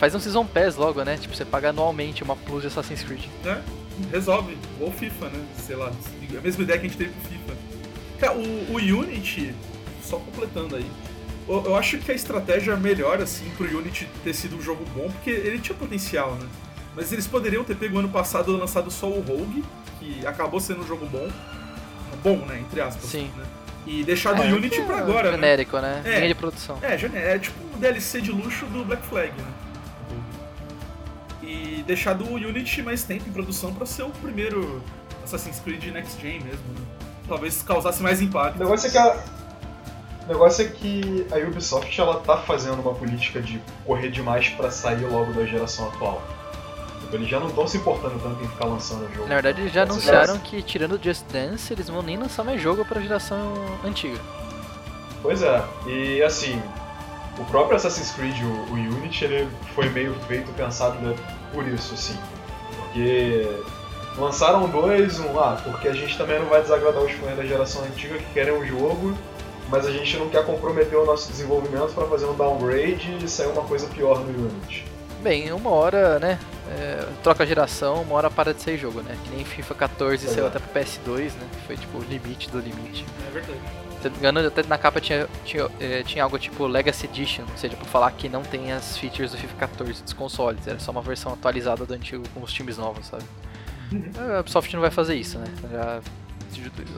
[0.00, 1.18] Faz um Season Pass logo, né?
[1.18, 3.26] Tipo, você paga anualmente uma plus de Assassin's Creed.
[3.44, 3.62] Né?
[4.10, 4.56] Resolve.
[4.80, 5.44] Ou FIFA, né?
[5.58, 5.92] Sei lá.
[6.36, 7.58] A mesma ideia que a gente teve pro FIFA.
[8.18, 9.54] Cara, o, o Unity,
[10.02, 10.90] só completando aí.
[11.46, 15.10] Eu, eu acho que a estratégia melhor, assim, pro Unity ter sido um jogo bom,
[15.10, 16.46] porque ele tinha potencial, né?
[16.96, 19.62] Mas eles poderiam ter pego ano passado lançado só o Rogue,
[19.98, 21.28] que acabou sendo um jogo bom.
[22.22, 22.58] Bom, né?
[22.60, 23.04] Entre aspas.
[23.04, 23.30] Sim.
[23.36, 23.44] Né?
[23.86, 25.36] E deixar do É, Unity que pra é agora, né?
[25.36, 26.02] Genérico, né?
[26.04, 26.16] É.
[26.16, 26.78] Linha de produção.
[26.82, 26.94] É,
[27.34, 29.48] é tipo um DLC de luxo do Black Flag, né?
[31.90, 34.80] E deixar do Unity mais tempo em produção pra ser o primeiro
[35.24, 36.86] Assassin's Creed Next Gen mesmo, né?
[37.26, 38.54] Talvez causasse mais impacto.
[38.56, 39.16] O negócio é que a.
[40.24, 44.70] O negócio é que a Ubisoft ela tá fazendo uma política de correr demais pra
[44.70, 46.22] sair logo da geração atual.
[47.00, 49.26] Tipo, eles já não estão se importando tanto em ficar lançando o jogo.
[49.26, 52.16] Na verdade, eles já Essa anunciaram geração- que, tirando o Just Dance, eles vão nem
[52.16, 53.52] lançar mais jogo pra geração
[53.84, 54.20] antiga.
[55.22, 56.62] Pois é, e assim,
[57.36, 61.16] o próprio Assassin's Creed, o, o Unity, ele foi meio feito, pensado né,
[61.52, 62.16] por isso, assim.
[62.76, 63.46] Porque
[64.18, 67.84] lançaram dois, um lá, porque a gente também não vai desagradar os fãs da geração
[67.84, 69.16] antiga que querem um jogo,
[69.68, 73.48] mas a gente não quer comprometer o nosso desenvolvimento pra fazer um downgrade e sair
[73.48, 74.84] uma coisa pior no Unity.
[75.22, 76.38] Bem, uma hora, né?
[76.70, 79.16] é, troca a geração, uma hora para de ser jogo, né?
[79.24, 80.48] Que nem FIFA 14 Pois saiu é.
[80.48, 81.48] até pro PS2, né?
[81.66, 83.04] Foi tipo o limite do limite.
[83.28, 83.60] É verdade.
[84.00, 87.06] Se eu não me engano, até na capa tinha, tinha, eh, tinha algo tipo Legacy
[87.06, 90.66] Edition, ou seja, pra falar que não tem as features do FIFA 14 dos consoles,
[90.66, 93.24] era só uma versão atualizada do antigo com os times novos, sabe?
[94.36, 95.46] A Ubisoft não vai fazer isso, né?
[95.70, 96.00] Já,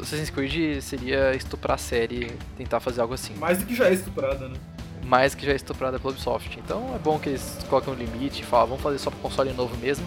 [0.00, 3.34] Assassin's Creed seria estuprar a série, tentar fazer algo assim.
[3.34, 4.56] Mais do que já é estuprada, né?
[5.02, 6.58] Mais que já é estuprada pela Ubisoft.
[6.58, 9.52] Então é bom que eles coloquem um limite e falam, vamos fazer só pro console
[9.52, 10.06] novo mesmo.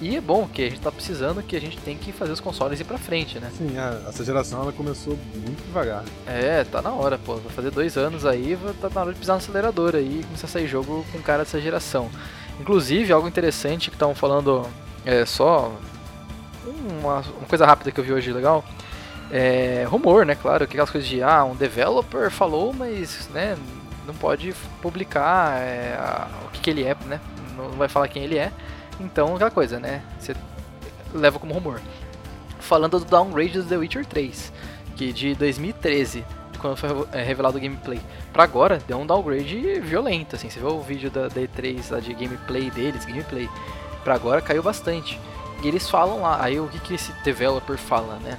[0.00, 2.40] E é bom que a gente tá precisando que a gente tem que fazer os
[2.40, 3.50] consoles ir pra frente, né?
[3.56, 6.04] Sim, a- essa geração ela começou muito devagar.
[6.26, 7.36] É, tá na hora, pô.
[7.36, 10.24] Vai fazer dois anos aí, vai- tá na hora de pisar no acelerador aí e
[10.24, 12.10] começar a sair jogo com cara dessa geração.
[12.60, 14.66] Inclusive, algo interessante que estavam falando,
[15.06, 15.72] é só
[17.00, 18.64] uma, uma coisa rápida que eu vi hoje legal.
[19.30, 20.34] É, rumor, né?
[20.34, 23.56] Claro, que aquelas coisas de ah, um developer falou, mas né,
[24.06, 27.20] não pode publicar é, a- o que, que ele é, né?
[27.56, 28.52] Não vai falar quem ele é.
[29.00, 30.02] Então, aquela coisa, né?
[30.18, 30.34] Você
[31.12, 31.80] leva como rumor.
[32.60, 34.52] Falando do downgrade do The Witcher 3,
[34.96, 36.24] que de 2013,
[36.58, 38.00] quando foi é, revelado o gameplay,
[38.32, 40.48] pra agora, deu um downgrade violento, assim.
[40.48, 43.48] Você vê o vídeo da, da E3 lá de gameplay deles, gameplay,
[44.02, 45.20] pra agora caiu bastante.
[45.62, 48.38] E eles falam lá, aí o que, que esse developer fala, né?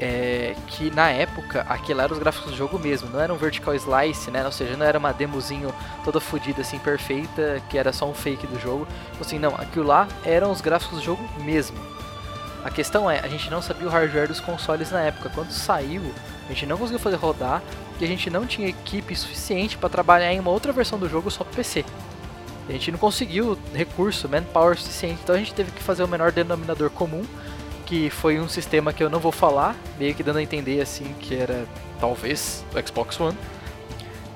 [0.00, 3.74] É que na época aquilo era os gráficos do jogo mesmo, não era um vertical
[3.74, 4.44] slice, né?
[4.44, 5.72] Ou seja, não era uma demozinho
[6.02, 8.88] toda fodida assim, perfeita, que era só um fake do jogo.
[9.20, 11.78] Assim, não, aquilo lá eram os gráficos do jogo mesmo.
[12.64, 15.30] A questão é, a gente não sabia o hardware dos consoles na época.
[15.32, 16.02] Quando saiu,
[16.46, 17.62] a gente não conseguiu fazer rodar
[18.00, 21.30] e a gente não tinha equipe suficiente para trabalhar em uma outra versão do jogo
[21.30, 21.84] só pro PC.
[22.68, 26.32] A gente não conseguiu recurso, manpower suficiente, então a gente teve que fazer o menor
[26.32, 27.22] denominador comum,
[27.94, 31.14] que foi um sistema que eu não vou falar, meio que dando a entender assim
[31.20, 31.64] que era
[32.00, 33.38] talvez o Xbox One.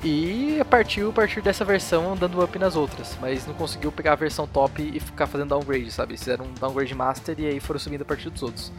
[0.04, 4.14] E partiu a partir dessa versão dando up nas outras, mas não conseguiu pegar a
[4.14, 6.12] versão top e ficar fazendo downgrade, sabe?
[6.12, 8.70] Eles fizeram um downgrade master e aí foram subindo a partir dos outros.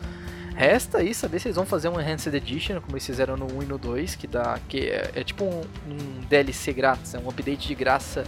[0.55, 3.63] Resta aí saber se eles vão fazer um Enhanced Edition, como eles fizeram no 1
[3.63, 4.57] e no 2, que dá.
[4.69, 8.23] que é, é tipo um, um DLC grátis, é um update de graça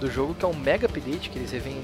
[0.00, 1.82] do jogo, que é um mega update, que eles revêm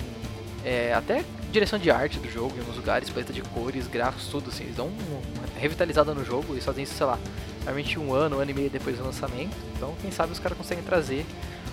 [0.66, 4.50] é, até direção de arte do jogo em alguns lugares, paleta de cores, gráficos, tudo
[4.50, 4.64] assim.
[4.64, 7.16] Eles dão uma revitalizada no jogo, eles fazem isso, sei lá,
[7.58, 9.56] normalmente um ano, um ano e meio depois do lançamento.
[9.76, 11.24] Então, quem sabe os caras conseguem trazer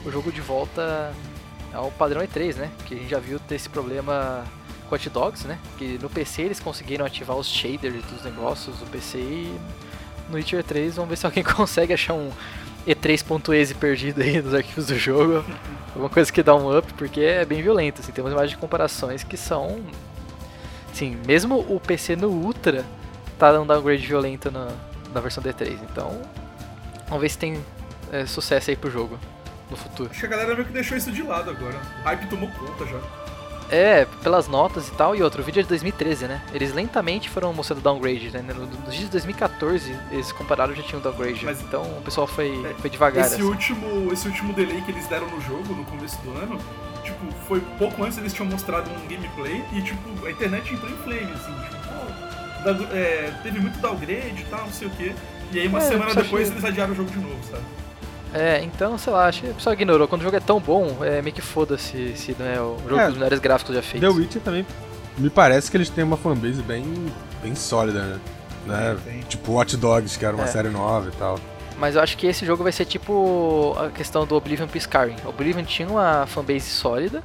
[0.05, 1.11] o jogo de volta
[1.73, 2.71] ao padrão E3, né?
[2.85, 4.45] Que a gente já viu ter esse problema
[4.87, 5.57] com Hot Dogs, né?
[5.79, 9.59] Que no PC eles conseguiram ativar os shaders dos negócios do PC e
[10.29, 12.29] no Witcher 3 vamos ver se alguém consegue achar um
[12.87, 15.43] E3.exe perdido aí nos arquivos do jogo.
[15.93, 19.37] Alguma coisa que dá um up, porque é bem violento, assim, imagens de comparações que
[19.37, 19.79] são.
[20.91, 22.83] Sim, mesmo o PC no Ultra
[23.37, 24.71] tá dando downgrade violento na,
[25.13, 26.19] na versão D3, então
[27.07, 27.63] vamos ver se tem
[28.11, 29.19] é, sucesso aí pro jogo
[29.69, 30.09] no futuro.
[30.11, 31.79] Acho que a galera meio que deixou isso de lado agora.
[32.01, 33.22] O hype tomou conta já.
[33.69, 36.41] É, pelas notas e tal, e outro, o vídeo é de 2013, né?
[36.53, 38.41] Eles lentamente foram mostrando downgrade, né?
[38.41, 41.43] No- Nos vídeos de 2014, eles compararam já tinham downgrade.
[41.43, 43.25] Mas- então o pessoal foi, É, foi devagar.
[43.25, 43.43] Esse assim.
[43.43, 46.59] último, esse último delay que eles deram no jogo, no começo do ano,
[47.03, 50.97] tipo, foi pouco antes eles tinham mostrado um gameplay e, tipo, a internet entrou em
[50.97, 51.77] flame, assim, tipo,
[52.87, 55.13] pô, é, teve muito downgrade e tal, não sei o quê.
[55.51, 57.63] E aí uma É, semana depois eles adiaram o jogo de novo, sabe?
[58.33, 60.07] É, então, sei lá, acho que o pessoal ignorou.
[60.07, 62.99] Quando o jogo é tão bom, é meio que foda-se se não é o jogo
[62.99, 63.05] É.
[63.07, 64.15] dos melhores gráficos já The feitos.
[64.15, 64.65] Witcher também.
[65.17, 66.83] Me parece que eles têm uma fanbase bem,
[67.43, 68.19] bem sólida, né?
[68.65, 68.97] né?
[69.05, 69.19] Tem.
[69.21, 70.47] Tipo Watch Dogs, que era uma É.
[70.47, 71.39] série nova e tal.
[71.77, 75.15] Mas eu acho que esse jogo vai ser tipo a questão do Oblivion pro Skyrim.
[75.25, 77.21] O Oblivion tinha uma fanbase sólida,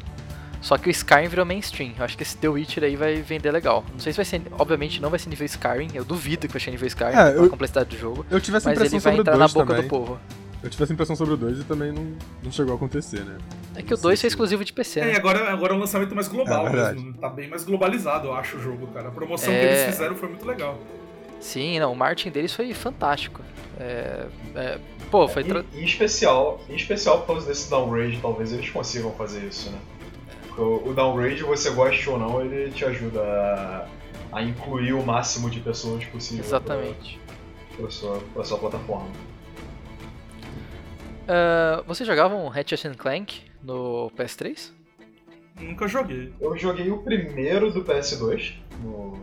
[0.61, 1.93] só que o Skyrim virou mainstream.
[1.99, 3.85] Eu acho que esse The Witcher aí vai vender legal.
[3.93, 6.61] Não sei se vai ser, obviamente não vai ser nível Skyrim, eu duvido que vai
[6.61, 8.27] ser nível Skyrim, É, eu- complexidade do jogo.
[8.31, 9.83] Eu tive essa Mas impressão ele vai entrar na 2 boca também.
[9.83, 10.21] do povo.
[10.63, 12.13] Eu tive essa impressão sobre o 2 e também não,
[12.43, 13.39] não chegou a acontecer, né?
[13.77, 15.17] É que o 2 é exclusivo de PC, É, e né?
[15.17, 16.97] agora, agora é um lançamento mais global É verdade.
[16.99, 17.15] mesmo.
[17.15, 19.09] Tá bem mais globalizado, eu acho, o jogo, cara.
[19.09, 19.59] A promoção É.
[19.61, 20.79] que eles fizeram foi muito legal.
[21.41, 23.41] Sim, não, o marketing deles foi fantástico.
[23.79, 24.27] É,
[24.57, 24.79] é,
[25.09, 25.45] pô, foi...
[25.45, 29.71] tra- Em, em especial, em especial por causa desse downgrade, talvez eles consigam fazer isso,
[29.71, 29.79] né?
[30.49, 33.87] Porque o, o downgrade, você goste ou não, ele te ajuda a,
[34.39, 37.21] a incluir o máximo de pessoas possível Exatamente.
[37.77, 39.07] pra, pra, sua, pra sua plataforma.
[41.29, 44.73] Ah, vocês jogavam Ratchet and Clank no PS3?
[45.61, 46.33] Nunca joguei.
[46.41, 49.23] Eu joguei o primeiro do PS2 no,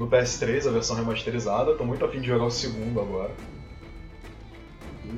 [0.00, 1.76] no PS3, a versão remasterizada.
[1.76, 3.30] Tô muito afim de jogar o segundo agora.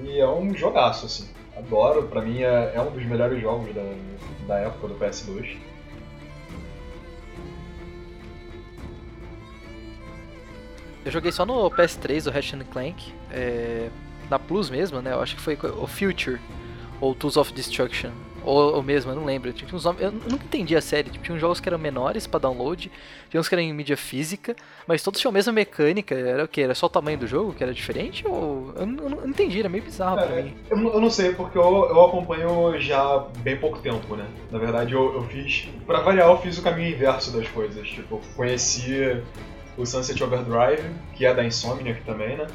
[0.04, 1.30] E é um jogaço, assim.
[1.56, 3.82] Adoro, pra mim é, é um dos melhores jogos da,
[4.46, 5.56] da época do PS2.
[11.02, 13.88] Eu joguei só no PS3 o Ratchet and Clank, é,
[14.30, 15.12] na Plus mesmo, né?
[15.12, 16.38] Eu acho que foi o Future,
[17.00, 18.10] ou Tools of Destruction,
[18.44, 19.52] ou, ou mesmo, eu não lembro.
[19.52, 22.26] Tinha uns nomes- eu nunca entendi a série, tipo, tinha uns jogos que eram menores
[22.26, 22.90] pra download,
[23.28, 24.54] tinha uns que eram em mídia física,
[24.86, 26.60] mas todos tinham a mesma mecânica, era o que?
[26.62, 28.26] Era só o tamanho do jogo que era diferente?
[28.26, 28.72] Ou...
[28.76, 30.54] Eu não, eu não entendi, era meio bizarro pra É, mim.
[30.70, 34.26] eu, não- eu não sei, porque eu, eu acompanho já bem pouco tempo, né?
[34.50, 35.68] Na verdade, eu, eu fiz.
[35.86, 37.86] Pra variar, eu fiz o caminho inverso das coisas.
[37.88, 39.22] Tipo, eu conheci
[39.76, 40.82] o Sunset Overdrive,
[41.14, 42.46] que é da Insomniac também, né?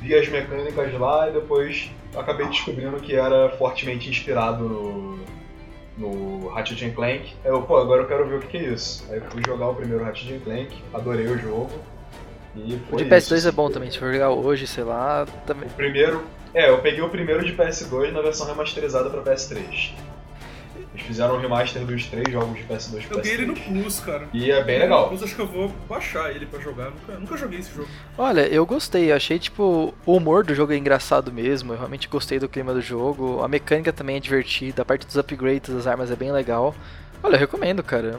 [0.00, 5.18] Vi as mecânicas lá e depois acabei descobrindo que era fortemente inspirado no,
[5.98, 7.34] no Ratchet Clank.
[7.44, 9.06] Aí eu, pô, agora eu quero ver o que, que é isso.
[9.10, 11.70] Aí eu fui jogar o primeiro Ratchet Clank, adorei o jogo.
[12.54, 15.26] E O foi de PS2 isso, é bom também, se for jogar hoje, sei lá,
[15.46, 15.68] também.
[15.68, 16.24] o primeiro.
[16.54, 19.92] É, eu peguei o primeiro de PS2 na versão remasterizada pra PS3.
[20.98, 23.64] Eles fizeram um remaster dos três jogos de PS2 pra Eu ganhei ele no PS3.
[23.82, 24.28] Plus, cara.
[24.32, 25.08] E é bem No legal.
[25.08, 26.90] Plus, acho que eu vou baixar ele pra jogar.
[26.90, 27.88] Nunca, nunca joguei esse jogo.
[28.16, 32.38] Olha, eu gostei, achei tipo, o humor do jogo é engraçado mesmo, eu realmente gostei
[32.40, 36.10] do clima do jogo, a mecânica também é divertida, a parte dos upgrades das armas
[36.10, 36.74] é bem legal.
[37.22, 38.18] Olha, eu recomendo, cara.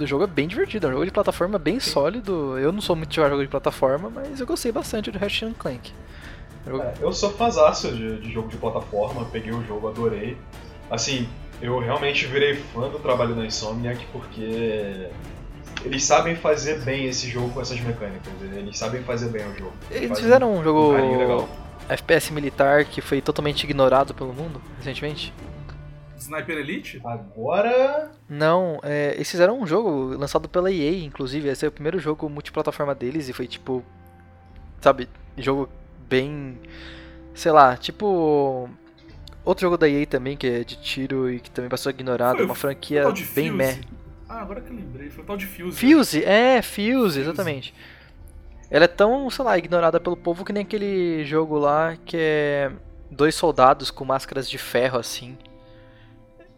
[0.00, 2.58] O jogo é bem divertido, é um jogo de plataforma bem sólido.
[2.58, 5.44] Eu não sou muito de jogar jogo de plataforma, mas eu gostei bastante do Ratchet
[5.50, 5.92] and Clank.
[6.66, 10.36] Eu- É, eu sou fãzaço de, de jogo de plataforma, peguei o jogo, adorei.
[10.90, 11.28] Assim,
[11.60, 15.08] eu realmente virei fã do trabalho da Insomniac porque
[15.84, 18.32] eles sabem fazer bem esse jogo com essas mecânicas.
[18.40, 19.72] Eles sabem fazer bem o jogo.
[19.90, 21.48] Eles Fazem fizeram um jogo legal.
[21.88, 25.32] FPS militar que foi totalmente ignorado pelo mundo recentemente?
[26.16, 27.00] Sniper Elite?
[27.04, 28.10] Agora.
[28.28, 31.48] Não, é, eles fizeram um jogo lançado pela EA, inclusive.
[31.48, 33.84] Esse é o primeiro jogo multiplataforma deles e foi tipo.
[34.80, 35.68] Sabe, jogo
[36.08, 36.58] bem.
[37.34, 38.70] Sei lá, tipo.
[39.44, 42.46] Outro jogo da EA também, que é de tiro e que também passou ignorado, Foi
[42.46, 43.04] uma franquia
[43.34, 43.78] bem meh.
[44.28, 45.10] Ah, agora que eu lembrei.
[45.10, 45.78] Foi o tal de Fuse.
[45.78, 47.20] Fuse, é, Fuse, Fuse.
[47.20, 47.74] exatamente.
[48.70, 52.72] Ela é tão, sei lá, ignorada pelo povo que nem aquele jogo lá que é
[53.10, 55.36] dois soldados com máscaras de ferro assim.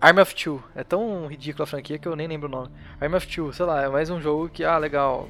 [0.00, 0.62] Arm of Two.
[0.74, 2.70] É tão ridícula a franquia que eu nem lembro o nome.
[3.00, 5.28] Arm of Two, sei lá, é mais um jogo que, ah, legal.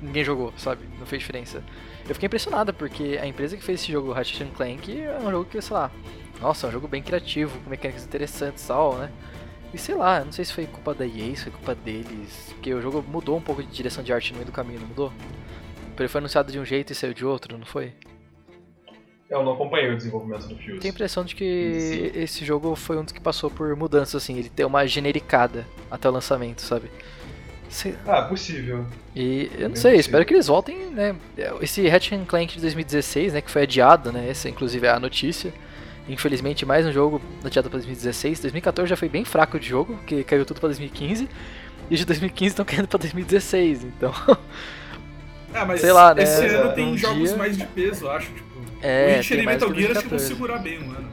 [0.00, 0.88] Ninguém jogou, sabe?
[0.98, 1.62] Não fez diferença.
[2.08, 5.44] Eu fiquei impressionado porque a empresa que fez esse jogo, Ratchet Clank, é um jogo
[5.44, 5.90] que, sei lá,
[6.40, 9.10] nossa, é um jogo bem criativo, com mecânicas interessantes e tal, né?
[9.72, 12.74] E sei lá, não sei se foi culpa da EA, se foi culpa deles, porque
[12.74, 15.12] o jogo mudou um pouco de direção de arte no meio do caminho, não mudou?
[15.98, 17.92] Ele foi anunciado de um jeito e saiu de outro, não foi?
[19.28, 20.78] Eu não acompanhei o desenvolvimento do Fuse.
[20.78, 24.36] Tenho a impressão de que esse jogo foi um dos que passou por mudanças, assim,
[24.36, 26.90] ele tem uma genericada até o lançamento, sabe?
[27.68, 28.86] Sei- Ah, possível.
[29.14, 30.00] E eu não Bem sei, possível.
[30.00, 31.14] espero que eles voltem, né?
[31.60, 34.28] Esse Ratchet and Clank de 2016, né, que foi adiado, né?
[34.28, 35.52] Essa inclusive é a notícia.
[36.12, 38.40] Infelizmente, mais um jogo adiado para 2016.
[38.40, 41.28] 2014 já foi bem fraco de jogo, porque caiu tudo para 2015.
[41.90, 44.12] E de 2015 estão caindo para 2016, então.
[45.52, 48.10] Ah, mas Sei lá, né, esse ano um tem jogos dia- mais de peso, eu
[48.12, 48.32] acho.
[48.32, 48.48] Tipo,
[48.80, 50.26] É, Witcher tem e Metal que Gear acho que vão 2014.
[50.28, 51.08] segurar bem um ano.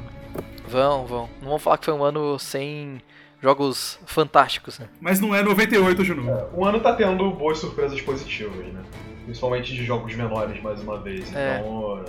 [0.68, 1.30] Vão, vão.
[1.42, 3.02] Não vão falar que foi um ano sem
[3.42, 4.88] Jogos fantásticos, né?
[5.02, 6.30] Mas não é 98, Juno.
[6.30, 8.82] É, o ano tá tendo boas surpresas positivas, né?
[9.26, 11.34] Principalmente de jogos menores, mais uma vez.
[11.36, 11.60] É.
[11.60, 12.06] Então.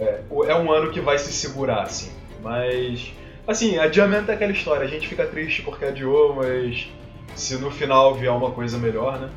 [0.00, 2.10] É, é um ano que vai se segurar, assim.
[2.42, 3.12] Mas.
[3.46, 4.84] Assim, adiamento é aquela história.
[4.84, 6.88] A gente fica triste porque adiou, mas.
[7.34, 9.30] Se no final vier uma coisa melhor, né?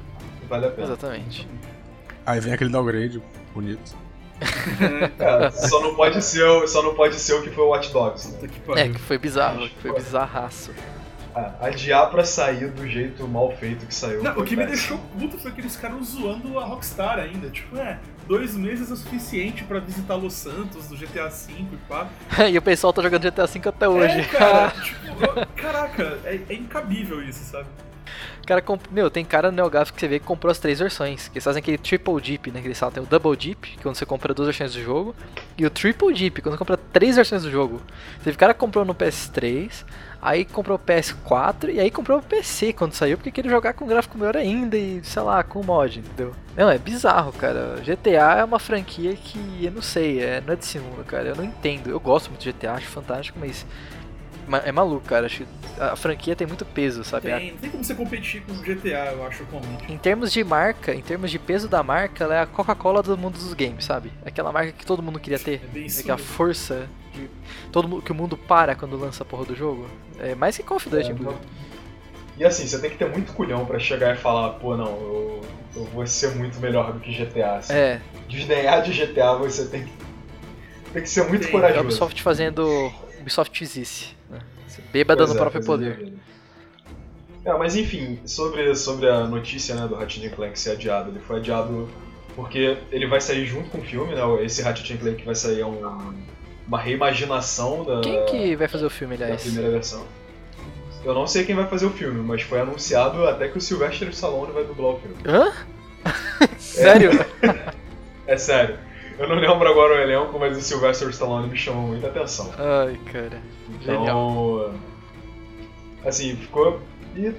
[0.49, 0.88] Vale a pena.
[0.88, 1.48] Exatamente.
[2.26, 3.22] Aí vem aquele downgrade
[3.53, 3.95] bonito.
[5.19, 7.91] É, só, não pode ser, o- só não pode ser o que foi o Watch
[7.94, 8.49] Dogs, né?
[8.76, 10.72] É, que foi bizarro, que foi bizarraço.
[11.35, 14.22] Ah, adiar pra sair do jeito mal feito que saiu.
[14.22, 14.98] Não, o que me péssimo.
[14.98, 17.49] deixou puto foi aqueles caras zoando a Rockstar ainda.
[17.49, 22.08] Tipo, é, dois meses é suficiente pra visitar Los Santos do GTA V e pá.
[22.52, 24.20] e o pessoal tá jogando GTA V até hoje.
[24.20, 27.68] É, cara, tipo, eu- caraca, é, é incabível isso, sabe?
[28.45, 28.82] Cara comp...
[28.91, 31.30] Meu, tem cara no NeoGAF que você vê que comprou as três versões.
[31.30, 32.60] Que eles fazem aquele Triple Deep, né?
[32.60, 34.82] Que eles falam, tem o Double Deep, que é quando você compra duas versões do
[34.84, 35.16] jogo.
[35.58, 37.82] E o Triple Deep, quando você compra três versões do jogo.
[38.24, 39.86] Teve cara que comprou no PS3,
[40.24, 43.86] aí comprou o PS4 e aí comprou o PC quando saiu, porque queria jogar com
[43.86, 46.34] gráfico melhor ainda e, sei lá, com mod, entendeu?
[46.56, 47.76] Não, é bizarro, cara.
[47.84, 51.30] GTA é uma franquia que eu não sei, é, não é desse mundo, cara.
[51.30, 51.90] Eu não entendo.
[51.90, 53.66] Eu gosto muito de GTA, acho fantástico, mas.
[54.48, 55.26] ma- É maluco, cara.
[55.26, 55.48] Acho que
[55.82, 57.32] a franquia tem muito peso, sabe?
[57.32, 59.91] Tem, não tem como você competir com o GTA, eu acho, atualmente.
[59.91, 63.18] Em termos de marca, em termos de peso da marca, ela é a Coca-Cola do
[63.18, 64.12] mundo dos games, sabe?
[64.26, 65.62] Aquela marca que todo mundo queria ter.
[65.64, 67.30] É bem isso Aquela força de
[67.72, 69.88] todo mundo, que o mundo para quando lança a porra do jogo.
[70.19, 71.40] É mais que Call of Duty, É, inclusive.
[72.38, 75.41] E assim, você tem que ter muito culhão pra chegar e falar, pô, não, eu,
[75.76, 77.57] eu vou ser muito melhor do que GTA.
[77.57, 77.73] Assim.
[77.73, 79.91] É, Desdenhar de GTA você tem que,
[80.91, 81.85] tem que ser muito é a corajoso.
[81.85, 84.18] Ubisoft fazendo Ubisoft existe.
[84.30, 84.40] Né?
[84.91, 85.91] Bêbada no é, próprio pois é.
[85.91, 86.14] poder.
[87.45, 91.38] É, mas enfim, sobre, sobre a notícia né, do Ratchet Clank ser adiado, ele foi
[91.38, 91.90] adiado
[92.35, 94.22] porque ele vai sair junto com o filme, né?
[94.44, 96.14] Esse Ratchet Clank vai sair é um,
[96.68, 99.44] uma reimaginação da, Quem que vai fazer o filme, da aliás?
[99.44, 100.06] primeira versão.
[101.03, 104.07] Eu não sei quem vai fazer o filme, mas foi anunciado até que o Sylvester
[104.10, 105.18] Stallone vai dublar o filme.
[105.26, 105.52] Hã?
[106.57, 107.11] Sério?
[108.26, 108.77] É sério.
[109.18, 112.52] Eu não lembro agora o elenco, mas o Sylvester Stallone me chamou muita atenção.
[112.57, 113.41] Ai, cara.
[113.81, 114.73] Então,
[116.06, 116.80] assim, ficou.
[117.15, 117.31] E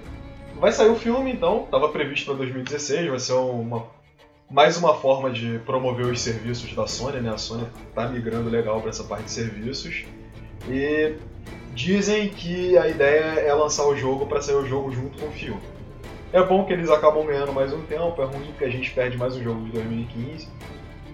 [0.60, 3.86] vai sair o filme, então, tava previsto para 2016, vai ser uma
[4.50, 7.30] mais uma forma de promover os serviços da Sony, né?
[7.30, 10.04] A Sony tá migrando legal para essa parte de serviços.
[10.68, 11.16] E
[11.74, 15.32] dizem que a ideia é lançar o jogo para sair o jogo junto com o
[15.32, 15.60] filme.
[16.32, 19.16] É bom que eles acabam ganhando mais um tempo, é ruim que a gente perde
[19.16, 20.48] mais um jogo de 2015.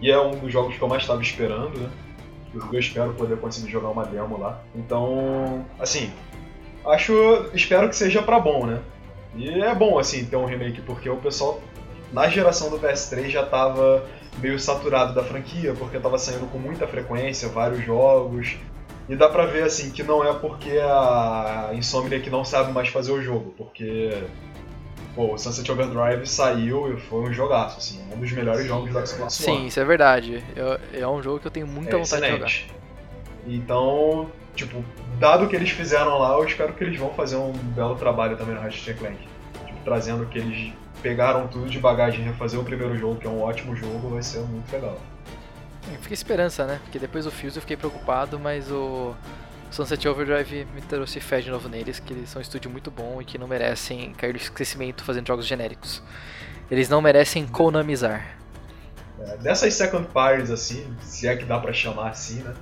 [0.01, 1.91] E é um dos jogos que eu mais estava esperando, né?
[2.55, 4.63] Eu espero poder conseguir jogar uma demo lá.
[4.75, 6.11] Então, assim,
[6.87, 7.13] acho,
[7.55, 8.81] espero que seja pra bom, né?
[9.37, 11.61] E é bom assim ter um remake porque o pessoal
[12.13, 14.05] na geração do PS3 já tava
[14.39, 18.57] meio saturado da franquia, porque tava saindo com muita frequência vários jogos.
[19.09, 23.11] E dá pra ver assim que não é porque a Insomniac não sabe mais fazer
[23.11, 24.23] o jogo, porque
[25.17, 29.05] pô, o Sunset Overdrive saiu e foi um jogaço assim, um dos melhores jogos da
[29.05, 29.59] Xbox One.
[29.59, 30.45] Sim, isso é verdade.
[30.55, 32.47] Eu- é um jogo que eu tenho muita É vontade de jogar.
[32.47, 32.73] excelente.
[33.47, 34.85] Então, tipo,
[35.19, 38.37] dado o que eles fizeram lá, eu espero que eles vão fazer um belo trabalho
[38.37, 39.17] também no Ratchet Clank.
[39.67, 43.43] Tipo, trazendo que eles pegaram tudo de bagagem, refazer o primeiro jogo, que é um
[43.43, 44.99] ótimo jogo, vai ser muito legal.
[46.01, 46.79] Fica esperança, né?
[46.83, 49.15] Porque depois do Fuse eu fiquei preocupado, mas o
[49.71, 53.21] Sunset Overdrive me trouxe fé de novo neles, que eles são um estúdio muito bom
[53.21, 56.03] e que não merecem cair no esquecimento fazendo jogos genéricos.
[56.71, 58.37] Eles não merecem konamizar.
[59.21, 62.55] É, dessas second parties, assim, se é que dá pra chamar assim, né?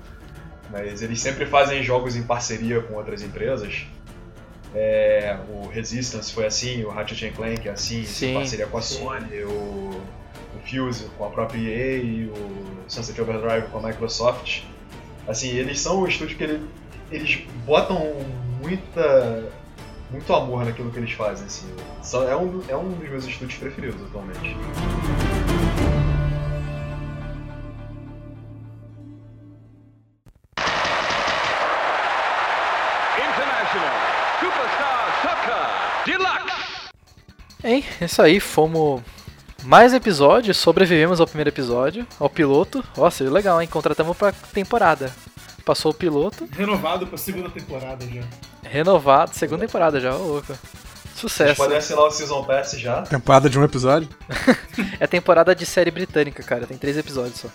[0.70, 3.86] Mas eles sempre fazem jogos em parceria com outras empresas.
[4.74, 8.82] É, o Resistance foi assim, o Ratchet Clank é assim, Sim, em parceria com a
[8.82, 8.98] sim.
[8.98, 14.62] Sony, o, o Fuse com a própria EA e o Sunset Overdrive com a Microsoft.
[15.26, 16.66] Assim, eles são o estúdio que ele-
[17.10, 18.14] eles botam
[18.62, 19.50] muita
[20.10, 21.66] muito amor naquilo que eles fazem, assim.
[22.30, 24.56] É um, é um dos meus estúdios preferidos atualmente.
[38.06, 39.02] Isso aí, fomos
[39.64, 42.84] mais um episódio, sobrevivemos ao primeiro episódio, ao piloto.
[42.96, 43.68] Nossa, legal, hein?
[43.68, 45.12] Contratamos pra temporada.
[45.64, 48.22] Passou o piloto, Renovado pra segunda temporada já.
[48.62, 50.54] renovado, segunda temporada já, ô louco.
[51.14, 51.56] Sucesso.
[51.56, 53.02] podem assinar o Season Pass já.
[53.02, 54.08] Temporada de um episódio.
[55.00, 57.48] É temporada de série britânica, cara, tem três episódios só.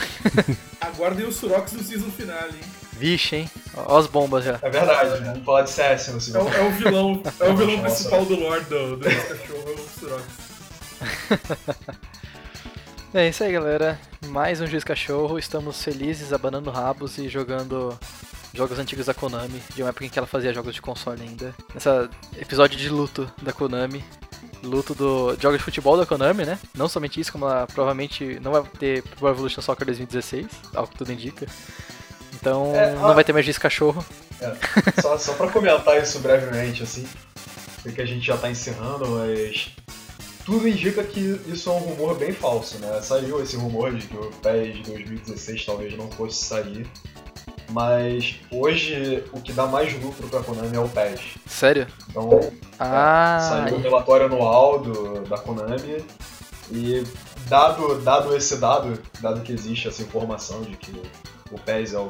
[0.80, 2.64] Aguardem os Surox no season finale, hein?
[2.92, 3.50] Vixe, hein?
[3.76, 4.58] Ó as bombas já.
[4.62, 7.56] É verdade, vamos falar de CS no É Season o, é o vilão, é o
[7.56, 10.24] vilão principal do lore do, do cachorro, é o Surox.
[13.14, 13.98] É isso aí, galera.
[14.26, 15.38] Mais um Juiz Cachorro.
[15.38, 17.98] Estamos felizes, abanando rabos e jogando
[18.52, 21.54] jogos antigos da Konami, de uma época em que ela fazia jogos de console ainda.
[21.72, 24.04] Nessa episódio de luto da Konami,
[24.62, 26.58] luto do jogos de futebol da Konami, né?
[26.74, 30.96] Não somente isso, como ela provavelmente não vai ter Pro Evolution Soccer 2016, ao que
[30.96, 31.46] tudo indica.
[32.34, 33.14] Então É, não ah.
[33.14, 34.04] vai ter mais esse cachorro.
[34.40, 37.06] É, só, só pra comentar isso brevemente, assim,
[37.82, 39.70] sei que a gente já tá encerrando, mas
[40.44, 43.00] tudo indica que isso é um rumor bem falso, né?
[43.02, 46.86] Saiu esse rumor de que o PES 2016 talvez não fosse sair,
[47.70, 51.20] mas hoje o que dá mais lucro pra Konami é o PES.
[51.46, 51.86] Sério?
[52.08, 52.40] Então
[52.78, 56.04] Ah, saiu o relatório anual do, da Konami
[56.70, 57.02] e
[57.48, 61.02] dado, dado esse dado, dado que existe essa informação de que
[61.50, 62.08] o PES é o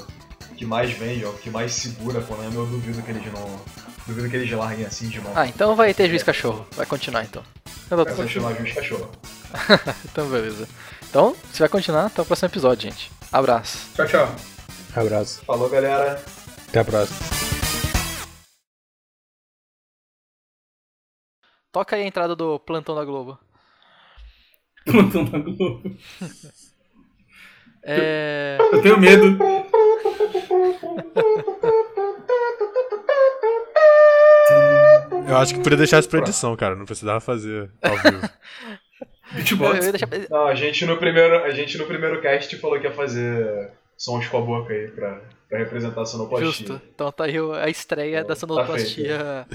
[0.56, 3.60] que mais vende, é o que mais segura a Konami, eu duvido que eles não.
[4.06, 5.32] Duvido que eles larguem assim de mão.
[5.36, 6.66] ah, então vai ter juiz cachorro.
[6.74, 7.42] Vai continuar então.
[7.90, 9.08] Vai continuar juiz cachorro.
[10.10, 10.66] Então, beleza.
[11.08, 13.10] Então, se vai continuar, até o próximo episódio, gente.
[13.32, 13.78] Abraço.
[13.94, 14.57] Tchau, tchau.
[14.98, 15.44] Abraço.
[15.44, 16.20] Falou, galera.
[16.68, 17.18] Até a próxima.
[21.70, 23.38] Toca aí a entrada do plantão da Globo.
[24.84, 25.96] Plantão da Globo.
[27.84, 28.58] É.
[28.72, 29.38] Eu tenho medo.
[35.28, 36.74] Eu acho que podia deixar isso pra edição, cara.
[36.74, 38.28] Não precisava fazer ao vivo.
[39.32, 39.90] Beatbox.
[40.30, 44.26] Não, a gente no primeiro, a gente no primeiro cast falou que ia fazer sons
[44.28, 46.46] com a boca aí pra, pra representar a sonoplastia.
[46.46, 46.80] Justo.
[46.94, 49.46] Então tá aí a estreia Tá da sonoplastia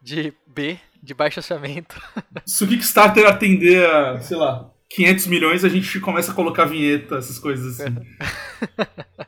[0.00, 2.00] de B, de baixo orçamento.
[2.46, 7.16] Se o Kickstarter atender a, sei lá, 500 milhões, a gente começa a colocar vinheta,
[7.16, 7.94] essas coisas assim.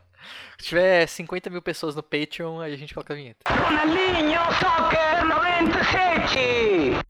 [0.59, 3.39] Se tiver 50 mil pessoas no Patreon, aí a gente coloca a vinheta.
[3.49, 7.10] Ronaldinho Soccer 97!